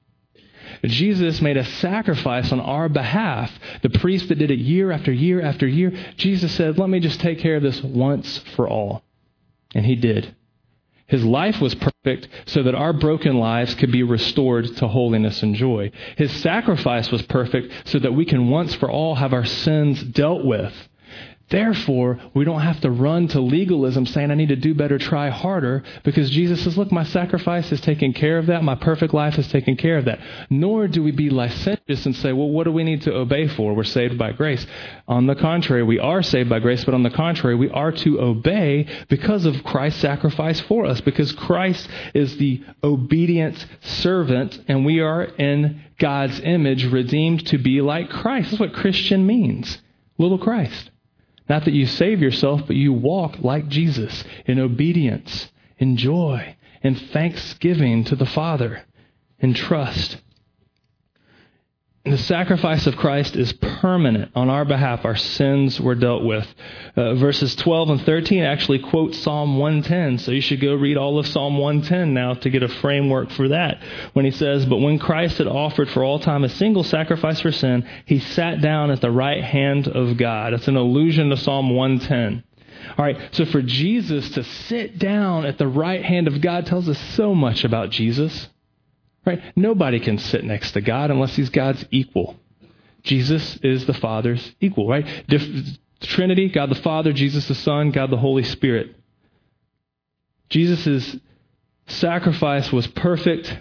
Jesus 0.85 1.42
made 1.42 1.56
a 1.56 1.64
sacrifice 1.64 2.52
on 2.52 2.61
our 2.61 2.88
behalf. 2.88 3.52
The 3.83 3.90
priest 3.90 4.28
that 4.28 4.37
did 4.37 4.50
it 4.50 4.59
year 4.59 4.90
after 4.90 5.12
year 5.12 5.42
after 5.42 5.66
year, 5.66 5.92
Jesus 6.16 6.52
said, 6.52 6.78
Let 6.78 6.88
me 6.88 7.00
just 7.00 7.20
take 7.20 7.38
care 7.38 7.56
of 7.56 7.62
this 7.62 7.83
once 7.83 8.38
for 8.56 8.68
all. 8.68 9.02
And 9.74 9.85
he 9.85 9.94
did. 9.94 10.35
His 11.11 11.25
life 11.25 11.61
was 11.61 11.75
perfect 11.75 12.29
so 12.46 12.62
that 12.62 12.75
our 12.75 12.92
broken 12.92 13.38
lives 13.38 13.75
could 13.75 13.90
be 13.90 14.05
restored 14.05 14.77
to 14.77 14.88
holiness 14.88 15.42
and 15.42 15.55
joy. 15.57 15.90
His 16.16 16.33
sacrifice 16.33 17.11
was 17.11 17.23
perfect 17.23 17.73
so 17.85 17.99
that 17.99 18.14
we 18.14 18.25
can 18.25 18.49
once 18.49 18.75
for 18.75 18.88
all 18.88 19.16
have 19.16 19.33
our 19.33 19.44
sins 19.44 20.03
dealt 20.03 20.44
with. 20.44 20.73
Therefore, 21.51 22.21
we 22.33 22.45
don't 22.45 22.61
have 22.61 22.81
to 22.83 22.91
run 22.91 23.27
to 23.29 23.41
legalism 23.41 24.07
saying, 24.07 24.31
I 24.31 24.37
need 24.37 24.51
to 24.51 24.57
do 24.57 24.73
better, 24.73 24.99
try 24.99 25.31
harder, 25.31 25.83
because 26.05 26.31
Jesus 26.31 26.63
says, 26.63 26.79
Look, 26.79 26.93
my 26.93 27.03
sacrifice 27.03 27.71
has 27.71 27.81
taken 27.81 28.13
care 28.13 28.39
of 28.39 28.47
that. 28.47 28.63
My 28.63 28.77
perfect 28.77 29.13
life 29.13 29.35
has 29.35 29.49
taken 29.49 29.77
care 29.77 29.99
of 29.99 30.05
that. 30.05 30.21
Nor 30.49 30.87
do 30.87 31.03
we 31.03 31.11
be 31.11 31.29
licentious 31.29 32.07
and 32.07 32.15
say, 32.15 32.33
Well, 32.33 32.49
what 32.49 32.65
do 32.65 32.73
we 32.73 32.85
need 32.85 33.03
to 33.03 33.15
obey 33.15 33.49
for? 33.49 33.75
We're 33.75 33.83
saved 33.83 34.17
by 34.17 34.31
grace. 34.31 34.65
On 35.09 35.27
the 35.27 35.35
contrary, 35.35 35.83
we 35.83 35.99
are 35.99 36.23
saved 36.23 36.49
by 36.49 36.61
grace, 36.61 36.85
but 36.85 36.95
on 36.95 37.03
the 37.03 37.11
contrary, 37.11 37.57
we 37.57 37.71
are 37.71 37.91
to 37.91 38.21
obey 38.21 38.87
because 39.09 39.45
of 39.45 39.65
Christ's 39.65 40.01
sacrifice 40.01 40.61
for 40.61 40.87
us, 40.87 41.01
because 41.01 41.33
Christ 41.33 41.89
is 42.15 42.37
the 42.37 42.63
obedient 42.85 43.67
servant, 43.81 44.63
and 44.69 44.87
we 44.87 45.01
are 45.01 45.25
in 45.25 45.83
God's 45.99 46.39
image, 46.41 46.85
redeemed 46.85 47.45
to 47.49 47.59
be 47.59 47.81
like 47.81 48.09
Christ. 48.09 48.51
That's 48.51 48.61
what 48.61 48.73
Christian 48.73 49.27
means. 49.27 49.79
Little 50.17 50.39
Christ. 50.39 50.91
Not 51.51 51.65
that 51.65 51.75
you 51.75 51.87
save 51.87 52.23
yourself, 52.23 52.63
but 52.69 52.77
you 52.77 52.93
walk 52.93 53.41
like 53.41 53.67
Jesus 53.67 54.23
in 54.47 54.61
obedience, 54.61 55.51
in 55.79 55.97
joy, 55.97 56.55
in 56.81 56.95
thanksgiving 56.95 58.05
to 58.05 58.15
the 58.15 58.25
Father, 58.25 58.85
in 59.41 59.53
trust. 59.53 60.19
The 62.07 62.17
sacrifice 62.17 62.87
of 62.87 62.97
Christ 62.97 63.37
is 63.37 63.53
permanent 63.53 64.33
on 64.35 64.49
our 64.49 64.65
behalf. 64.65 65.05
Our 65.05 65.17
sins 65.17 65.79
were 65.79 65.95
dealt 65.95 66.25
with. 66.25 66.47
Uh, 66.97 67.15
verses 67.17 67.55
12 67.57 67.91
and 67.91 68.01
13 68.01 68.43
actually 68.43 68.79
quote 68.79 69.15
Psalm 69.15 69.59
110, 69.59 70.17
so 70.17 70.31
you 70.31 70.41
should 70.41 70.63
go 70.63 70.75
read 70.75 70.97
all 70.97 71.19
of 71.19 71.27
Psalm 71.27 71.59
110 71.59 72.15
now 72.15 72.33
to 72.33 72.49
get 72.49 72.63
a 72.63 72.69
framework 72.69 73.31
for 73.33 73.49
that. 73.49 73.83
When 74.15 74.25
he 74.25 74.31
says, 74.31 74.65
But 74.65 74.79
when 74.79 74.99
Christ 74.99 75.37
had 75.37 75.47
offered 75.47 75.91
for 75.91 76.03
all 76.03 76.19
time 76.19 76.43
a 76.43 76.49
single 76.49 76.85
sacrifice 76.85 77.41
for 77.41 77.53
sin, 77.53 77.87
he 78.07 78.19
sat 78.19 78.63
down 78.63 78.91
at 78.91 79.03
the 79.03 79.11
right 79.11 79.45
hand 79.45 79.87
of 79.87 80.17
God. 80.17 80.55
It's 80.55 80.69
an 80.69 80.77
allusion 80.77 81.29
to 81.29 81.37
Psalm 81.37 81.69
110. 81.69 82.43
All 82.97 83.05
right, 83.05 83.19
so 83.33 83.45
for 83.45 83.61
Jesus 83.61 84.31
to 84.31 84.43
sit 84.43 84.99
down 84.99 85.45
at 85.45 85.59
the 85.59 85.69
right 85.69 86.03
hand 86.03 86.29
of 86.29 86.41
God 86.41 86.65
tells 86.65 86.89
us 86.89 86.99
so 87.15 87.35
much 87.35 87.63
about 87.63 87.91
Jesus. 87.91 88.49
Right? 89.24 89.40
Nobody 89.56 90.00
can 90.00 90.18
sit 90.18 90.44
next 90.44 90.72
to 90.72 90.80
God 90.80 91.11
unless 91.11 91.37
he's 91.37 91.50
God's 91.50 91.85
equal. 91.90 92.37
Jesus 93.02 93.59
is 93.62 93.87
the 93.87 93.94
Father's 93.94 94.54
equal, 94.61 94.88
right? 94.88 95.06
Dif- 95.28 95.78
Trinity, 96.00 96.48
God 96.48 96.70
the 96.70 96.76
Father, 96.76 97.12
Jesus 97.12 97.46
the 97.48 97.54
Son, 97.54 97.90
God 97.90 98.11
the 98.11 98.16
Holy 98.16 98.42
Spirit. 98.42 98.96
Jesus' 100.48 101.16
sacrifice 101.87 102.72
was 102.72 102.87
perfect. 102.87 103.56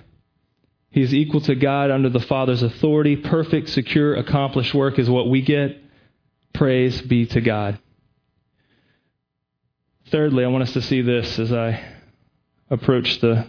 He 0.91 1.01
is 1.01 1.13
equal 1.13 1.41
to 1.41 1.55
God 1.55 1.91
under 1.91 2.09
the 2.09 2.19
Father's 2.19 2.63
authority. 2.63 3.15
Perfect, 3.17 3.69
secure, 3.69 4.15
accomplished 4.15 4.73
work 4.73 4.97
is 4.97 5.09
what 5.09 5.29
we 5.29 5.41
get. 5.41 5.77
Praise 6.53 7.01
be 7.01 7.25
to 7.27 7.41
God. 7.41 7.79
Thirdly, 10.09 10.43
I 10.43 10.47
want 10.47 10.63
us 10.63 10.73
to 10.73 10.81
see 10.81 11.01
this 11.01 11.37
as 11.37 11.53
I 11.53 11.83
approach 12.69 13.19
the 13.19 13.45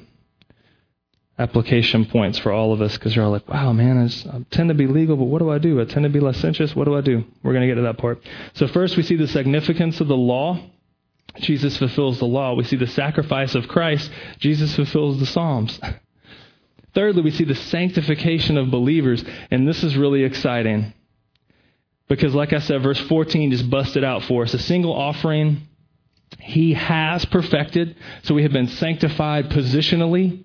application 1.38 2.04
points 2.04 2.38
for 2.38 2.52
all 2.52 2.72
of 2.72 2.82
us 2.82 2.94
because 2.94 3.16
you're 3.16 3.24
all 3.24 3.30
like, 3.30 3.48
wow, 3.48 3.72
man, 3.72 3.98
I, 3.98 4.06
just, 4.06 4.26
I, 4.26 4.44
tend 4.50 4.68
to 4.68 4.74
be 4.74 4.86
legal, 4.86 5.16
but 5.16 5.24
what 5.24 5.38
do 5.38 5.50
I 5.50 5.58
do? 5.58 5.80
I 5.80 5.84
tend 5.84 6.04
to 6.04 6.10
be 6.10 6.20
licentious. 6.20 6.76
What 6.76 6.84
do 6.84 6.96
I 6.96 7.00
do? 7.00 7.24
We're 7.42 7.52
going 7.52 7.62
to 7.62 7.68
get 7.68 7.76
to 7.76 7.82
that 7.82 7.98
part. 7.98 8.20
So, 8.54 8.66
first, 8.68 8.96
we 8.96 9.02
see 9.02 9.16
the 9.16 9.28
significance 9.28 10.00
of 10.00 10.08
the 10.08 10.16
law. 10.16 10.60
Jesus 11.38 11.76
fulfills 11.76 12.18
the 12.18 12.26
law. 12.26 12.54
We 12.54 12.64
see 12.64 12.76
the 12.76 12.86
sacrifice 12.86 13.54
of 13.54 13.68
Christ. 13.68 14.10
Jesus 14.38 14.74
fulfills 14.74 15.18
the 15.20 15.26
Psalms. 15.26 15.78
Thirdly, 16.94 17.22
we 17.22 17.30
see 17.30 17.44
the 17.44 17.54
sanctification 17.54 18.58
of 18.58 18.70
believers, 18.70 19.24
and 19.50 19.66
this 19.66 19.84
is 19.84 19.96
really 19.96 20.24
exciting. 20.24 20.92
Because, 22.08 22.34
like 22.34 22.52
I 22.52 22.58
said, 22.58 22.82
verse 22.82 22.98
14 22.98 23.52
just 23.52 23.70
busted 23.70 24.02
out 24.02 24.24
for 24.24 24.42
us. 24.42 24.52
A 24.52 24.58
single 24.58 24.92
offering 24.92 25.68
he 26.38 26.74
has 26.74 27.24
perfected. 27.24 27.96
So 28.22 28.34
we 28.34 28.42
have 28.42 28.52
been 28.52 28.68
sanctified 28.68 29.50
positionally 29.50 30.44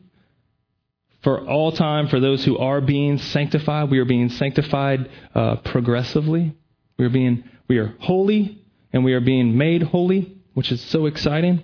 for 1.25 1.39
all 1.49 1.71
time, 1.71 2.07
for 2.07 2.19
those 2.19 2.45
who 2.45 2.55
are 2.59 2.79
being 2.81 3.17
sanctified, 3.17 3.89
we 3.89 3.97
are 3.97 4.05
being 4.05 4.29
sanctified 4.29 5.09
uh, 5.33 5.55
progressively. 5.55 6.55
We 6.99 7.05
are 7.05 7.09
being 7.09 7.43
we 7.67 7.79
are 7.79 7.95
holy, 7.99 8.63
and 8.93 9.03
we 9.03 9.13
are 9.13 9.19
being 9.21 9.57
made 9.57 9.81
holy, 9.81 10.37
which 10.53 10.71
is 10.71 10.79
so 10.81 11.07
exciting. 11.07 11.63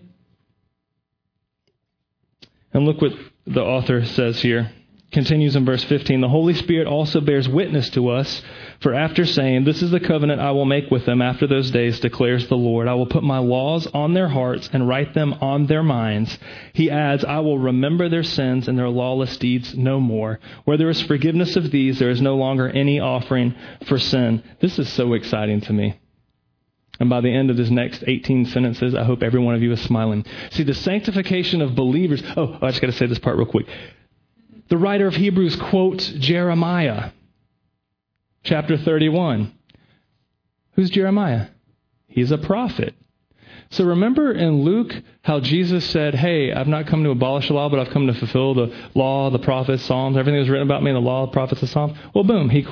And 2.74 2.86
look 2.86 3.02
what 3.02 3.12
the 3.45 3.62
author 3.62 4.04
says 4.04 4.41
here 4.41 4.71
continues 5.12 5.56
in 5.56 5.65
verse 5.65 5.84
15 5.84 6.21
the 6.21 6.30
holy 6.30 6.54
spirit 6.54 6.88
also 6.88 7.19
bears 7.19 7.47
witness 7.47 7.89
to 7.89 8.08
us 8.08 8.41
for 8.82 8.94
after 8.94 9.26
saying 9.26 9.63
this 9.63 9.82
is 9.82 9.91
the 9.91 10.00
covenant 10.00 10.41
i 10.41 10.52
will 10.52 10.65
make 10.65 10.89
with 10.91 11.06
them 11.06 11.22
after 11.22 11.48
those 11.48 11.72
days 11.72 12.00
declares 12.00 12.48
the 12.48 12.56
lord 12.56 12.88
i 12.88 12.94
will 12.94 13.06
put 13.06 13.24
my 13.24 13.38
laws 13.38 13.88
on 13.94 14.13
their 14.13 14.28
hearts 14.28 14.70
and 14.74 14.88
write 14.88 15.13
them 15.13 15.34
on 15.41 15.67
their 15.67 15.84
minds 15.84 16.38
he 16.74 16.89
adds 16.89 17.24
i 17.26 17.39
will 17.39 17.60
remember 17.60 18.10
their 18.10 18.24
sins 18.24 18.67
and 18.67 18.78
their 18.78 18.89
lawless 18.89 19.38
deeds 19.38 19.76
no 19.76 20.00
more 20.00 20.39
where 20.65 20.78
there 20.78 20.89
is 20.89 21.02
forgiveness 21.04 21.56
of 21.56 21.72
these 21.72 22.00
there 22.00 22.10
is 22.10 22.22
no 22.22 22.36
longer 22.36 22.67
any 22.70 23.00
offering 23.00 23.56
for 23.86 23.98
sin 23.98 24.44
this 24.60 24.78
is 24.78 24.91
so 24.91 25.13
exciting 25.13 25.62
to 25.62 25.74
me 25.74 25.98
and 27.00 27.10
by 27.10 27.20
the 27.20 27.34
end 27.34 27.50
of 27.50 27.58
this 27.58 27.72
next 27.72 28.04
18 28.06 28.46
sentences, 28.46 28.94
I 28.94 29.04
hope 29.04 29.24
every 29.24 29.39
one 29.39 29.56
of 29.56 29.63
you 29.63 29.72
is 29.72 29.82
smiling. 29.82 30.24
See, 30.52 30.62
the 30.62 30.76
sanctification 30.76 31.60
of 31.60 31.74
believers. 31.74 32.22
Oh, 32.38 32.60
I 32.62 32.70
just 32.70 32.80
got 32.80 32.91
to 32.91 32.94
say 32.94 33.08
this 33.08 33.17
part 33.17 33.38
real 33.38 33.48
quick. 33.48 33.65
The 34.70 34.78
writer 34.78 35.08
of 35.08 35.15
Hebrews 35.15 35.56
quotes 35.56 36.08
Jeremiah, 36.10 37.10
chapter 38.43 38.77
31. 38.77 39.54
Who's 40.73 40.89
Jeremiah? 40.89 41.47
He's 42.08 42.32
a 42.32 42.38
prophet. 42.38 42.95
So 43.71 43.86
remember 43.86 44.34
in 44.34 44.63
Luke 44.63 44.93
how 45.21 45.39
Jesus 45.39 45.86
said, 45.86 46.13
Hey, 46.13 46.51
I've 46.51 46.67
not 46.67 46.88
come 46.88 47.04
to 47.04 47.12
abolish 47.12 47.47
the 47.47 47.54
law, 47.54 47.69
but 47.69 47.80
I've 47.80 47.93
come 47.93 48.08
to 48.08 48.13
fulfill 48.13 48.54
the 48.54 48.75
law, 48.95 49.30
the 49.30 49.39
prophets, 49.39 49.84
Psalms, 49.84 50.17
everything 50.17 50.39
was 50.39 50.49
written 50.49 50.67
about 50.67 50.84
me 50.84 50.89
in 50.89 50.95
the 50.95 51.01
law, 51.01 51.25
the 51.25 51.32
prophets, 51.32 51.62
the 51.62 51.67
Psalms. 51.67 51.97
Well, 52.13 52.25
boom. 52.25 52.49
He, 52.49 52.67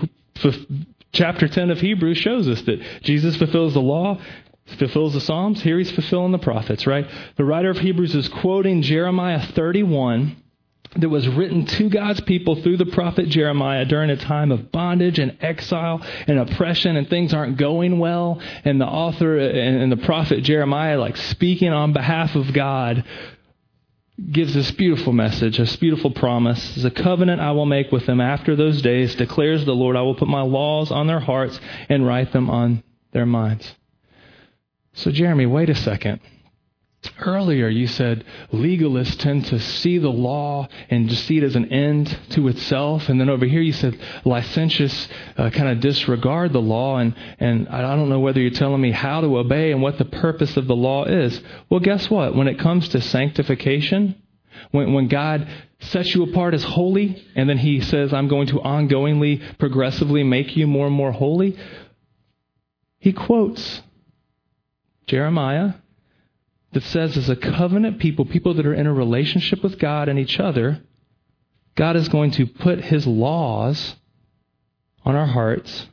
chapter 1.14 1.48
10 1.48 1.72
of 1.72 1.80
Hebrews 1.80 2.18
shows 2.18 2.48
us 2.48 2.62
that 2.64 2.82
Jesus 3.02 3.38
fulfills 3.38 3.74
the 3.74 3.82
law, 3.82 4.20
fulfills 4.78 5.14
the 5.14 5.22
Psalms. 5.22 5.62
Here 5.62 5.78
he's 5.78 5.92
fulfilling 5.92 6.34
the 6.34 6.38
prophets, 6.38 6.86
right? 6.86 7.10
The 7.38 7.46
writer 7.46 7.70
of 7.70 7.80
Hebrews 7.80 8.16
is 8.16 8.28
quoting 8.28 8.82
Jeremiah 8.82 9.46
31 9.46 10.36
that 10.98 11.10
was 11.10 11.28
written 11.28 11.66
to 11.66 11.90
God's 11.90 12.22
people 12.22 12.62
through 12.62 12.78
the 12.78 12.86
prophet 12.88 13.30
Jeremiah 13.30 13.86
during 13.86 14.10
a 14.10 14.18
time 14.18 14.52
of 14.52 14.72
bondage 14.72 15.20
and 15.20 15.38
exile 15.40 16.02
and 16.28 16.40
oppression 16.40 16.96
and 16.96 17.08
things 17.08 17.34
aren't 17.34 17.58
going 17.58 18.00
well. 18.00 18.42
And 18.66 18.82
the 18.82 18.88
author 18.88 19.38
and 19.38 19.92
the 19.92 19.98
prophet 19.98 20.44
Jeremiah, 20.44 21.00
like 21.00 21.16
speaking 21.16 21.72
on 21.72 21.94
behalf 21.94 22.36
of 22.36 22.54
God, 22.54 23.04
gives 24.32 24.54
this 24.54 24.72
beautiful 24.72 25.14
message, 25.14 25.58
this 25.58 25.76
beautiful 25.76 26.12
promise. 26.12 26.76
It's 26.76 26.86
a 26.86 26.92
covenant 26.92 27.40
I 27.40 27.52
will 27.52 27.68
make 27.68 27.92
with 27.92 28.06
them 28.06 28.20
after 28.20 28.56
those 28.56 28.82
days, 28.82 29.16
declares 29.16 29.66
the 29.66 29.76
Lord. 29.76 29.96
I 29.96 30.02
will 30.02 30.16
put 30.16 30.28
my 30.28 30.42
laws 30.42 30.92
on 30.92 31.08
their 31.08 31.20
hearts 31.20 31.60
and 31.88 32.06
write 32.06 32.34
them 32.34 32.50
on 32.50 32.84
their 33.12 33.26
minds. 33.26 33.76
So, 34.94 35.12
Jeremy, 35.12 35.46
wait 35.46 35.70
a 35.70 35.76
second. 35.76 36.20
Earlier, 37.22 37.70
you 37.70 37.88
said 37.88 38.26
legalists 38.52 39.18
tend 39.18 39.46
to 39.48 39.60
see 39.60 39.98
the 39.98 40.10
law 40.10 40.68
and 40.90 41.08
just 41.08 41.26
see 41.26 41.38
it 41.38 41.44
as 41.44 41.56
an 41.56 41.72
end 41.72 42.18
to 42.32 42.50
itself. 42.50 43.08
And 43.08 43.20
then 43.20 43.30
over 43.30 43.46
here, 43.46 43.62
you 43.62 43.72
said 43.72 43.98
licentious 44.26 45.08
uh, 45.38 45.50
kind 45.50 45.70
of 45.70 45.80
disregard 45.80 46.52
the 46.52 46.62
law. 46.62 46.98
And, 46.98 47.16
and 47.40 47.70
I 47.70 47.82
don't 47.96 48.10
know 48.10 48.20
whether 48.20 48.42
you're 48.42 48.52
telling 48.52 48.82
me 48.82 48.92
how 48.92 49.22
to 49.22 49.38
obey 49.38 49.72
and 49.72 49.82
what 49.82 49.98
the 49.98 50.06
purpose 50.06 50.58
of 50.58 50.68
the 50.68 50.76
law 50.76 51.06
is. 51.06 51.42
Well, 51.70 51.80
guess 51.80 52.10
what? 52.10 52.36
When 52.36 52.50
it 52.50 52.60
comes 52.60 52.90
to 52.90 53.02
sanctification, 53.02 54.22
when, 54.72 54.92
when 54.94 55.08
God 55.08 55.48
sets 55.80 56.14
you 56.14 56.24
apart 56.24 56.54
as 56.54 56.64
holy, 56.64 57.26
and 57.34 57.50
then 57.50 57.58
He 57.58 57.80
says, 57.80 58.14
I'm 58.14 58.28
going 58.28 58.48
to 58.48 58.60
ongoingly, 58.60 59.58
progressively 59.58 60.24
make 60.24 60.58
you 60.58 60.68
more 60.68 60.88
and 60.88 60.96
more 60.96 61.14
holy, 61.14 61.58
He 62.98 63.14
quotes 63.14 63.82
Jeremiah 65.08 65.76
that 66.72 66.84
says, 66.84 67.18
as 67.18 67.30
a 67.30 67.36
covenant 67.36 68.00
people, 68.00 68.26
people 68.26 68.54
that 68.54 68.66
are 68.66 68.74
in 68.74 68.88
a 68.88 68.94
relationship 68.94 69.64
with 69.64 69.80
God 69.80 70.08
and 70.08 70.20
each 70.20 70.40
other, 70.40 70.82
God 71.76 71.96
is 71.96 72.10
going 72.10 72.32
to 72.32 72.46
put 72.46 72.80
his 72.80 73.08
laws 73.08 73.96
on 75.04 75.16
our 75.16 75.26
hearts, 75.26 75.88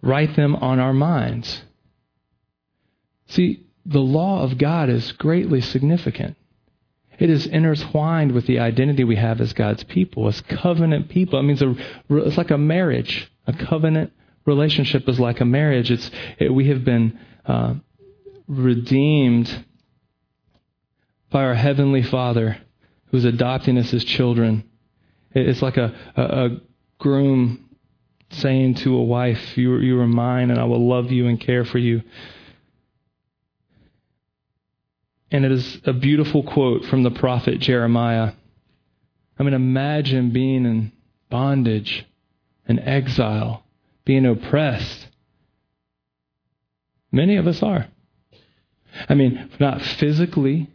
write 0.00 0.36
them 0.36 0.56
on 0.56 0.78
our 0.78 0.92
minds. 0.92 1.62
See, 3.26 3.66
the 3.84 4.00
law 4.00 4.42
of 4.42 4.58
God 4.58 4.88
is 4.88 5.12
greatly 5.12 5.60
significant. 5.60 6.36
It 7.18 7.28
is 7.28 7.46
intertwined 7.46 8.32
with 8.32 8.46
the 8.46 8.58
identity 8.58 9.04
we 9.04 9.16
have 9.16 9.40
as 9.40 9.52
God's 9.52 9.84
people, 9.84 10.28
as 10.28 10.40
covenant 10.40 11.08
people. 11.08 11.38
It 11.38 11.42
means 11.42 11.62
a, 11.62 11.74
it's 12.10 12.38
like 12.38 12.50
a 12.50 12.58
marriage. 12.58 13.30
A 13.46 13.52
covenant 13.52 14.12
relationship 14.46 15.08
is 15.08 15.20
like 15.20 15.40
a 15.40 15.44
marriage. 15.44 15.90
It's, 15.90 16.10
it, 16.38 16.52
we 16.52 16.68
have 16.68 16.84
been 16.84 17.18
uh, 17.44 17.74
redeemed 18.46 19.64
by 21.30 21.44
our 21.44 21.54
Heavenly 21.54 22.02
Father 22.02 22.58
who's 23.06 23.24
adopting 23.24 23.78
us 23.78 23.92
as 23.92 24.04
children. 24.04 24.64
It's 25.32 25.62
like 25.62 25.76
a, 25.76 25.94
a, 26.16 26.22
a 26.22 26.60
groom 26.98 27.68
saying 28.30 28.74
to 28.76 28.96
a 28.96 29.02
wife, 29.02 29.56
you, 29.56 29.78
you 29.78 30.00
are 30.00 30.06
mine 30.06 30.50
and 30.50 30.58
I 30.58 30.64
will 30.64 30.86
love 30.88 31.12
you 31.12 31.26
and 31.26 31.38
care 31.38 31.64
for 31.64 31.78
you. 31.78 32.02
And 35.30 35.44
it 35.44 35.52
is 35.52 35.78
a 35.84 35.92
beautiful 35.92 36.42
quote 36.42 36.84
from 36.86 37.02
the 37.02 37.10
prophet 37.10 37.60
Jeremiah. 37.60 38.32
I 39.38 39.42
mean, 39.42 39.54
imagine 39.54 40.30
being 40.30 40.66
in 40.66 40.92
bondage 41.30 42.06
and 42.66 42.78
exile, 42.80 43.64
being 44.04 44.26
oppressed. 44.26 45.08
Many 47.10 47.36
of 47.36 47.46
us 47.46 47.62
are. 47.62 47.88
I 49.08 49.14
mean, 49.14 49.50
not 49.58 49.82
physically, 49.82 50.68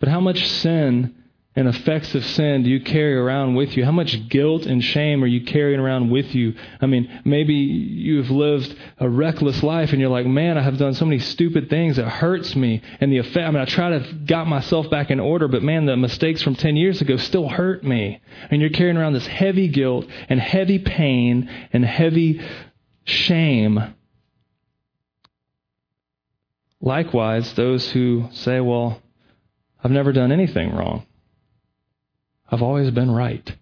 but 0.00 0.08
how 0.08 0.20
much 0.20 0.46
sin 0.48 1.14
and 1.58 1.66
effects 1.66 2.14
of 2.14 2.24
sin 2.24 2.62
do 2.62 2.70
you 2.70 2.80
carry 2.80 3.16
around 3.16 3.56
with 3.56 3.76
you? 3.76 3.84
How 3.84 3.90
much 3.90 4.28
guilt 4.28 4.64
and 4.64 4.82
shame 4.82 5.24
are 5.24 5.26
you 5.26 5.44
carrying 5.44 5.80
around 5.80 6.08
with 6.08 6.32
you? 6.32 6.54
I 6.80 6.86
mean, 6.86 7.20
maybe 7.24 7.54
you've 7.54 8.30
lived 8.30 8.76
a 8.98 9.08
reckless 9.08 9.60
life 9.64 9.90
and 9.90 10.00
you're 10.00 10.08
like, 10.08 10.26
man, 10.26 10.56
I 10.56 10.62
have 10.62 10.78
done 10.78 10.94
so 10.94 11.04
many 11.04 11.18
stupid 11.18 11.68
things. 11.68 11.98
It 11.98 12.06
hurts 12.06 12.54
me. 12.54 12.80
And 13.00 13.12
the 13.12 13.18
effect, 13.18 13.38
I 13.38 13.50
mean, 13.50 13.60
I 13.60 13.64
try 13.64 13.90
to 13.90 14.12
got 14.24 14.46
myself 14.46 14.88
back 14.88 15.10
in 15.10 15.18
order, 15.18 15.48
but 15.48 15.64
man, 15.64 15.86
the 15.86 15.96
mistakes 15.96 16.42
from 16.42 16.54
10 16.54 16.76
years 16.76 17.00
ago 17.00 17.16
still 17.16 17.48
hurt 17.48 17.82
me. 17.82 18.20
And 18.50 18.60
you're 18.60 18.70
carrying 18.70 18.96
around 18.96 19.14
this 19.14 19.26
heavy 19.26 19.66
guilt 19.66 20.06
and 20.28 20.38
heavy 20.38 20.78
pain 20.78 21.50
and 21.72 21.84
heavy 21.84 22.40
shame. 23.02 23.94
Likewise, 26.80 27.52
those 27.54 27.90
who 27.90 28.28
say, 28.32 28.60
well, 28.60 29.00
I've 29.82 29.90
never 29.90 30.12
done 30.12 30.32
anything 30.32 30.74
wrong. 30.74 31.06
I've 32.50 32.62
always 32.62 32.90
been 32.90 33.10
right. 33.10 33.56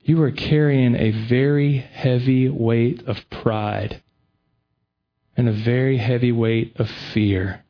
You 0.00 0.20
are 0.22 0.32
carrying 0.32 0.96
a 0.96 1.10
very 1.10 1.76
heavy 1.76 2.48
weight 2.48 3.06
of 3.06 3.18
pride 3.30 4.02
and 5.36 5.48
a 5.48 5.52
very 5.52 5.98
heavy 5.98 6.32
weight 6.32 6.74
of 6.76 6.90
fear 6.90 7.64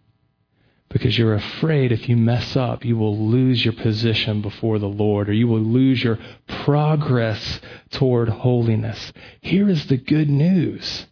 because 0.92 1.16
you're 1.16 1.34
afraid 1.34 1.90
if 1.90 2.08
you 2.08 2.16
mess 2.16 2.54
up, 2.54 2.84
you 2.84 2.96
will 2.96 3.16
lose 3.16 3.64
your 3.64 3.72
position 3.72 4.42
before 4.42 4.78
the 4.78 4.88
Lord 4.88 5.28
or 5.28 5.32
you 5.32 5.48
will 5.48 5.60
lose 5.60 6.04
your 6.04 6.18
progress 6.46 7.60
toward 7.90 8.28
holiness. 8.28 9.12
Here 9.40 9.68
is 9.70 9.86
the 9.86 9.96
good 9.96 10.28
news. 10.28 11.06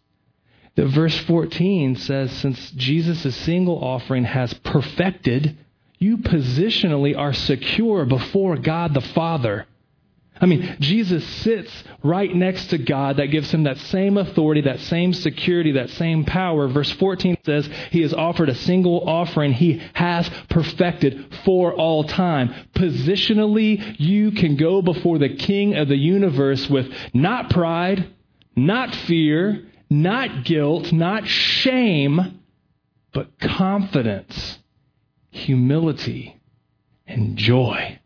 That 0.77 0.87
verse 0.87 1.18
14 1.18 1.97
says, 1.97 2.33
since 2.33 2.71
Jesus' 2.73 3.35
single 3.37 3.83
offering 3.83 4.25
has 4.25 4.55
perfected 4.55 5.57
you 6.01 6.16
positionally 6.16 7.16
are 7.16 7.35
secure 7.35 8.07
before 8.07 8.57
God 8.57 8.95
the 8.95 9.03
Father. 9.03 9.66
I 10.41 10.47
mean, 10.47 10.79
Jesus 10.81 11.23
sits 11.23 11.71
right 12.03 12.35
next 12.35 12.68
to 12.68 12.79
God 12.79 13.18
that 13.18 13.27
gives 13.27 13.51
him 13.51 13.64
that 13.64 13.77
same 13.77 14.16
authority, 14.16 14.62
that 14.62 14.81
same 14.81 15.12
security, 15.12 15.73
that 15.73 15.91
same 15.91 16.25
power. 16.25 16.66
Verse 16.68 16.91
14 16.93 17.37
says 17.45 17.68
he 17.91 18.01
has 18.01 18.14
offered 18.14 18.49
a 18.49 18.55
single 18.55 19.07
offering 19.07 19.53
he 19.53 19.83
has 19.93 20.31
perfected 20.49 21.37
for 21.45 21.75
all 21.75 22.05
time. 22.05 22.55
Positionally, 22.75 23.97
you 23.99 24.31
can 24.31 24.57
go 24.57 24.81
before 24.81 25.18
the 25.18 25.37
King 25.37 25.75
of 25.75 25.89
the 25.89 25.99
universe 25.99 26.71
with 26.71 26.91
not 27.12 27.51
pride, 27.51 28.09
not 28.57 28.95
fear, 28.95 29.70
not 29.91 30.45
guilt, 30.45 30.93
not 30.93 31.26
shame, 31.26 32.41
but 33.12 33.38
confidence 33.38 34.61
humility, 35.30 36.36
and 37.07 37.36
joy. 37.36 37.99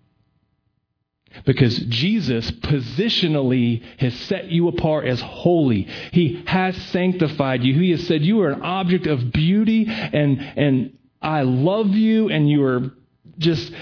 Because 1.45 1.77
Jesus 1.77 2.51
positionally 2.51 3.83
has 3.99 4.15
set 4.15 4.51
you 4.51 4.69
apart 4.69 5.07
as 5.07 5.21
holy. 5.21 5.89
He 6.13 6.43
has 6.47 6.77
sanctified 6.77 7.65
you. 7.65 7.75
He 7.75 7.91
has 7.91 8.07
said 8.07 8.23
you 8.23 8.41
are 8.43 8.51
an 8.51 8.63
object 8.63 9.07
of 9.07 9.33
beauty 9.33 9.87
and, 9.89 10.41
and 10.41 10.99
I 11.21 11.43
love 11.43 11.89
you 11.89 12.29
and 12.29 12.49
you 12.49 12.65
are 12.65 12.93
just, 13.39 13.73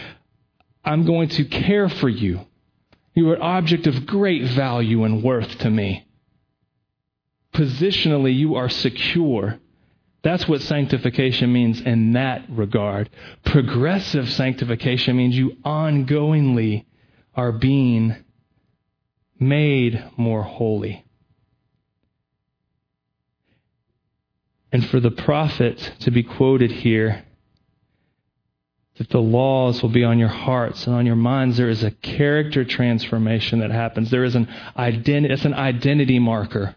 I'm 0.82 1.04
going 1.04 1.28
to 1.30 1.44
care 1.44 1.90
for 1.90 2.08
you. 2.08 2.40
You 3.14 3.30
are 3.30 3.34
an 3.34 3.42
object 3.42 3.86
of 3.86 4.06
great 4.06 4.44
value 4.44 5.04
and 5.04 5.22
worth 5.22 5.58
to 5.58 5.68
me. 5.70 6.06
Positionally, 7.54 8.34
you 8.36 8.54
are 8.54 8.68
secure. 8.68 9.58
That's 10.22 10.48
what 10.48 10.62
sanctification 10.62 11.52
means 11.52 11.80
in 11.80 12.12
that 12.12 12.44
regard. 12.48 13.10
Progressive 13.44 14.30
sanctification 14.30 15.16
means 15.16 15.36
you 15.36 15.56
ongoingly 15.64 16.86
are 17.34 17.52
being 17.52 18.16
made 19.38 20.04
more 20.16 20.42
holy. 20.42 21.04
And 24.70 24.88
for 24.88 25.00
the 25.00 25.10
prophet 25.10 25.92
to 26.00 26.10
be 26.10 26.22
quoted 26.22 26.70
here, 26.70 27.24
that 28.96 29.10
the 29.10 29.20
laws 29.20 29.82
will 29.82 29.90
be 29.90 30.04
on 30.04 30.18
your 30.18 30.28
hearts 30.28 30.86
and 30.86 30.94
on 30.94 31.06
your 31.06 31.16
minds, 31.16 31.56
there 31.56 31.68
is 31.68 31.82
a 31.82 31.90
character 31.90 32.64
transformation 32.64 33.58
that 33.60 33.70
happens. 33.70 34.10
There 34.10 34.24
is 34.24 34.34
an 34.34 34.48
identity, 34.76 35.34
it's 35.34 35.44
an 35.44 35.54
identity 35.54 36.18
marker. 36.18 36.76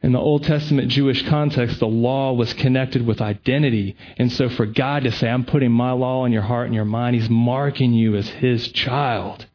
In 0.00 0.12
the 0.12 0.20
Old 0.20 0.44
Testament 0.44 0.88
Jewish 0.88 1.26
context, 1.26 1.80
the 1.80 1.88
law 1.88 2.32
was 2.32 2.52
connected 2.54 3.04
with 3.04 3.20
identity. 3.20 3.96
And 4.16 4.32
so 4.32 4.48
for 4.48 4.64
God 4.64 5.02
to 5.02 5.12
say, 5.12 5.28
I'm 5.28 5.44
putting 5.44 5.72
my 5.72 5.90
law 5.90 6.24
in 6.24 6.32
your 6.32 6.42
heart 6.42 6.66
and 6.66 6.74
your 6.74 6.84
mind, 6.84 7.16
He's 7.16 7.28
marking 7.28 7.92
you 7.92 8.14
as 8.14 8.28
His 8.28 8.68
child. 8.68 9.46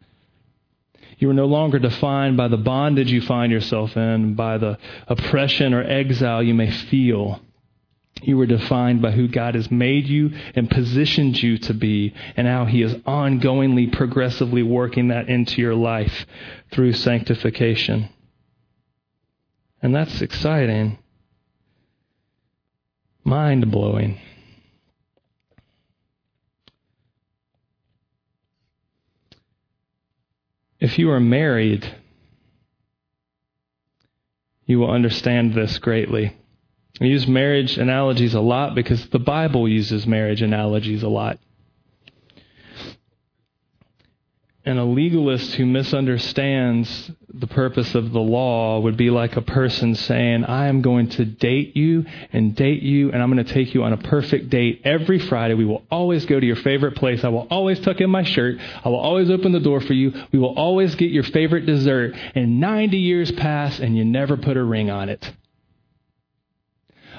You 1.17 1.29
are 1.29 1.33
no 1.33 1.45
longer 1.45 1.79
defined 1.79 2.35
by 2.35 2.49
the 2.49 2.57
bondage 2.57 3.09
you 3.09 3.21
find 3.21 3.53
yourself 3.53 3.95
in, 3.95 4.33
by 4.33 4.57
the 4.57 4.77
oppression 5.07 5.73
or 5.73 5.81
exile 5.81 6.43
you 6.43 6.53
may 6.53 6.69
feel. 6.69 7.39
You 8.21 8.39
are 8.41 8.45
defined 8.45 9.01
by 9.01 9.11
who 9.11 9.29
God 9.29 9.55
has 9.55 9.71
made 9.71 10.07
you 10.07 10.31
and 10.55 10.69
positioned 10.69 11.41
you 11.41 11.57
to 11.59 11.73
be, 11.73 12.13
and 12.35 12.47
how 12.47 12.65
He 12.65 12.81
is 12.81 12.93
ongoingly, 13.07 13.93
progressively 13.93 14.63
working 14.63 15.07
that 15.07 15.29
into 15.29 15.61
your 15.61 15.75
life 15.75 16.25
through 16.71 16.93
sanctification. 16.93 18.09
And 19.83 19.93
that's 19.93 20.21
exciting, 20.21 20.97
mind 23.25 23.69
blowing. 23.69 24.17
If 30.79 30.97
you 30.97 31.11
are 31.11 31.19
married, 31.19 31.85
you 34.65 34.79
will 34.79 34.89
understand 34.89 35.53
this 35.53 35.77
greatly. 35.79 36.33
I 37.01 37.03
use 37.03 37.27
marriage 37.27 37.77
analogies 37.77 38.33
a 38.33 38.39
lot 38.39 38.75
because 38.75 39.09
the 39.09 39.19
Bible 39.19 39.67
uses 39.67 40.07
marriage 40.07 40.41
analogies 40.41 41.03
a 41.03 41.09
lot. 41.09 41.39
And 44.65 44.79
a 44.79 44.85
legalist 44.85 45.55
who 45.55 45.65
misunderstands 45.65 47.11
the 47.33 47.47
purpose 47.47 47.95
of 47.95 48.13
the 48.13 48.19
law 48.19 48.79
would 48.79 48.95
be 48.95 49.09
like 49.09 49.35
a 49.35 49.41
person 49.41 49.93
saying, 49.93 50.45
I 50.45 50.67
am 50.67 50.81
going 50.81 51.09
to 51.09 51.25
date 51.25 51.75
you 51.75 52.05
and 52.31 52.55
date 52.55 52.81
you, 52.81 53.11
and 53.11 53.21
I'm 53.21 53.29
going 53.29 53.43
to 53.43 53.53
take 53.53 53.73
you 53.73 53.83
on 53.83 53.91
a 53.91 53.97
perfect 53.97 54.49
date 54.49 54.81
every 54.85 55.19
Friday. 55.19 55.53
We 55.55 55.65
will 55.65 55.83
always 55.91 56.25
go 56.25 56.39
to 56.39 56.45
your 56.45 56.55
favorite 56.55 56.95
place. 56.95 57.25
I 57.25 57.29
will 57.29 57.47
always 57.49 57.79
tuck 57.81 57.99
in 57.99 58.09
my 58.09 58.23
shirt. 58.23 58.57
I 58.85 58.87
will 58.87 58.99
always 58.99 59.29
open 59.29 59.51
the 59.51 59.59
door 59.59 59.81
for 59.81 59.93
you. 59.93 60.13
We 60.31 60.39
will 60.39 60.57
always 60.57 60.95
get 60.95 61.11
your 61.11 61.23
favorite 61.23 61.65
dessert. 61.65 62.13
And 62.33 62.61
90 62.61 62.97
years 62.97 63.31
pass, 63.33 63.79
and 63.79 63.97
you 63.97 64.05
never 64.05 64.37
put 64.37 64.55
a 64.55 64.63
ring 64.63 64.89
on 64.89 65.09
it. 65.09 65.29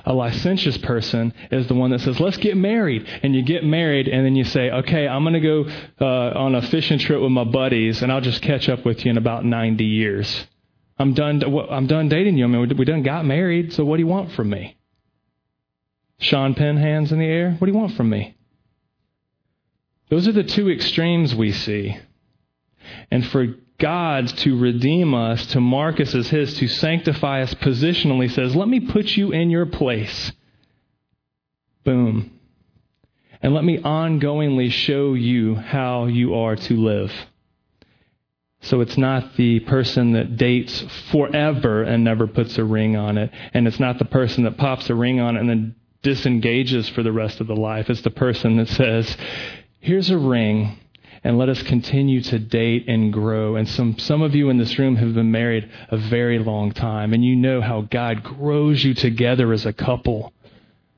A 0.07 0.13
licentious 0.13 0.77
person 0.79 1.33
is 1.51 1.67
the 1.67 1.75
one 1.75 1.91
that 1.91 2.01
says, 2.01 2.21
let's 2.21 2.37
get 2.37 2.57
married. 2.57 3.09
And 3.23 3.35
you 3.35 3.43
get 3.43 3.65
married, 3.65 4.07
and 4.07 4.25
then 4.25 4.37
you 4.37 4.45
say, 4.45 4.71
okay, 4.71 5.09
I'm 5.09 5.23
going 5.25 5.35
to 5.35 5.41
go 5.41 5.65
uh, 6.01 6.39
on 6.39 6.55
a 6.55 6.63
fishing 6.63 6.99
trip 6.99 7.23
with 7.23 7.31
my 7.31 7.45
buddies, 7.45 8.03
and 8.03 8.13
I'll 8.13 8.21
just 8.21 8.43
catch 8.43 8.69
up 8.69 8.85
with 8.85 9.05
you 9.05 9.11
in 9.11 9.17
about 9.17 9.45
90 9.45 9.85
years. 9.85 10.47
I'm 10.99 11.15
done, 11.15 11.43
I'm 11.71 11.87
done 11.87 12.09
dating 12.09 12.37
you. 12.37 12.45
I 12.45 12.49
mean, 12.49 12.77
we 12.77 12.85
done 12.85 13.03
got 13.03 13.25
married, 13.25 13.73
so 13.73 13.85
what 13.85 13.97
do 13.97 14.03
you 14.03 14.07
want 14.07 14.33
from 14.33 14.51
me? 14.51 14.77
Sean 16.19 16.55
Penn, 16.55 16.77
hands 16.77 17.11
in 17.11 17.19
the 17.19 17.27
air. 17.27 17.53
What 17.59 17.67
do 17.67 17.73
you 17.73 17.79
want 17.79 17.95
from 17.97 18.11
me? 18.11 18.37
Those 20.11 20.29
are 20.29 20.33
the 20.33 20.45
two 20.45 20.71
extremes 20.71 21.35
we 21.35 21.51
see. 21.51 21.99
And 23.11 23.27
for 23.27 23.57
God 23.85 24.29
to 24.29 24.59
redeem 24.59 25.13
us, 25.13 25.45
to 25.49 25.61
mark 25.61 26.01
us 26.01 26.15
as 26.15 26.31
His, 26.31 26.55
to 26.55 26.69
sanctify 26.69 27.43
us 27.43 27.53
positionally, 27.53 28.31
says, 28.31 28.57
Let 28.57 28.67
me 28.67 28.81
put 28.81 29.15
you 29.15 29.31
in 29.31 29.51
your 29.51 29.67
place. 29.67 30.33
Boom. 31.85 32.41
And 33.43 33.53
let 33.53 33.63
me 33.63 33.77
ongoingly 33.77 34.73
show 34.73 35.13
you 35.13 35.57
how 35.57 36.07
you 36.07 36.35
are 36.35 36.57
to 36.57 36.77
live. 36.79 37.13
So 38.63 38.81
it's 38.81 38.97
not 38.97 39.37
the 39.37 39.61
person 39.61 40.13
that 40.13 40.39
dates 40.39 40.83
forever 41.11 41.83
and 41.83 42.03
never 42.03 42.27
puts 42.27 42.57
a 42.57 42.65
ring 42.65 42.97
on 42.97 43.19
it. 43.19 43.31
And 43.53 43.69
it's 43.69 43.79
not 43.79 43.99
the 43.99 44.07
person 44.07 44.45
that 44.45 44.57
pops 44.57 44.89
a 44.89 44.95
ring 44.95 45.21
on 45.21 45.37
it 45.37 45.41
and 45.41 45.51
then 45.51 45.75
disengages 46.01 46.89
for 46.89 47.03
the 47.03 47.13
rest 47.13 47.43
of 47.43 47.49
the 47.49 47.55
life. 47.55 47.91
It's 47.91 48.01
the 48.01 48.11
person 48.11 48.57
that 48.57 48.69
says, 48.69 49.15
here's 49.81 50.09
a 50.09 50.17
ring 50.17 50.79
and 51.25 51.39
let 51.39 51.49
us 51.49 51.63
continue 51.63 52.21
to 52.21 52.39
date 52.39 52.85
and 52.87 53.13
grow. 53.13 53.57
And 53.57 53.67
some, 53.67 53.99
some 53.99 54.21
of 54.21 54.35
you 54.35 54.51
in 54.51 54.59
this 54.59 54.79
room 54.79 54.97
have 54.97 55.15
been 55.15 55.33
married 55.33 55.69
a 55.89 55.97
very 55.97 56.39
long 56.39 56.71
time, 56.71 57.15
and 57.15 57.25
you 57.25 57.35
know 57.35 57.63
how 57.63 57.81
God 57.81 58.23
grows 58.23 58.85
you 58.85 58.93
together 58.93 59.53
as 59.53 59.65
a 59.65 59.73
couple. 59.73 60.33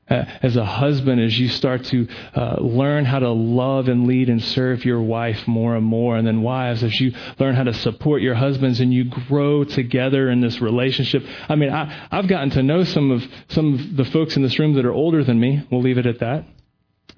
As 0.09 0.55
a 0.55 0.63
husband, 0.63 1.19
as 1.19 1.37
you 1.37 1.49
start 1.49 1.83
to 1.85 2.07
uh, 2.33 2.61
learn 2.61 3.03
how 3.03 3.19
to 3.19 3.29
love 3.29 3.89
and 3.89 4.07
lead 4.07 4.29
and 4.29 4.41
serve 4.41 4.85
your 4.85 5.01
wife 5.01 5.45
more 5.49 5.75
and 5.75 5.85
more, 5.85 6.15
and 6.15 6.25
then 6.25 6.43
wives, 6.43 6.81
as 6.81 6.97
you 7.01 7.11
learn 7.39 7.55
how 7.55 7.63
to 7.63 7.73
support 7.73 8.21
your 8.21 8.35
husbands 8.35 8.79
and 8.79 8.93
you 8.93 9.03
grow 9.03 9.65
together 9.65 10.29
in 10.29 10.39
this 10.39 10.61
relationship. 10.61 11.25
I 11.49 11.55
mean, 11.55 11.73
I, 11.73 12.07
I've 12.09 12.29
gotten 12.29 12.51
to 12.51 12.63
know 12.63 12.85
some 12.85 13.11
of 13.11 13.21
some 13.49 13.73
of 13.73 13.97
the 13.97 14.05
folks 14.05 14.37
in 14.37 14.43
this 14.43 14.57
room 14.57 14.75
that 14.75 14.85
are 14.85 14.93
older 14.93 15.25
than 15.25 15.41
me. 15.41 15.67
We'll 15.69 15.81
leave 15.81 15.97
it 15.97 16.05
at 16.05 16.19
that 16.19 16.45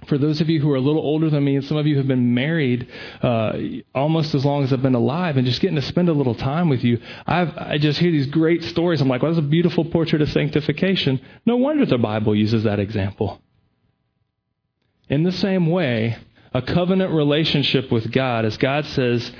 for 0.10 0.18
those 0.18 0.42
of 0.42 0.50
you 0.50 0.60
who 0.60 0.70
are 0.72 0.76
a 0.76 0.82
little 0.82 1.02
older 1.02 1.30
than 1.30 1.44
me, 1.44 1.56
and 1.56 1.64
some 1.64 1.78
of 1.78 1.88
you 1.88 1.98
have 1.98 2.08
been 2.08 2.34
married 2.34 2.88
uh, 3.22 3.54
almost 3.96 4.36
as 4.36 4.44
long 4.44 4.64
as 4.64 4.74
I've 4.74 4.82
been 4.82 4.96
alive, 4.96 5.38
and 5.38 5.46
just 5.46 5.62
getting 5.62 5.78
to 5.78 5.82
spend 5.82 6.10
a 6.10 6.14
little 6.14 6.36
time 6.36 6.68
with 6.68 6.84
you, 6.84 7.00
I've, 7.26 7.56
I 7.56 7.78
just 7.78 8.00
hear 8.00 8.12
these 8.12 8.28
great 8.28 8.64
stories. 8.66 9.00
I'm 9.00 9.08
like, 9.08 9.22
well, 9.22 9.32
that's 9.32 9.46
a 9.46 9.48
beautiful 9.48 9.86
portrait 9.86 10.22
of 10.22 10.30
sanctification. 10.32 11.22
No 11.46 11.56
wonder 11.56 11.86
the 11.86 11.98
Bible 11.98 12.36
uses 12.36 12.64
that 12.64 12.80
example. 12.80 13.40
In 15.08 15.24
the 15.24 15.32
same 15.32 15.68
way, 15.68 16.18
a 16.54 16.62
covenant 16.62 17.14
relationship 17.14 17.92
with 17.92 18.12
God, 18.12 18.44
as 18.46 18.58
God 18.58 18.86
says 18.86 19.32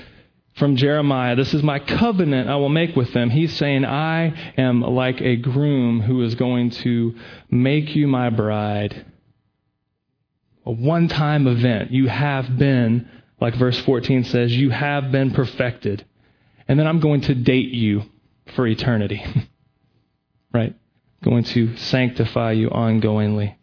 from 0.54 0.76
Jeremiah, 0.76 1.36
This 1.36 1.54
is 1.54 1.62
my 1.62 1.78
covenant 1.78 2.48
I 2.48 2.56
will 2.56 2.68
make 2.68 2.96
with 2.96 3.12
them. 3.12 3.30
He's 3.30 3.56
saying, 3.56 3.84
I 3.84 4.52
am 4.56 4.80
like 4.82 5.20
a 5.20 5.36
groom 5.36 6.00
who 6.00 6.22
is 6.22 6.34
going 6.34 6.70
to 6.70 7.14
make 7.50 7.94
you 7.94 8.06
my 8.06 8.30
bride 8.30 9.06
a 10.66 10.72
one 10.72 11.08
time 11.08 11.46
event. 11.46 11.90
You 11.90 12.08
have 12.08 12.58
been, 12.58 13.08
like 13.40 13.54
verse 13.54 13.78
14 13.80 14.24
says, 14.24 14.54
you 14.54 14.70
have 14.70 15.10
been 15.10 15.32
perfected. 15.32 16.04
And 16.68 16.78
then 16.78 16.86
I'm 16.86 17.00
going 17.00 17.22
to 17.22 17.34
date 17.34 17.70
you 17.70 18.02
for 18.54 18.66
eternity. 18.66 19.24
right? 20.52 20.74
Going 21.22 21.44
to 21.44 21.76
sanctify 21.76 22.52
you 22.52 22.70
ongoingly. 22.70 23.56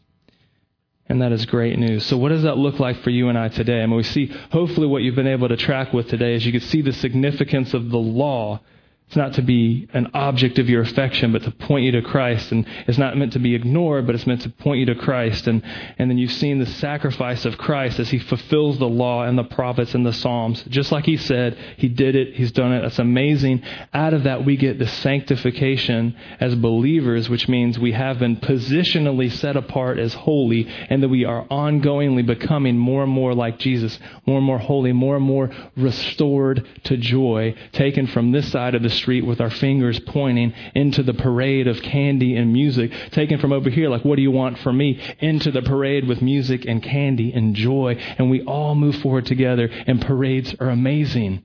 And 1.09 1.21
that 1.21 1.31
is 1.31 1.45
great 1.45 1.79
news. 1.79 2.05
So, 2.05 2.17
what 2.17 2.29
does 2.29 2.43
that 2.43 2.57
look 2.57 2.79
like 2.79 3.01
for 3.01 3.09
you 3.09 3.29
and 3.29 3.37
I 3.37 3.47
today? 3.47 3.81
I 3.81 3.85
mean, 3.85 3.95
we 3.95 4.03
see 4.03 4.27
hopefully 4.51 4.87
what 4.87 5.03
you've 5.03 5.15
been 5.15 5.25
able 5.25 5.47
to 5.47 5.55
track 5.55 5.93
with 5.93 6.09
today 6.09 6.35
is 6.35 6.45
you 6.45 6.51
can 6.51 6.59
see 6.59 6.81
the 6.81 6.91
significance 6.91 7.73
of 7.73 7.89
the 7.89 7.97
law 7.97 8.59
it's 9.07 9.15
not 9.15 9.35
to 9.35 9.41
be 9.41 9.87
an 9.93 10.11
object 10.13 10.59
of 10.59 10.67
your 10.67 10.81
affection, 10.81 11.31
but 11.31 11.41
to 11.43 11.51
point 11.51 11.85
you 11.85 11.93
to 11.93 12.01
Christ. 12.01 12.51
And 12.51 12.67
it's 12.87 12.97
not 12.97 13.15
meant 13.15 13.31
to 13.33 13.39
be 13.39 13.55
ignored, 13.55 14.05
but 14.05 14.15
it's 14.15 14.27
meant 14.27 14.41
to 14.41 14.49
point 14.49 14.81
you 14.81 14.85
to 14.87 14.95
Christ. 14.95 15.47
And, 15.47 15.63
and 15.97 16.11
then 16.11 16.17
you've 16.17 16.33
seen 16.33 16.59
the 16.59 16.65
sacrifice 16.65 17.45
of 17.45 17.57
Christ 17.57 17.99
as 17.99 18.09
he 18.09 18.19
fulfills 18.19 18.79
the 18.79 18.89
law 18.89 19.23
and 19.23 19.37
the 19.37 19.45
prophets 19.45 19.95
and 19.95 20.05
the 20.05 20.11
Psalms. 20.11 20.61
Just 20.63 20.91
like 20.91 21.05
he 21.05 21.15
said, 21.15 21.57
he 21.77 21.87
did 21.87 22.17
it, 22.17 22.35
he's 22.35 22.51
done 22.51 22.73
it. 22.73 22.81
That's 22.81 22.99
amazing. 22.99 23.63
Out 23.93 24.13
of 24.13 24.23
that, 24.23 24.43
we 24.43 24.57
get 24.57 24.77
the 24.77 24.87
sanctification 24.87 26.13
as 26.41 26.55
believers, 26.55 27.29
which 27.29 27.47
means 27.47 27.79
we 27.79 27.93
have 27.93 28.19
been 28.19 28.35
positionally 28.35 29.31
set 29.31 29.55
apart 29.55 29.99
as 29.99 30.13
holy, 30.15 30.67
and 30.89 31.01
that 31.01 31.07
we 31.07 31.23
are 31.23 31.45
ongoingly 31.45 32.25
becoming 32.25 32.77
more 32.77 33.03
and 33.03 33.11
more 33.13 33.33
like 33.33 33.57
Jesus, 33.57 33.97
more 34.25 34.39
and 34.39 34.45
more 34.45 34.59
holy, 34.59 34.91
more 34.91 35.15
and 35.15 35.25
more 35.25 35.49
restored 35.77 36.67
to 36.83 36.97
joy, 36.97 37.55
taken 37.71 38.05
from 38.07 38.33
this 38.33 38.51
side 38.51 38.75
of 38.75 38.83
the 38.83 38.96
street 38.97 39.25
with 39.25 39.39
our 39.39 39.49
fingers 39.49 39.99
pointing 39.99 40.53
into 40.75 41.03
the 41.03 41.13
parade 41.13 41.67
of 41.67 41.81
candy 41.81 42.35
and 42.35 42.51
music, 42.51 42.91
taken 43.11 43.39
from 43.39 43.53
over 43.53 43.69
here, 43.69 43.89
like, 43.89 44.03
what 44.03 44.17
do 44.17 44.21
you 44.21 44.31
want 44.31 44.57
from 44.59 44.77
me? 44.77 44.99
Into 45.19 45.51
the 45.51 45.61
parade 45.61 46.07
with 46.07 46.21
music 46.21 46.65
and 46.65 46.83
candy 46.83 47.31
and 47.31 47.55
joy. 47.55 47.95
And 48.17 48.29
we 48.29 48.43
all 48.43 48.75
move 48.75 48.95
forward 48.97 49.25
together, 49.25 49.69
and 49.87 50.01
parades 50.01 50.53
are 50.59 50.69
amazing 50.69 51.43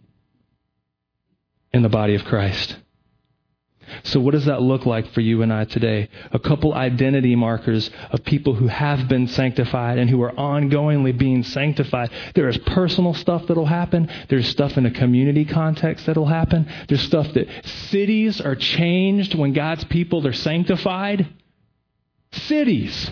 in 1.72 1.82
the 1.82 1.88
body 1.88 2.14
of 2.14 2.24
Christ. 2.24 2.76
So, 4.04 4.20
what 4.20 4.32
does 4.32 4.46
that 4.46 4.62
look 4.62 4.86
like 4.86 5.12
for 5.12 5.20
you 5.20 5.42
and 5.42 5.52
I 5.52 5.64
today? 5.64 6.08
A 6.32 6.38
couple 6.38 6.74
identity 6.74 7.34
markers 7.36 7.90
of 8.10 8.24
people 8.24 8.54
who 8.54 8.68
have 8.68 9.08
been 9.08 9.28
sanctified 9.28 9.98
and 9.98 10.08
who 10.08 10.22
are 10.22 10.32
ongoingly 10.32 11.16
being 11.16 11.42
sanctified. 11.42 12.10
There 12.34 12.48
is 12.48 12.58
personal 12.58 13.14
stuff 13.14 13.46
that'll 13.46 13.66
happen. 13.66 14.10
There's 14.28 14.48
stuff 14.48 14.76
in 14.76 14.86
a 14.86 14.90
community 14.90 15.44
context 15.44 16.06
that'll 16.06 16.26
happen. 16.26 16.68
There's 16.88 17.02
stuff 17.02 17.32
that 17.34 17.48
cities 17.90 18.40
are 18.40 18.56
changed 18.56 19.34
when 19.34 19.52
God's 19.52 19.84
people 19.84 20.26
are 20.26 20.32
sanctified. 20.32 21.26
Cities 22.32 23.10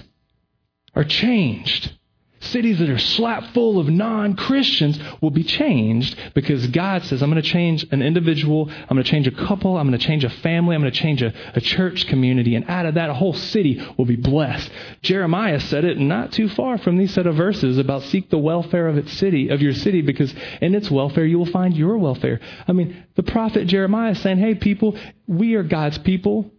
are 0.94 1.04
changed. 1.04 1.92
Cities 2.41 2.78
that 2.78 2.88
are 2.88 2.99
slap 2.99 3.53
full 3.53 3.78
of 3.78 3.88
non 3.88 4.34
Christians 4.34 4.99
will 5.20 5.30
be 5.30 5.45
changed 5.45 6.16
because 6.34 6.66
God 6.68 7.05
says, 7.05 7.22
I'm 7.22 7.30
going 7.30 7.43
to 7.43 7.49
change 7.49 7.86
an 7.91 8.01
individual, 8.01 8.70
I'm 8.70 8.97
going 8.97 9.05
to 9.05 9.11
change 9.11 9.26
a 9.26 9.30
couple, 9.30 9.76
I'm 9.76 9.86
going 9.86 9.99
to 9.99 10.05
change 10.05 10.24
a 10.24 10.30
family, 10.30 10.74
I'm 10.74 10.80
going 10.80 10.93
to 10.93 10.99
change 10.99 11.20
a, 11.20 11.34
a, 11.55 11.61
church 11.61 12.07
community, 12.07 12.55
and 12.55 12.64
out 12.68 12.86
of 12.86 12.95
that, 12.95 13.11
a 13.11 13.14
whole 13.14 13.34
city 13.34 13.86
will 13.99 14.07
be 14.07 14.16
blessed. 14.16 14.70
Jeremiah 15.03 15.61
said 15.61 15.84
it 15.84 15.99
not 15.99 16.32
too 16.32 16.49
far 16.49 16.78
from 16.78 16.97
these 16.97 17.12
set 17.12 17.26
of 17.26 17.36
verses 17.36 17.76
about 17.76 18.05
seek 18.05 18.30
the 18.30 18.38
welfare 18.38 18.88
of 18.88 18.97
its 18.97 19.12
city, 19.12 19.51
of 19.51 19.61
your 19.61 19.74
city, 19.74 20.01
because 20.01 20.34
in 20.62 20.74
its 20.74 20.91
welfare 20.91 21.26
you 21.26 21.38
will 21.38 21.45
find 21.45 21.76
your 21.76 21.99
welfare. 21.99 22.41
I 22.66 22.72
mean, 22.72 23.05
the 23.16 23.22
prophet 23.22 23.66
Jeremiah 23.66 24.12
is 24.12 24.20
saying, 24.22 24.38
hey, 24.38 24.55
people, 24.55 24.97
we 25.26 25.57
are 25.57 25.62
God's 25.62 25.99
people. 25.99 26.51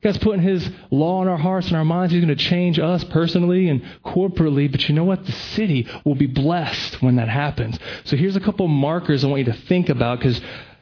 God's 0.00 0.18
putting 0.18 0.42
His 0.42 0.68
law 0.90 1.22
in 1.22 1.28
our 1.28 1.36
hearts 1.36 1.68
and 1.68 1.76
our 1.76 1.84
minds. 1.84 2.12
He's 2.12 2.24
going 2.24 2.36
to 2.36 2.44
change 2.44 2.78
us 2.78 3.02
personally 3.04 3.68
and 3.68 3.82
corporately. 4.04 4.70
But 4.70 4.88
you 4.88 4.94
know 4.94 5.04
what? 5.04 5.26
The 5.26 5.32
city 5.32 5.88
will 6.04 6.14
be 6.14 6.26
blessed 6.26 7.02
when 7.02 7.16
that 7.16 7.28
happens. 7.28 7.78
So 8.04 8.16
here's 8.16 8.36
a 8.36 8.40
couple 8.40 8.68
markers 8.68 9.24
I 9.24 9.28
want 9.28 9.40
you 9.40 9.52
to 9.52 9.58
think 9.60 9.88
about 9.88 10.20
because 10.20 10.40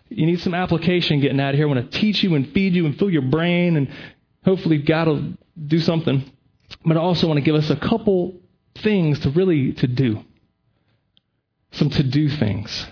you 0.09 0.27
need 0.27 0.41
some 0.41 0.55
application 0.55 1.21
getting 1.21 1.41
out 1.41 1.51
of 1.51 1.57
here. 1.57 1.67
I 1.67 1.73
want 1.73 1.91
to 1.91 1.99
teach 1.99 2.23
you 2.23 2.35
and 2.35 2.53
feed 2.53 2.75
you 2.75 2.87
and 2.87 2.99
fill 2.99 3.11
your 3.11 3.23
brain, 3.23 3.77
and 3.77 3.89
hopefully 4.45 4.79
God 4.79 5.09
will 5.09 5.33
do 5.67 5.81
something. 5.81 6.31
But 6.85 6.97
I 6.97 7.01
also 7.01 7.27
want 7.27 7.39
to 7.39 7.45
give 7.45 7.55
us 7.55 7.71
a 7.71 7.77
couple 7.77 8.35
things 8.77 9.21
to 9.21 9.31
really 9.31 9.73
to 9.75 9.87
do. 9.87 10.25
Some 11.73 11.91
to 11.91 12.03
do 12.03 12.29
things. 12.29 12.87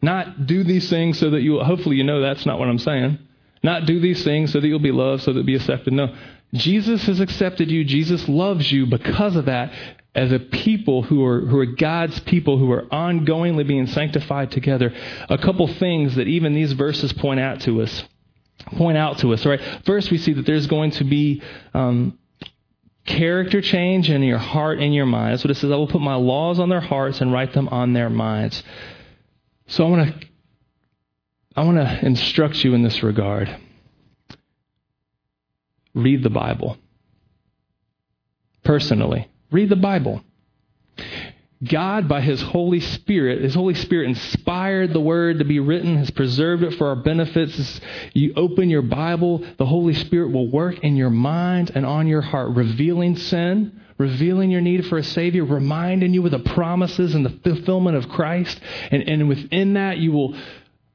Not 0.00 0.46
do 0.46 0.64
these 0.64 0.88
things 0.88 1.18
so 1.18 1.30
that 1.30 1.42
you 1.42 1.58
hopefully 1.60 1.96
you 1.96 2.04
know 2.04 2.20
that's 2.20 2.46
not 2.46 2.58
what 2.58 2.68
I'm 2.68 2.78
saying. 2.78 3.18
Not 3.66 3.84
do 3.84 3.98
these 3.98 4.22
things 4.22 4.52
so 4.52 4.60
that 4.60 4.68
you'll 4.68 4.78
be 4.78 4.92
loved, 4.92 5.24
so 5.24 5.32
that 5.32 5.40
you'll 5.40 5.46
be 5.46 5.56
accepted. 5.56 5.92
No. 5.92 6.14
Jesus 6.54 7.04
has 7.06 7.18
accepted 7.18 7.68
you. 7.68 7.82
Jesus 7.82 8.28
loves 8.28 8.70
you 8.70 8.86
because 8.86 9.34
of 9.34 9.46
that 9.46 9.72
as 10.14 10.30
a 10.30 10.38
people 10.38 11.02
who 11.02 11.24
are, 11.24 11.40
who 11.40 11.58
are 11.58 11.66
God's 11.66 12.20
people 12.20 12.58
who 12.58 12.70
are 12.70 12.82
ongoingly 12.82 13.66
being 13.66 13.88
sanctified 13.88 14.52
together. 14.52 14.94
A 15.28 15.36
couple 15.36 15.66
things 15.66 16.14
that 16.14 16.28
even 16.28 16.54
these 16.54 16.74
verses 16.74 17.12
point 17.12 17.40
out 17.40 17.58
to 17.62 17.82
us. 17.82 18.04
Point 18.76 18.96
out 18.98 19.18
to 19.18 19.34
us, 19.34 19.44
right? 19.44 19.60
First, 19.84 20.12
we 20.12 20.18
see 20.18 20.32
that 20.34 20.46
there's 20.46 20.68
going 20.68 20.92
to 20.92 21.04
be 21.04 21.42
um, 21.74 22.16
character 23.04 23.60
change 23.60 24.10
in 24.10 24.22
your 24.22 24.38
heart 24.38 24.78
and 24.78 24.94
your 24.94 25.06
mind. 25.06 25.32
That's 25.32 25.42
what 25.42 25.50
it 25.50 25.56
says. 25.56 25.72
I 25.72 25.76
will 25.76 25.88
put 25.88 26.00
my 26.00 26.14
laws 26.14 26.60
on 26.60 26.68
their 26.68 26.80
hearts 26.80 27.20
and 27.20 27.32
write 27.32 27.52
them 27.52 27.68
on 27.68 27.94
their 27.94 28.10
minds. 28.10 28.62
So 29.66 29.84
I 29.84 29.90
want 29.90 30.20
to 30.20 30.25
I 31.56 31.64
want 31.64 31.78
to 31.78 32.04
instruct 32.04 32.62
you 32.62 32.74
in 32.74 32.82
this 32.82 33.02
regard. 33.02 33.54
Read 35.94 36.22
the 36.22 36.30
Bible. 36.30 36.76
Personally, 38.62 39.30
read 39.50 39.70
the 39.70 39.76
Bible. 39.76 40.22
God, 41.64 42.06
by 42.06 42.20
His 42.20 42.42
Holy 42.42 42.80
Spirit, 42.80 43.40
His 43.40 43.54
Holy 43.54 43.72
Spirit 43.72 44.10
inspired 44.10 44.92
the 44.92 45.00
Word 45.00 45.38
to 45.38 45.46
be 45.46 45.58
written, 45.58 45.96
has 45.96 46.10
preserved 46.10 46.62
it 46.62 46.74
for 46.74 46.88
our 46.88 46.96
benefits. 46.96 47.80
You 48.12 48.34
open 48.36 48.68
your 48.68 48.82
Bible, 48.82 49.42
the 49.56 49.64
Holy 49.64 49.94
Spirit 49.94 50.32
will 50.32 50.50
work 50.50 50.80
in 50.80 50.96
your 50.96 51.08
mind 51.08 51.72
and 51.74 51.86
on 51.86 52.06
your 52.06 52.20
heart, 52.20 52.50
revealing 52.50 53.16
sin, 53.16 53.80
revealing 53.96 54.50
your 54.50 54.60
need 54.60 54.86
for 54.86 54.98
a 54.98 55.04
Savior, 55.04 55.46
reminding 55.46 56.12
you 56.12 56.22
of 56.26 56.32
the 56.32 56.40
promises 56.40 57.14
and 57.14 57.24
the 57.24 57.40
fulfillment 57.42 57.96
of 57.96 58.10
Christ. 58.10 58.60
And, 58.90 59.08
and 59.08 59.26
within 59.26 59.74
that, 59.74 59.96
you 59.96 60.12
will 60.12 60.36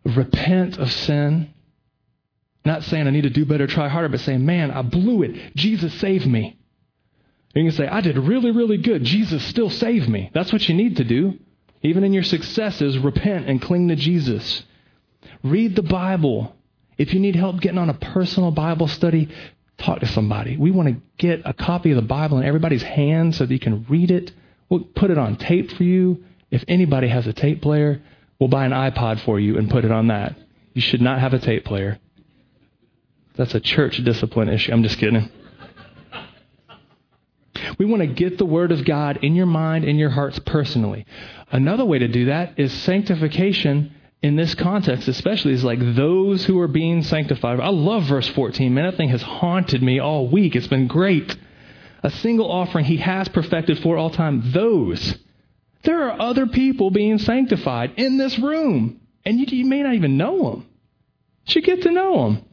repent 0.05 0.77
of 0.77 0.91
sin. 0.91 1.53
Not 2.63 2.83
saying 2.83 3.07
I 3.07 3.11
need 3.11 3.23
to 3.23 3.29
do 3.29 3.45
better, 3.45 3.67
try 3.67 3.87
harder, 3.87 4.09
but 4.09 4.19
saying, 4.19 4.45
man, 4.45 4.71
I 4.71 4.81
blew 4.81 5.23
it. 5.23 5.55
Jesus 5.55 5.93
saved 5.95 6.27
me. 6.27 6.57
You 7.55 7.63
can 7.63 7.71
say, 7.71 7.87
I 7.87 8.01
did 8.01 8.17
really, 8.17 8.51
really 8.51 8.77
good. 8.77 9.03
Jesus 9.03 9.43
still 9.45 9.69
saved 9.69 10.07
me. 10.07 10.29
That's 10.33 10.53
what 10.53 10.67
you 10.69 10.75
need 10.75 10.97
to 10.97 11.03
do. 11.03 11.37
Even 11.81 12.03
in 12.03 12.13
your 12.13 12.23
successes, 12.23 12.97
repent 12.97 13.47
and 13.47 13.61
cling 13.61 13.87
to 13.87 13.95
Jesus. 13.95 14.63
Read 15.43 15.75
the 15.75 15.83
Bible. 15.83 16.55
If 16.97 17.13
you 17.13 17.19
need 17.19 17.35
help 17.35 17.59
getting 17.59 17.79
on 17.79 17.89
a 17.89 17.95
personal 17.95 18.51
Bible 18.51 18.87
study, 18.87 19.29
talk 19.77 19.99
to 19.99 20.07
somebody. 20.07 20.55
We 20.55 20.71
want 20.71 20.89
to 20.89 21.01
get 21.17 21.41
a 21.43 21.53
copy 21.53 21.91
of 21.91 21.95
the 21.95 22.03
Bible 22.03 22.37
in 22.37 22.45
everybody's 22.45 22.83
hands 22.83 23.37
so 23.37 23.45
that 23.45 23.53
you 23.53 23.59
can 23.59 23.85
read 23.89 24.11
it. 24.11 24.31
We'll 24.69 24.81
put 24.81 25.11
it 25.11 25.17
on 25.17 25.35
tape 25.35 25.71
for 25.71 25.83
you. 25.83 26.23
If 26.51 26.63
anybody 26.67 27.07
has 27.07 27.27
a 27.27 27.33
tape 27.33 27.61
player, 27.61 28.01
We'll 28.41 28.47
buy 28.47 28.65
an 28.65 28.71
iPod 28.71 29.19
for 29.19 29.39
you 29.39 29.59
and 29.59 29.69
put 29.69 29.85
it 29.85 29.91
on 29.91 30.07
that. 30.07 30.35
You 30.73 30.81
should 30.81 30.99
not 30.99 31.19
have 31.19 31.35
a 31.35 31.37
tape 31.37 31.63
player. 31.63 31.99
That's 33.35 33.53
a 33.53 33.59
church 33.59 34.03
discipline 34.03 34.49
issue. 34.49 34.71
I'm 34.71 34.81
just 34.81 34.97
kidding. 34.97 35.29
We 37.77 37.85
want 37.85 38.01
to 38.01 38.07
get 38.07 38.39
the 38.39 38.45
Word 38.45 38.71
of 38.71 38.83
God 38.83 39.17
in 39.23 39.35
your 39.35 39.45
mind, 39.45 39.85
in 39.85 39.97
your 39.97 40.09
hearts 40.09 40.39
personally. 40.39 41.05
Another 41.51 41.85
way 41.85 41.99
to 41.99 42.07
do 42.07 42.25
that 42.25 42.59
is 42.59 42.73
sanctification 42.73 43.93
in 44.23 44.37
this 44.37 44.55
context, 44.55 45.07
especially, 45.07 45.53
is 45.53 45.63
like 45.63 45.79
those 45.95 46.43
who 46.43 46.59
are 46.61 46.67
being 46.67 47.03
sanctified. 47.03 47.59
I 47.59 47.69
love 47.69 48.05
verse 48.05 48.27
14, 48.29 48.73
man. 48.73 48.85
That 48.85 48.97
thing 48.97 49.09
has 49.09 49.21
haunted 49.21 49.83
me 49.83 49.99
all 49.99 50.27
week. 50.27 50.55
It's 50.55 50.65
been 50.65 50.87
great. 50.87 51.37
A 52.01 52.09
single 52.09 52.51
offering 52.51 52.85
he 52.85 52.97
has 52.97 53.29
perfected 53.29 53.77
for 53.81 53.97
all 53.97 54.09
time. 54.09 54.51
Those. 54.51 55.19
There 55.83 56.03
are 56.09 56.19
other 56.19 56.47
people 56.47 56.91
being 56.91 57.17
sanctified 57.17 57.93
in 57.97 58.17
this 58.17 58.37
room, 58.37 59.01
and 59.25 59.39
you, 59.39 59.45
you 59.49 59.65
may 59.65 59.81
not 59.83 59.95
even 59.95 60.17
know 60.17 60.51
them. 60.51 60.67
You 61.45 61.53
should 61.53 61.63
get 61.63 61.81
to 61.83 61.91
know 61.91 62.23
them. 62.23 62.45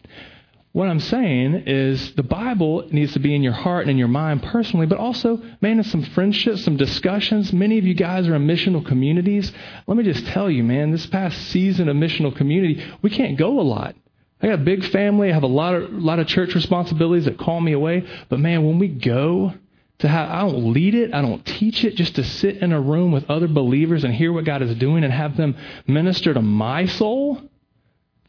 What 0.72 0.88
I'm 0.88 1.00
saying 1.00 1.64
is 1.66 2.14
the 2.14 2.22
Bible 2.22 2.88
needs 2.92 3.14
to 3.14 3.18
be 3.18 3.34
in 3.34 3.42
your 3.42 3.52
heart 3.52 3.82
and 3.82 3.90
in 3.90 3.98
your 3.98 4.06
mind 4.06 4.42
personally, 4.42 4.86
but 4.86 4.98
also, 4.98 5.42
man, 5.60 5.78
in 5.78 5.84
some 5.84 6.02
friendships, 6.02 6.62
some 6.62 6.76
discussions. 6.76 7.52
Many 7.52 7.78
of 7.78 7.84
you 7.84 7.94
guys 7.94 8.28
are 8.28 8.36
in 8.36 8.46
missional 8.46 8.84
communities. 8.84 9.50
Let 9.86 9.96
me 9.96 10.04
just 10.04 10.26
tell 10.26 10.50
you, 10.50 10.62
man, 10.62 10.90
this 10.90 11.06
past 11.06 11.36
season 11.48 11.88
of 11.88 11.96
missional 11.96 12.36
community, 12.36 12.84
we 13.02 13.10
can't 13.10 13.36
go 13.36 13.58
a 13.58 13.62
lot. 13.62 13.96
I 14.40 14.46
got 14.46 14.60
a 14.60 14.64
big 14.64 14.84
family. 14.84 15.30
I 15.30 15.34
have 15.34 15.42
a 15.42 15.48
lot 15.48 15.74
of, 15.74 15.92
a 15.92 15.96
lot 15.96 16.20
of 16.20 16.28
church 16.28 16.54
responsibilities 16.54 17.24
that 17.24 17.38
call 17.38 17.60
me 17.60 17.72
away. 17.72 18.06
But 18.28 18.38
man, 18.38 18.64
when 18.64 18.78
we 18.78 18.88
go 18.88 19.54
to 20.00 20.08
have, 20.08 20.30
I 20.30 20.40
don't 20.40 20.72
lead 20.72 20.94
it, 20.94 21.12
I 21.12 21.22
don't 21.22 21.44
teach 21.44 21.84
it, 21.84 21.96
just 21.96 22.14
to 22.16 22.24
sit 22.24 22.58
in 22.58 22.72
a 22.72 22.80
room 22.80 23.10
with 23.10 23.28
other 23.28 23.48
believers 23.48 24.04
and 24.04 24.14
hear 24.14 24.32
what 24.32 24.44
God 24.44 24.62
is 24.62 24.74
doing 24.76 25.02
and 25.02 25.12
have 25.12 25.36
them 25.36 25.56
minister 25.86 26.32
to 26.34 26.42
my 26.42 26.86
soul. 26.86 27.40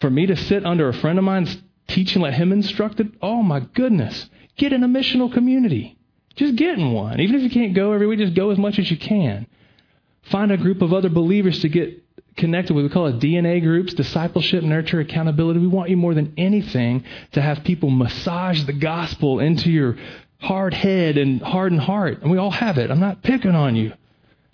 For 0.02 0.10
me 0.10 0.26
to 0.26 0.36
sit 0.36 0.66
under 0.66 0.90
a 0.90 0.94
friend 0.94 1.20
of 1.20 1.26
mine's 1.26 1.58
teaching, 1.88 2.22
let 2.22 2.34
him 2.34 2.52
instruct 2.52 3.00
it. 3.00 3.08
Oh 3.22 3.44
my 3.44 3.60
goodness. 3.60 4.30
Get 4.58 4.74
in 4.74 4.84
a 4.84 4.88
missional 4.88 5.32
community. 5.32 5.98
Just 6.36 6.56
get 6.56 6.80
in 6.80 6.94
one. 6.94 7.20
Even 7.20 7.36
if 7.36 7.44
you 7.44 7.50
can't 7.50 7.76
go 7.76 7.92
every 7.92 8.08
week, 8.08 8.20
just 8.20 8.34
go 8.34 8.50
as 8.50 8.58
much 8.58 8.80
as 8.80 8.90
you 8.90 8.98
can. 8.98 9.46
Find 10.24 10.52
a 10.52 10.58
group 10.58 10.82
of 10.82 10.94
other 10.94 11.10
believers 11.10 11.60
to 11.60 11.70
get 11.70 12.04
connected 12.38 12.74
with. 12.74 12.86
We 12.86 12.90
call 12.90 13.08
it 13.08 13.20
DNA 13.20 13.62
groups, 13.62 13.94
discipleship, 13.94 14.64
nurture, 14.64 15.02
accountability. 15.02 15.60
We 15.60 15.68
want 15.68 15.90
you 15.90 15.98
more 15.98 16.14
than 16.14 16.34
anything 16.38 17.04
to 17.34 17.42
have 17.42 17.64
people 17.64 17.90
massage 17.90 18.64
the 18.64 18.74
gospel 18.74 19.40
into 19.40 19.70
your 19.70 19.98
hard 20.40 20.74
head 20.74 21.18
and 21.18 21.42
hardened 21.42 21.82
heart. 21.82 22.22
And 22.22 22.32
we 22.32 22.38
all 22.38 22.52
have 22.52 22.78
it. 22.78 22.92
I'm 22.92 23.00
not 23.00 23.22
picking 23.22 23.56
on 23.56 23.76
you. 23.76 23.94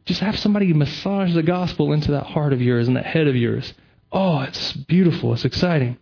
Just 0.06 0.22
have 0.22 0.38
somebody 0.38 0.72
massage 0.74 1.34
the 1.34 1.44
gospel 1.44 1.94
into 1.94 2.12
that 2.12 2.26
heart 2.26 2.54
of 2.54 2.62
yours 2.62 2.88
and 2.88 2.98
that 2.98 3.06
head 3.06 3.28
of 3.28 3.36
yours. 3.36 3.74
Oh, 4.12 4.42
it's 4.42 4.74
beautiful. 4.74 5.34
It's 5.34 5.46
exciting. 5.46 5.98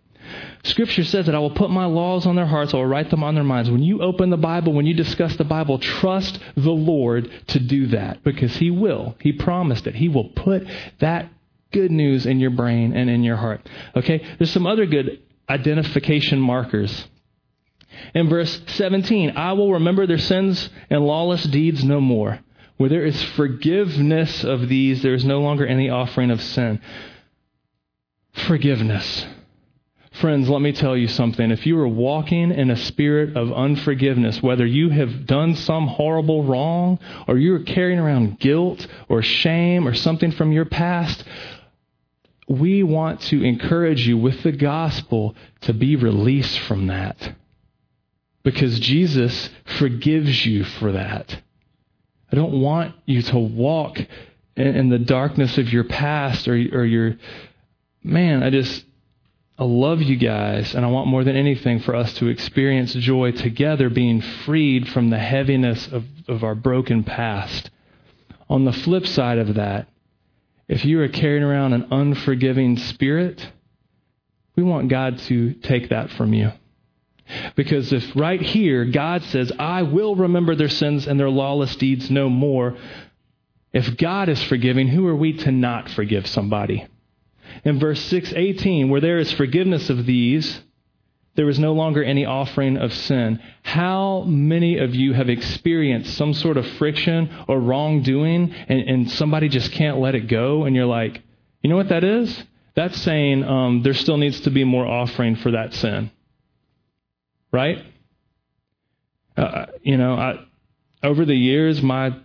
Scripture 0.63 1.03
says 1.03 1.25
that 1.25 1.35
I 1.35 1.39
will 1.39 1.51
put 1.51 1.69
my 1.69 1.85
laws 1.85 2.25
on 2.25 2.35
their 2.35 2.45
hearts, 2.45 2.73
I 2.73 2.77
will 2.77 2.85
write 2.85 3.09
them 3.09 3.23
on 3.23 3.35
their 3.35 3.43
minds. 3.43 3.69
When 3.69 3.83
you 3.83 4.01
open 4.01 4.29
the 4.29 4.37
Bible, 4.37 4.73
when 4.73 4.85
you 4.85 4.93
discuss 4.93 5.35
the 5.35 5.43
Bible, 5.43 5.79
trust 5.79 6.39
the 6.55 6.71
Lord 6.71 7.29
to 7.47 7.59
do 7.59 7.87
that 7.87 8.23
because 8.23 8.55
He 8.55 8.71
will. 8.71 9.15
He 9.19 9.33
promised 9.33 9.87
it. 9.87 9.95
He 9.95 10.09
will 10.09 10.29
put 10.29 10.65
that 10.99 11.29
good 11.71 11.91
news 11.91 12.25
in 12.25 12.39
your 12.39 12.51
brain 12.51 12.95
and 12.95 13.09
in 13.09 13.23
your 13.23 13.35
heart. 13.35 13.67
Okay? 13.95 14.25
There's 14.37 14.51
some 14.51 14.67
other 14.67 14.85
good 14.85 15.21
identification 15.49 16.39
markers. 16.39 17.07
In 18.13 18.29
verse 18.29 18.61
17, 18.67 19.31
I 19.35 19.53
will 19.53 19.73
remember 19.73 20.05
their 20.05 20.17
sins 20.17 20.69
and 20.89 21.05
lawless 21.05 21.43
deeds 21.43 21.83
no 21.83 21.99
more. 21.99 22.39
Where 22.77 22.89
there 22.89 23.05
is 23.05 23.21
forgiveness 23.21 24.43
of 24.43 24.67
these, 24.67 25.01
there 25.01 25.13
is 25.13 25.25
no 25.25 25.41
longer 25.41 25.65
any 25.65 25.89
offering 25.89 26.31
of 26.31 26.41
sin. 26.41 26.81
Forgiveness. 28.33 29.25
Friends, 30.13 30.47
let 30.47 30.61
me 30.61 30.71
tell 30.71 30.95
you 30.95 31.07
something. 31.07 31.49
If 31.49 31.65
you 31.65 31.77
are 31.79 31.87
walking 31.87 32.51
in 32.51 32.69
a 32.69 32.75
spirit 32.75 33.35
of 33.35 33.51
unforgiveness, 33.51 34.43
whether 34.43 34.65
you 34.65 34.89
have 34.89 35.25
done 35.25 35.55
some 35.55 35.87
horrible 35.87 36.43
wrong 36.43 36.99
or 37.27 37.37
you're 37.37 37.63
carrying 37.63 37.99
around 37.99 38.39
guilt 38.39 38.85
or 39.09 39.23
shame 39.23 39.87
or 39.87 39.95
something 39.95 40.31
from 40.31 40.51
your 40.51 40.65
past, 40.65 41.23
we 42.47 42.83
want 42.83 43.21
to 43.21 43.43
encourage 43.43 44.07
you 44.07 44.17
with 44.17 44.43
the 44.43 44.51
gospel 44.51 45.35
to 45.61 45.73
be 45.73 45.95
released 45.95 46.59
from 46.59 46.87
that. 46.87 47.35
Because 48.43 48.79
Jesus 48.79 49.49
forgives 49.77 50.45
you 50.45 50.63
for 50.63 50.91
that. 50.91 51.41
I 52.31 52.35
don't 52.35 52.61
want 52.61 52.95
you 53.05 53.21
to 53.21 53.39
walk 53.39 53.99
in, 54.55 54.89
the 54.89 54.99
darkness 54.99 55.57
of 55.57 55.71
your 55.71 55.85
past 55.85 56.47
or, 56.47 56.53
or 56.53 56.85
your. 56.85 57.15
Man, 58.03 58.43
I 58.43 58.49
just. 58.49 58.85
I 59.55 59.65
love 59.65 60.01
you 60.01 60.15
guys, 60.15 60.73
and 60.73 60.83
I 60.83 60.89
want 60.89 61.07
more 61.07 61.23
than 61.23 61.35
anything 61.35 61.79
for 61.79 61.95
us 61.95 62.11
to 62.15 62.27
experience 62.27 62.93
joy 62.93 63.33
together, 63.33 63.87
being 63.87 64.19
freed 64.19 64.89
from 64.89 65.11
the 65.11 65.19
heaviness 65.19 65.87
of, 65.91 66.05
of 66.27 66.43
our 66.43 66.55
broken 66.55 67.03
past. 67.03 67.69
On 68.49 68.65
the 68.65 68.73
flip 68.73 69.05
side 69.05 69.37
of 69.37 69.53
that, 69.53 69.87
if 70.67 70.83
you 70.85 70.99
are 71.01 71.07
carrying 71.07 71.43
around 71.43 71.73
an 71.73 71.87
unforgiving 71.91 72.77
spirit, 72.77 73.47
we 74.55 74.63
want 74.63 74.89
God 74.89 75.19
to 75.19 75.53
take 75.53 75.89
that 75.89 76.09
from 76.09 76.33
you. 76.33 76.51
Because 77.55 77.93
if 77.93 78.15
right 78.15 78.41
here 78.41 78.85
God 78.85 79.23
says, 79.23 79.51
I 79.57 79.83
will 79.83 80.15
remember 80.15 80.55
their 80.55 80.69
sins 80.69 81.07
and 81.07 81.19
their 81.19 81.29
lawless 81.29 81.75
deeds 81.75 82.11
no 82.11 82.29
more, 82.29 82.75
if 83.71 83.97
God 83.97 84.29
is 84.29 84.43
forgiving, 84.43 84.87
who 84.87 85.07
are 85.07 85.15
we 85.15 85.33
to 85.33 85.51
not 85.51 85.89
forgive 85.89 86.27
somebody? 86.27 86.87
in 87.63 87.79
verse 87.79 88.01
618, 88.05 88.89
where 88.89 89.01
there 89.01 89.19
is 89.19 89.31
forgiveness 89.31 89.89
of 89.89 90.05
these, 90.05 90.61
there 91.35 91.49
is 91.49 91.57
no 91.57 91.73
longer 91.73 92.03
any 92.03 92.25
offering 92.25 92.77
of 92.77 92.93
sin. 92.93 93.39
How 93.63 94.21
many 94.21 94.77
of 94.77 94.93
you 94.93 95.13
have 95.13 95.29
experienced 95.29 96.15
some 96.15 96.33
sort 96.33 96.57
of 96.57 96.67
friction 96.77 97.29
or 97.47 97.59
wrongdoing 97.59 98.53
and, 98.53 98.81
and 98.81 99.11
somebody 99.11 99.49
just 99.49 99.71
can't 99.71 99.97
let 99.97 100.15
it 100.15 100.27
go? 100.27 100.65
And 100.65 100.75
you're 100.75 100.85
like, 100.85 101.21
you 101.61 101.69
know 101.69 101.75
what 101.75 101.89
that 101.89 102.03
is? 102.03 102.43
That's 102.75 102.99
saying 103.01 103.43
um, 103.43 103.81
there 103.83 103.93
still 103.93 104.17
needs 104.17 104.41
to 104.41 104.51
be 104.51 104.63
more 104.63 104.85
offering 104.85 105.35
for 105.37 105.51
that 105.51 105.73
sin. 105.73 106.11
Right? 107.53 107.85
Uh, 109.37 109.67
you 109.81 109.97
know, 109.97 110.15
I, 110.15 110.45
over 111.03 111.23
the 111.25 111.35
years, 111.35 111.81
my 111.81 112.15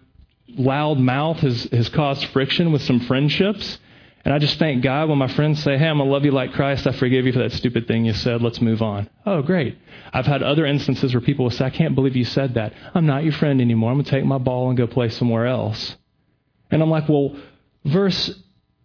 loud 0.49 0.99
mouth 0.99 1.39
has, 1.39 1.65
has 1.65 1.89
caused 1.91 2.25
friction 2.27 2.73
with 2.73 2.83
some 2.83 3.01
friendships. 3.01 3.79
And 4.25 4.35
I 4.35 4.39
just 4.39 4.59
thank 4.59 4.83
God 4.83 5.09
when 5.09 5.19
my 5.19 5.29
friends 5.29 5.63
say, 5.63 5.79
Hey, 5.79 5.87
I'm 5.87 5.99
going 5.99 6.09
to 6.09 6.13
love 6.13 6.25
you 6.25 6.33
like 6.33 6.53
Christ. 6.53 6.87
I 6.87 6.93
forgive 6.93 7.25
you 7.25 7.33
for 7.33 7.39
that 7.39 7.53
stupid 7.53 7.87
thing 7.87 8.05
you 8.05 8.13
said. 8.13 8.43
Let's 8.43 8.61
move 8.61 8.83
on. 8.83 9.09
Oh, 9.25 9.43
great. 9.43 9.79
I've 10.13 10.27
had 10.27 10.43
other 10.43 10.67
instances 10.67 11.15
where 11.15 11.21
people 11.21 11.45
will 11.45 11.51
say, 11.51 11.65
I 11.65 11.71
can't 11.71 11.95
believe 11.95 12.17
you 12.17 12.25
said 12.25 12.55
that. 12.55 12.73
I'm 12.95 13.07
not 13.07 13.23
your 13.23 13.33
friend 13.33 13.61
anymore. 13.61 13.91
I'm 13.91 13.97
going 13.97 14.05
to 14.05 14.11
take 14.11 14.25
my 14.25 14.39
ball 14.39 14.69
and 14.69 14.77
go 14.77 14.87
play 14.87 15.09
somewhere 15.09 15.47
else. 15.47 15.97
And 16.71 16.83
I'm 16.83 16.91
like, 16.91 17.09
Well, 17.09 17.37
verse 17.85 18.31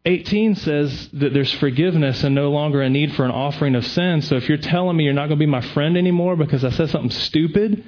18 0.05 0.55
says 0.55 1.09
that 1.13 1.33
there's 1.33 1.53
forgiveness 1.53 2.23
and 2.23 2.35
no 2.35 2.51
longer 2.51 2.81
a 2.81 2.89
need 2.89 3.13
for 3.13 3.23
an 3.23 3.31
offering 3.31 3.73
of 3.75 3.85
sin. 3.85 4.21
So 4.21 4.35
if 4.35 4.49
you're 4.49 4.57
telling 4.57 4.97
me 4.97 5.05
you're 5.05 5.13
not 5.13 5.27
going 5.27 5.39
to 5.39 5.45
be 5.45 5.45
my 5.45 5.61
friend 5.61 5.97
anymore 5.97 6.35
because 6.35 6.65
I 6.65 6.71
said 6.71 6.89
something 6.89 7.11
stupid, 7.11 7.83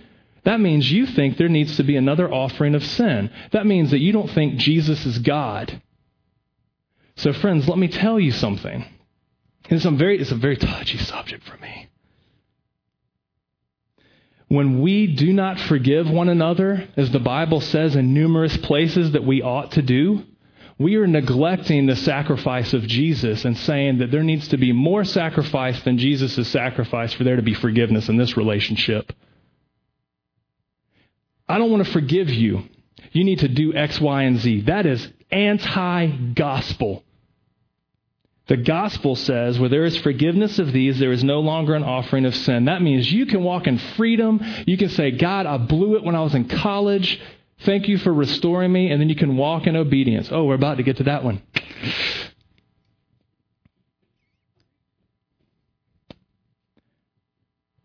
that 0.45 0.61
means 0.61 0.89
you 0.89 1.07
think 1.07 1.37
there 1.37 1.49
needs 1.49 1.75
to 1.77 1.83
be 1.83 1.97
another 1.97 2.31
offering 2.31 2.73
of 2.73 2.85
sin. 2.85 3.31
That 3.51 3.65
means 3.65 3.91
that 3.91 3.99
you 3.99 4.13
don't 4.13 4.29
think 4.31 4.57
Jesus 4.57 5.05
is 5.05 5.19
God. 5.19 5.81
So, 7.17 7.33
friends, 7.33 7.67
let 7.67 7.77
me 7.77 7.87
tell 7.89 8.19
you 8.19 8.31
something. 8.31 8.85
It's 9.69 9.85
a 9.85 9.91
very, 9.91 10.19
it's 10.19 10.31
a 10.31 10.35
very 10.35 10.57
touchy 10.57 10.97
subject 10.99 11.43
for 11.43 11.57
me. 11.57 11.89
When 14.47 14.81
we 14.81 15.07
do 15.07 15.33
not 15.33 15.59
forgive 15.59 16.09
one 16.09 16.29
another, 16.29 16.87
as 16.95 17.11
the 17.11 17.19
Bible 17.19 17.61
says 17.61 17.95
in 17.95 18.13
numerous 18.13 18.55
places 18.57 19.11
that 19.13 19.23
we 19.25 19.41
ought 19.41 19.71
to 19.71 19.81
do, 19.81 20.23
we 20.77 20.95
are 20.97 21.07
neglecting 21.07 21.85
the 21.85 21.95
sacrifice 21.95 22.73
of 22.73 22.85
Jesus 22.85 23.45
and 23.45 23.57
saying 23.57 23.99
that 23.99 24.11
there 24.11 24.23
needs 24.23 24.49
to 24.49 24.57
be 24.57 24.73
more 24.73 25.05
sacrifice 25.05 25.81
than 25.83 25.97
Jesus' 25.97 26.47
sacrifice 26.49 27.13
for 27.13 27.23
there 27.23 27.37
to 27.37 27.41
be 27.41 27.53
forgiveness 27.53 28.09
in 28.09 28.17
this 28.17 28.35
relationship. 28.35 29.13
I 31.47 31.57
don't 31.57 31.71
want 31.71 31.85
to 31.85 31.91
forgive 31.91 32.29
you. 32.29 32.63
You 33.11 33.23
need 33.23 33.39
to 33.39 33.47
do 33.47 33.73
X, 33.73 34.01
Y, 34.01 34.23
and 34.23 34.37
Z. 34.39 34.61
That 34.61 34.85
is 34.85 35.07
anti 35.31 36.07
gospel. 36.33 37.03
The 38.47 38.57
gospel 38.57 39.15
says, 39.15 39.57
where 39.57 39.69
there 39.69 39.85
is 39.85 39.97
forgiveness 39.97 40.59
of 40.59 40.71
these, 40.71 40.99
there 40.99 41.11
is 41.11 41.23
no 41.23 41.39
longer 41.39 41.73
an 41.73 41.83
offering 41.83 42.25
of 42.25 42.35
sin. 42.35 42.65
That 42.65 42.81
means 42.81 43.11
you 43.11 43.25
can 43.25 43.43
walk 43.43 43.65
in 43.65 43.79
freedom. 43.79 44.39
You 44.67 44.77
can 44.77 44.89
say, 44.89 45.11
God, 45.11 45.47
I 45.47 45.57
blew 45.57 45.95
it 45.95 46.03
when 46.03 46.13
I 46.13 46.21
was 46.21 46.35
in 46.35 46.47
college. 46.47 47.19
Thank 47.59 47.87
you 47.87 47.97
for 47.97 48.13
restoring 48.13 48.71
me. 48.71 48.91
And 48.91 48.99
then 49.01 49.09
you 49.09 49.15
can 49.15 49.37
walk 49.37 49.65
in 49.67 49.75
obedience. 49.75 50.29
Oh, 50.31 50.43
we're 50.43 50.55
about 50.55 50.77
to 50.77 50.83
get 50.83 50.97
to 50.97 51.03
that 51.03 51.23
one. 51.23 51.41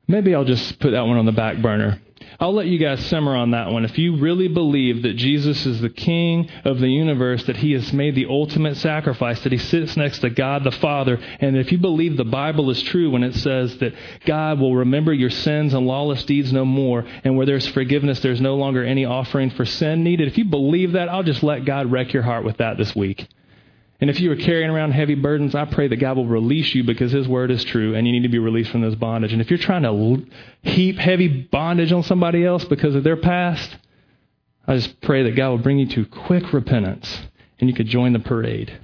Maybe 0.08 0.34
I'll 0.34 0.44
just 0.44 0.80
put 0.80 0.90
that 0.90 1.02
one 1.02 1.18
on 1.18 1.24
the 1.26 1.32
back 1.32 1.58
burner. 1.58 2.00
I'll 2.40 2.54
let 2.54 2.68
you 2.68 2.78
guys 2.78 3.04
simmer 3.04 3.36
on 3.36 3.50
that 3.50 3.70
one. 3.70 3.84
If 3.84 3.98
you 3.98 4.16
really 4.16 4.48
believe 4.48 5.02
that 5.02 5.16
Jesus 5.16 5.66
is 5.66 5.82
the 5.82 5.90
King 5.90 6.48
of 6.64 6.80
the 6.80 6.88
universe, 6.88 7.44
that 7.44 7.58
He 7.58 7.72
has 7.72 7.92
made 7.92 8.14
the 8.14 8.24
ultimate 8.30 8.78
sacrifice, 8.78 9.42
that 9.42 9.52
He 9.52 9.58
sits 9.58 9.94
next 9.94 10.20
to 10.20 10.30
God 10.30 10.64
the 10.64 10.70
Father, 10.70 11.20
and 11.40 11.54
if 11.58 11.70
you 11.70 11.76
believe 11.76 12.16
the 12.16 12.24
Bible 12.24 12.70
is 12.70 12.82
true 12.82 13.10
when 13.10 13.24
it 13.24 13.34
says 13.34 13.76
that 13.78 13.92
God 14.24 14.58
will 14.58 14.74
remember 14.74 15.12
your 15.12 15.28
sins 15.28 15.74
and 15.74 15.86
lawless 15.86 16.24
deeds 16.24 16.50
no 16.50 16.64
more, 16.64 17.04
and 17.24 17.36
where 17.36 17.44
there's 17.44 17.68
forgiveness, 17.68 18.20
there's 18.20 18.40
no 18.40 18.56
longer 18.56 18.82
any 18.82 19.04
offering 19.04 19.50
for 19.50 19.66
sin 19.66 20.02
needed, 20.02 20.26
if 20.26 20.38
you 20.38 20.46
believe 20.46 20.92
that, 20.92 21.10
I'll 21.10 21.22
just 21.22 21.42
let 21.42 21.66
God 21.66 21.92
wreck 21.92 22.14
your 22.14 22.22
heart 22.22 22.46
with 22.46 22.56
that 22.56 22.78
this 22.78 22.96
week. 22.96 23.28
And 24.00 24.08
if 24.08 24.18
you 24.18 24.32
are 24.32 24.36
carrying 24.36 24.70
around 24.70 24.92
heavy 24.92 25.14
burdens, 25.14 25.54
I 25.54 25.66
pray 25.66 25.88
that 25.88 25.96
God 25.96 26.16
will 26.16 26.26
release 26.26 26.74
you 26.74 26.84
because 26.84 27.12
His 27.12 27.28
word 27.28 27.50
is 27.50 27.62
true 27.64 27.94
and 27.94 28.06
you 28.06 28.12
need 28.12 28.22
to 28.22 28.30
be 28.30 28.38
released 28.38 28.70
from 28.70 28.80
this 28.80 28.94
bondage. 28.94 29.32
And 29.32 29.42
if 29.42 29.50
you're 29.50 29.58
trying 29.58 29.82
to 29.82 30.26
heap 30.62 30.96
heavy 30.96 31.28
bondage 31.28 31.92
on 31.92 32.02
somebody 32.02 32.44
else 32.44 32.64
because 32.64 32.94
of 32.94 33.04
their 33.04 33.18
past, 33.18 33.76
I 34.66 34.76
just 34.76 35.00
pray 35.02 35.24
that 35.24 35.36
God 35.36 35.50
will 35.50 35.58
bring 35.58 35.78
you 35.78 35.86
to 35.88 36.06
quick 36.06 36.52
repentance 36.52 37.20
and 37.58 37.68
you 37.68 37.76
could 37.76 37.88
join 37.88 38.14
the 38.14 38.20
parade. 38.20 38.78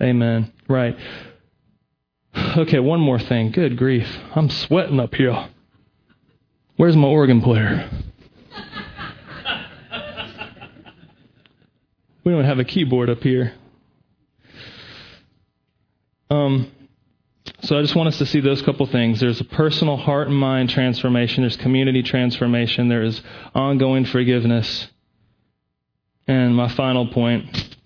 Amen. 0.00 0.52
Right. 0.68 0.96
Okay, 2.56 2.80
one 2.80 3.00
more 3.00 3.18
thing. 3.18 3.50
Good 3.52 3.76
grief. 3.76 4.08
I'm 4.34 4.50
sweating 4.50 4.98
up 4.98 5.14
here. 5.14 5.48
Where's 6.76 6.96
my 6.96 7.08
organ 7.08 7.40
player? 7.40 7.88
we 12.24 12.32
don't 12.32 12.44
have 12.44 12.58
a 12.58 12.64
keyboard 12.64 13.08
up 13.08 13.22
here. 13.22 13.54
Um, 16.30 16.70
so 17.62 17.78
I 17.78 17.82
just 17.82 17.94
want 17.94 18.08
us 18.08 18.18
to 18.18 18.26
see 18.26 18.40
those 18.40 18.62
couple 18.62 18.86
things. 18.86 19.20
There's 19.20 19.40
a 19.40 19.44
personal 19.44 19.96
heart 19.96 20.28
and 20.28 20.36
mind 20.36 20.70
transformation. 20.70 21.42
There's 21.42 21.56
community 21.56 22.02
transformation. 22.02 22.88
There 22.88 23.02
is 23.02 23.20
ongoing 23.54 24.04
forgiveness. 24.04 24.88
And 26.26 26.56
my 26.56 26.68
final 26.68 27.06
point 27.06 27.76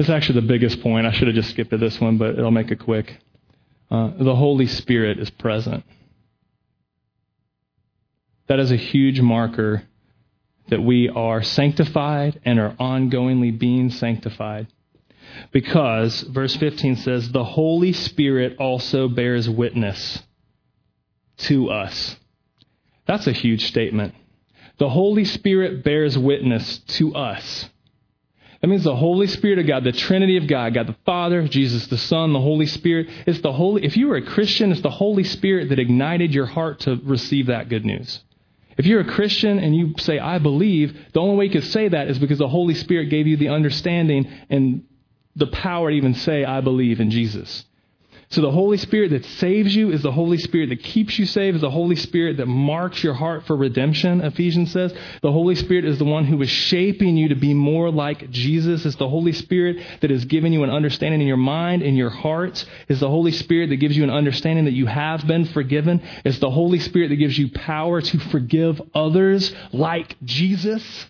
This 0.00 0.06
is 0.06 0.14
actually 0.14 0.40
the 0.40 0.46
biggest 0.46 0.80
point. 0.80 1.06
I 1.06 1.12
should 1.12 1.28
have 1.28 1.34
just 1.34 1.50
skipped 1.50 1.72
to 1.72 1.76
this 1.76 2.00
one, 2.00 2.16
but 2.16 2.38
I'll 2.38 2.50
make 2.50 2.70
it 2.70 2.78
quick. 2.78 3.18
Uh, 3.90 4.12
the 4.18 4.34
Holy 4.34 4.66
Spirit 4.66 5.18
is 5.18 5.28
present. 5.28 5.84
That 8.46 8.60
is 8.60 8.72
a 8.72 8.76
huge 8.76 9.20
marker 9.20 9.82
that 10.70 10.80
we 10.80 11.10
are 11.10 11.42
sanctified 11.42 12.40
and 12.46 12.58
are 12.58 12.74
ongoingly 12.80 13.58
being 13.58 13.90
sanctified. 13.90 14.68
Because, 15.52 16.20
verse 16.22 16.54
15 16.56 16.96
says, 16.96 17.30
the 17.30 17.44
Holy 17.44 17.92
Spirit 17.92 18.56
also 18.58 19.08
bears 19.08 19.48
witness 19.48 20.22
to 21.38 21.70
us. 21.70 22.16
That's 23.06 23.26
a 23.26 23.32
huge 23.32 23.66
statement. 23.66 24.14
The 24.78 24.88
Holy 24.88 25.24
Spirit 25.24 25.84
bears 25.84 26.16
witness 26.16 26.78
to 26.78 27.14
us. 27.14 27.68
That 28.60 28.68
means 28.68 28.84
the 28.84 28.96
Holy 28.96 29.26
Spirit 29.26 29.58
of 29.58 29.66
God, 29.66 29.84
the 29.84 29.92
Trinity 29.92 30.36
of 30.36 30.46
God, 30.46 30.74
God 30.74 30.86
the 30.86 30.96
Father, 31.06 31.48
Jesus 31.48 31.86
the 31.86 31.96
Son, 31.96 32.32
the 32.32 32.40
Holy 32.40 32.66
Spirit. 32.66 33.08
It's 33.26 33.40
the 33.40 33.52
Holy, 33.52 33.84
if 33.84 33.96
you 33.96 34.08
were 34.08 34.16
a 34.16 34.22
Christian, 34.22 34.70
it's 34.70 34.82
the 34.82 34.90
Holy 34.90 35.24
Spirit 35.24 35.70
that 35.70 35.78
ignited 35.78 36.34
your 36.34 36.46
heart 36.46 36.80
to 36.80 37.00
receive 37.04 37.46
that 37.46 37.70
good 37.70 37.86
news. 37.86 38.20
If 38.76 38.86
you're 38.86 39.00
a 39.00 39.12
Christian 39.12 39.58
and 39.58 39.74
you 39.74 39.94
say, 39.98 40.18
I 40.18 40.38
believe, 40.38 40.96
the 41.12 41.20
only 41.20 41.36
way 41.36 41.44
you 41.46 41.50
can 41.50 41.62
say 41.62 41.88
that 41.88 42.08
is 42.08 42.18
because 42.18 42.38
the 42.38 42.48
Holy 42.48 42.74
Spirit 42.74 43.10
gave 43.10 43.26
you 43.26 43.36
the 43.36 43.48
understanding 43.48 44.30
and 44.48 44.84
the 45.36 45.46
power 45.46 45.90
to 45.90 45.96
even 45.96 46.14
say, 46.14 46.44
I 46.44 46.60
believe 46.60 47.00
in 47.00 47.10
Jesus. 47.10 47.64
So 48.32 48.42
the 48.42 48.50
Holy 48.52 48.76
Spirit 48.76 49.10
that 49.10 49.24
saves 49.24 49.74
you 49.74 49.90
is 49.90 50.02
the 50.02 50.12
Holy 50.12 50.38
Spirit 50.38 50.68
that 50.68 50.84
keeps 50.84 51.18
you 51.18 51.26
saved, 51.26 51.56
is 51.56 51.62
the 51.62 51.70
Holy 51.70 51.96
Spirit 51.96 52.36
that 52.36 52.46
marks 52.46 53.02
your 53.02 53.14
heart 53.14 53.44
for 53.44 53.56
redemption, 53.56 54.20
Ephesians 54.20 54.70
says. 54.70 54.94
The 55.20 55.32
Holy 55.32 55.56
Spirit 55.56 55.84
is 55.84 55.98
the 55.98 56.04
one 56.04 56.24
who 56.24 56.40
is 56.40 56.48
shaping 56.48 57.16
you 57.16 57.30
to 57.30 57.34
be 57.34 57.54
more 57.54 57.90
like 57.90 58.30
Jesus. 58.30 58.86
It's 58.86 58.94
the 58.94 59.08
Holy 59.08 59.32
Spirit 59.32 59.84
that 60.00 60.12
is 60.12 60.26
giving 60.26 60.52
you 60.52 60.62
an 60.62 60.70
understanding 60.70 61.20
in 61.20 61.26
your 61.26 61.36
mind, 61.38 61.82
in 61.82 61.96
your 61.96 62.10
heart. 62.10 62.64
It's 62.88 63.00
the 63.00 63.10
Holy 63.10 63.32
Spirit 63.32 63.70
that 63.70 63.76
gives 63.78 63.96
you 63.96 64.04
an 64.04 64.10
understanding 64.10 64.66
that 64.66 64.74
you 64.74 64.86
have 64.86 65.26
been 65.26 65.46
forgiven. 65.46 66.00
It's 66.24 66.38
the 66.38 66.50
Holy 66.50 66.78
Spirit 66.78 67.08
that 67.08 67.16
gives 67.16 67.36
you 67.36 67.50
power 67.50 68.00
to 68.00 68.18
forgive 68.20 68.80
others 68.94 69.52
like 69.72 70.16
Jesus. 70.22 71.06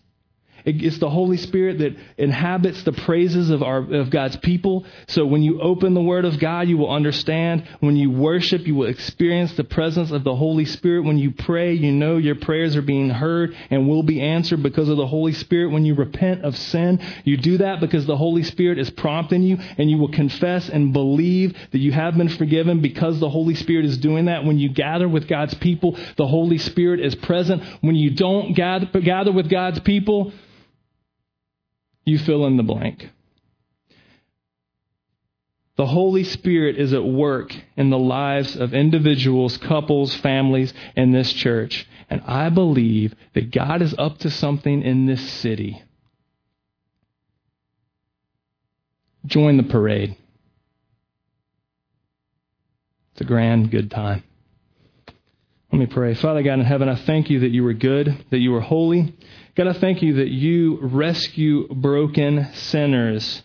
It's 0.64 0.98
the 0.98 1.10
Holy 1.10 1.36
Spirit 1.36 1.78
that 1.78 1.96
inhabits 2.18 2.82
the 2.82 2.92
praises 2.92 3.50
of, 3.50 3.62
our, 3.62 3.78
of 3.78 4.10
God's 4.10 4.36
people. 4.36 4.84
So 5.08 5.26
when 5.26 5.42
you 5.42 5.60
open 5.60 5.94
the 5.94 6.02
Word 6.02 6.24
of 6.24 6.38
God, 6.38 6.68
you 6.68 6.76
will 6.76 6.90
understand. 6.90 7.66
When 7.80 7.96
you 7.96 8.10
worship, 8.10 8.66
you 8.66 8.74
will 8.74 8.88
experience 8.88 9.52
the 9.54 9.64
presence 9.64 10.10
of 10.10 10.24
the 10.24 10.34
Holy 10.34 10.64
Spirit. 10.64 11.04
When 11.04 11.18
you 11.18 11.30
pray, 11.32 11.74
you 11.74 11.92
know 11.92 12.16
your 12.16 12.34
prayers 12.34 12.76
are 12.76 12.82
being 12.82 13.10
heard 13.10 13.56
and 13.70 13.88
will 13.88 14.02
be 14.02 14.20
answered 14.20 14.62
because 14.62 14.88
of 14.88 14.96
the 14.96 15.06
Holy 15.06 15.32
Spirit. 15.32 15.72
When 15.72 15.84
you 15.84 15.94
repent 15.94 16.44
of 16.44 16.56
sin, 16.56 17.00
you 17.24 17.36
do 17.36 17.58
that 17.58 17.80
because 17.80 18.06
the 18.06 18.16
Holy 18.16 18.42
Spirit 18.42 18.78
is 18.78 18.90
prompting 18.90 19.42
you 19.42 19.58
and 19.78 19.90
you 19.90 19.98
will 19.98 20.12
confess 20.12 20.68
and 20.68 20.92
believe 20.92 21.56
that 21.72 21.78
you 21.78 21.92
have 21.92 22.16
been 22.16 22.28
forgiven 22.28 22.80
because 22.80 23.20
the 23.20 23.30
Holy 23.30 23.54
Spirit 23.54 23.84
is 23.84 23.98
doing 23.98 24.26
that. 24.26 24.44
When 24.44 24.58
you 24.58 24.68
gather 24.68 25.08
with 25.08 25.28
God's 25.28 25.54
people, 25.54 25.98
the 26.16 26.26
Holy 26.26 26.58
Spirit 26.58 27.00
is 27.00 27.14
present. 27.14 27.62
When 27.80 27.94
you 27.94 28.10
don't 28.10 28.54
gather, 28.54 28.86
gather 29.00 29.32
with 29.32 29.48
God's 29.48 29.80
people, 29.80 30.32
you 32.10 32.18
fill 32.18 32.46
in 32.46 32.56
the 32.56 32.62
blank. 32.62 33.10
The 35.76 35.86
Holy 35.86 36.24
Spirit 36.24 36.76
is 36.76 36.92
at 36.92 37.04
work 37.04 37.56
in 37.74 37.88
the 37.88 37.98
lives 37.98 38.54
of 38.54 38.74
individuals, 38.74 39.56
couples, 39.56 40.14
families 40.14 40.74
in 40.94 41.12
this 41.12 41.32
church. 41.32 41.88
And 42.10 42.20
I 42.26 42.50
believe 42.50 43.14
that 43.32 43.50
God 43.50 43.80
is 43.80 43.94
up 43.96 44.18
to 44.18 44.30
something 44.30 44.82
in 44.82 45.06
this 45.06 45.26
city. 45.30 45.82
Join 49.24 49.56
the 49.56 49.62
parade. 49.62 50.16
It's 53.12 53.22
a 53.22 53.24
grand, 53.24 53.70
good 53.70 53.90
time. 53.90 54.22
Let 55.72 55.78
me 55.78 55.86
pray. 55.86 56.14
Father 56.14 56.42
God 56.42 56.58
in 56.58 56.64
heaven, 56.64 56.88
I 56.88 56.96
thank 56.96 57.30
you 57.30 57.40
that 57.40 57.50
you 57.50 57.64
are 57.66 57.72
good, 57.72 58.24
that 58.30 58.38
you 58.38 58.54
are 58.54 58.60
holy. 58.60 59.14
God, 59.56 59.66
I 59.66 59.72
thank 59.72 60.00
you 60.00 60.14
that 60.14 60.28
you 60.28 60.78
rescue 60.80 61.66
broken 61.68 62.52
sinners. 62.54 63.42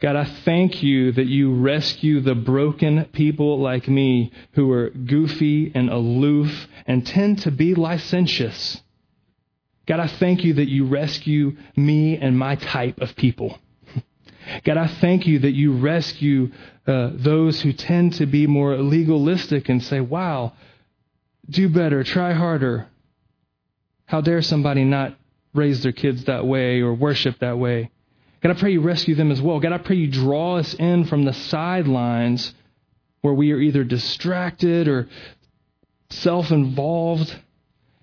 God, 0.00 0.16
I 0.16 0.24
thank 0.24 0.82
you 0.82 1.12
that 1.12 1.26
you 1.26 1.54
rescue 1.54 2.20
the 2.20 2.34
broken 2.34 3.04
people 3.06 3.60
like 3.60 3.88
me 3.88 4.32
who 4.52 4.70
are 4.70 4.90
goofy 4.90 5.72
and 5.74 5.90
aloof 5.90 6.68
and 6.86 7.06
tend 7.06 7.42
to 7.42 7.50
be 7.50 7.74
licentious. 7.74 8.80
God, 9.86 10.00
I 10.00 10.06
thank 10.06 10.44
you 10.44 10.54
that 10.54 10.68
you 10.68 10.86
rescue 10.86 11.56
me 11.76 12.16
and 12.16 12.38
my 12.38 12.54
type 12.54 13.00
of 13.00 13.16
people. 13.16 13.58
God, 14.64 14.76
I 14.76 14.86
thank 14.86 15.26
you 15.26 15.40
that 15.40 15.52
you 15.52 15.72
rescue 15.72 16.52
uh, 16.86 17.10
those 17.14 17.60
who 17.60 17.72
tend 17.72 18.14
to 18.14 18.26
be 18.26 18.46
more 18.46 18.76
legalistic 18.78 19.68
and 19.68 19.82
say, 19.82 20.00
wow, 20.00 20.52
do 21.48 21.68
better, 21.68 22.04
try 22.04 22.32
harder. 22.32 22.89
How 24.10 24.20
dare 24.20 24.42
somebody 24.42 24.82
not 24.82 25.16
raise 25.54 25.84
their 25.84 25.92
kids 25.92 26.24
that 26.24 26.44
way 26.44 26.80
or 26.80 26.92
worship 26.92 27.38
that 27.38 27.58
way? 27.58 27.92
God, 28.42 28.50
I 28.50 28.58
pray 28.58 28.72
you 28.72 28.80
rescue 28.80 29.14
them 29.14 29.30
as 29.30 29.40
well. 29.40 29.60
God, 29.60 29.70
I 29.70 29.78
pray 29.78 29.94
you 29.94 30.10
draw 30.10 30.56
us 30.56 30.74
in 30.74 31.04
from 31.04 31.24
the 31.24 31.32
sidelines 31.32 32.52
where 33.20 33.34
we 33.34 33.52
are 33.52 33.60
either 33.60 33.84
distracted 33.84 34.88
or 34.88 35.08
self 36.08 36.50
involved. 36.50 37.32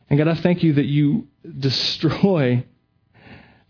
And 0.10 0.18
God, 0.18 0.30
I 0.30 0.36
thank 0.36 0.64
you 0.64 0.76
that 0.76 0.86
you 0.86 1.28
destroy 1.60 2.64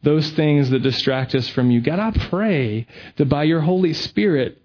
those 0.04 0.30
things 0.30 0.70
that 0.70 0.84
distract 0.84 1.34
us 1.34 1.48
from 1.48 1.72
you. 1.72 1.82
God, 1.82 1.98
I 1.98 2.12
pray 2.30 2.86
that 3.16 3.30
by 3.30 3.46
your 3.46 3.62
Holy 3.62 3.94
Spirit, 3.94 4.62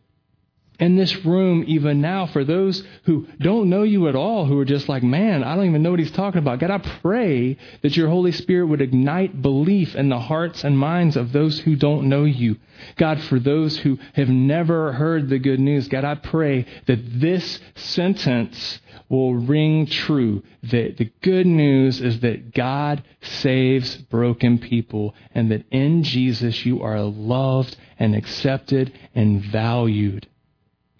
in 0.83 0.97
this 0.97 1.25
room 1.25 1.63
even 1.69 2.01
now 2.01 2.27
for 2.27 2.43
those 2.43 2.83
who 3.05 3.25
don't 3.39 3.71
know 3.71 3.85
you 3.85 4.09
at 4.09 4.17
all, 4.17 4.47
who 4.47 4.59
are 4.59 4.65
just 4.65 4.89
like, 4.89 5.05
man, 5.05 5.45
I 5.45 5.55
don't 5.55 5.69
even 5.69 5.81
know 5.81 5.93
what 5.93 6.01
he's 6.01 6.11
talking 6.11 6.41
about. 6.41 6.59
God, 6.59 6.73
I 6.73 6.79
pray 6.79 7.57
that 7.83 7.97
your 7.97 8.09
Holy 8.09 8.33
Spirit 8.33 8.67
would 8.67 8.81
ignite 8.81 9.41
belief 9.41 9.95
in 9.95 10.09
the 10.09 10.19
hearts 10.19 10.65
and 10.65 10.77
minds 10.77 11.17
of 11.17 11.31
those 11.31 11.61
who 11.61 11.77
don't 11.77 12.09
know 12.09 12.25
you. 12.25 12.57
God, 12.97 13.21
for 13.21 13.39
those 13.39 13.79
who 13.79 13.97
have 14.15 14.29
never 14.29 14.93
heard 14.93 15.29
the 15.29 15.39
good 15.39 15.61
news, 15.61 15.87
God, 15.87 16.05
I 16.05 16.17
pray 16.17 16.67
that 16.87 17.21
this 17.21 17.61
sentence 17.77 18.81
will 19.09 19.37
ring 19.37 19.87
true. 19.87 20.43
That 20.65 20.97
the 20.97 21.13
good 21.23 21.47
news 21.47 22.01
is 22.01 22.19
that 22.21 22.55
God 22.55 23.05
saves 23.21 23.95
broken 23.95 24.59
people 24.59 25.15
and 25.33 25.49
that 25.53 25.65
in 25.71 26.03
Jesus 26.03 26.67
you 26.67 26.83
are 26.83 27.01
loved 27.01 27.77
and 28.01 28.17
accepted 28.17 28.93
and 29.15 29.45
valued. 29.45 30.27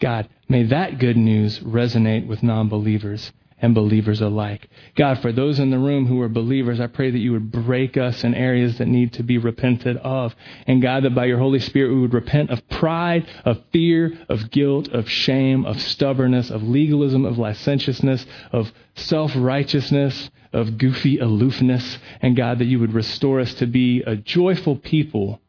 God, 0.03 0.29
may 0.49 0.65
that 0.65 0.99
good 0.99 1.17
news 1.17 1.61
resonate 1.61 2.27
with 2.27 2.43
non 2.43 2.69
believers. 2.69 3.31
and 3.65 3.77
believers 3.77 4.21
alike. 4.21 4.69
God, 4.97 5.21
for 5.21 5.31
those 5.31 5.61
in 5.61 5.71
the 5.71 5.79
room 5.79 6.07
who 6.07 6.21
are 6.21 6.29
believers, 6.29 6.81
I 6.81 6.89
pray 6.89 7.13
that 7.13 7.19
you 7.21 7.31
would 7.31 7.53
break 7.53 7.97
us 7.97 8.25
in 8.25 8.35
areas 8.35 8.79
that 8.79 8.89
need 8.89 9.13
to 9.13 9.23
be 9.23 9.39
repented 9.39 9.99
of. 9.99 10.35
And 10.67 10.83
God, 10.83 11.05
that 11.05 11.15
by 11.15 11.27
your 11.27 11.39
Holy 11.39 11.61
Spirit 11.61 11.95
we 11.95 12.01
would 12.01 12.13
repent 12.13 12.51
of 12.51 12.69
pride, 12.69 13.25
of 13.45 13.63
fear, 13.73 14.19
of 14.29 14.51
guilt, 14.51 14.89
of 14.89 15.09
shame, 15.09 15.65
of 15.65 15.81
stubbornness, 15.81 16.51
of 16.51 16.65
legalism, 16.65 17.25
of 17.25 17.39
licentiousness, 17.39 18.27
of 18.51 18.73
self 18.97 19.31
righteousness, 19.37 20.29
of 20.53 20.77
goofy 20.77 21.19
aloofness. 21.19 21.99
And 22.21 22.35
God, 22.35 22.59
that 22.59 22.65
you 22.65 22.81
would 22.81 22.93
restore 22.93 23.39
us 23.39 23.55
to 23.55 23.67
be 23.69 24.03
a 24.03 24.17
joyful 24.17 24.75
people, 24.75 25.41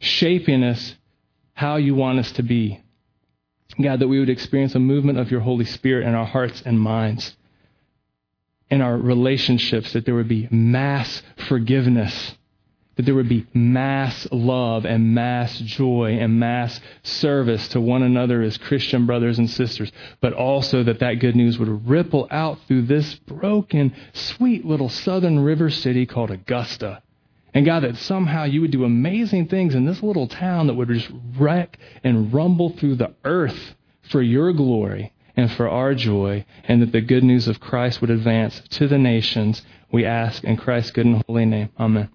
shaping 0.00 0.64
us 0.64 0.96
how 1.54 1.76
you 1.76 1.94
want 1.94 2.18
us 2.18 2.32
to 2.32 2.42
be. 2.42 2.81
God, 3.80 4.00
that 4.00 4.08
we 4.08 4.18
would 4.18 4.30
experience 4.30 4.74
a 4.74 4.80
movement 4.80 5.18
of 5.18 5.30
your 5.30 5.40
Holy 5.40 5.64
Spirit 5.64 6.06
in 6.06 6.14
our 6.14 6.26
hearts 6.26 6.62
and 6.64 6.80
minds 6.80 7.36
in 8.72 8.80
our 8.80 8.96
relationships, 8.96 9.92
that 9.92 10.06
there 10.06 10.14
would 10.14 10.28
be 10.28 10.48
mass 10.50 11.22
forgiveness, 11.46 12.36
that 12.96 13.02
there 13.02 13.14
would 13.14 13.28
be 13.28 13.46
mass 13.52 14.26
love 14.32 14.86
and 14.86 15.14
mass 15.14 15.58
joy 15.58 16.16
and 16.18 16.40
mass 16.40 16.80
service 17.02 17.68
to 17.68 17.82
one 17.82 18.02
another 18.02 18.40
as 18.40 18.56
Christian 18.56 19.04
brothers 19.04 19.38
and 19.38 19.50
sisters, 19.50 19.92
but 20.22 20.32
also 20.32 20.82
that 20.84 21.00
that 21.00 21.20
good 21.20 21.36
news 21.36 21.58
would 21.58 21.86
ripple 21.86 22.26
out 22.30 22.60
through 22.66 22.80
this 22.86 23.14
broken, 23.26 23.94
sweet 24.14 24.64
little 24.64 24.88
southern 24.88 25.40
river 25.40 25.68
city 25.68 26.06
called 26.06 26.30
Augusta. 26.30 27.02
And 27.54 27.66
God, 27.66 27.80
that 27.80 27.96
somehow 27.96 28.44
you 28.44 28.62
would 28.62 28.70
do 28.70 28.84
amazing 28.84 29.48
things 29.48 29.74
in 29.74 29.84
this 29.84 30.02
little 30.02 30.26
town 30.26 30.66
that 30.66 30.74
would 30.74 30.88
just 30.88 31.10
wreck 31.38 31.78
and 32.02 32.32
rumble 32.32 32.70
through 32.70 32.96
the 32.96 33.14
earth 33.24 33.74
for 34.02 34.22
your 34.22 34.52
glory 34.52 35.12
and 35.36 35.50
for 35.52 35.68
our 35.68 35.94
joy, 35.94 36.44
and 36.64 36.82
that 36.82 36.92
the 36.92 37.00
good 37.00 37.24
news 37.24 37.48
of 37.48 37.60
Christ 37.60 38.00
would 38.00 38.10
advance 38.10 38.60
to 38.70 38.86
the 38.86 38.98
nations. 38.98 39.62
We 39.90 40.04
ask 40.04 40.44
in 40.44 40.56
Christ's 40.56 40.90
good 40.90 41.06
and 41.06 41.22
holy 41.26 41.46
name. 41.46 41.70
Amen. 41.78 42.10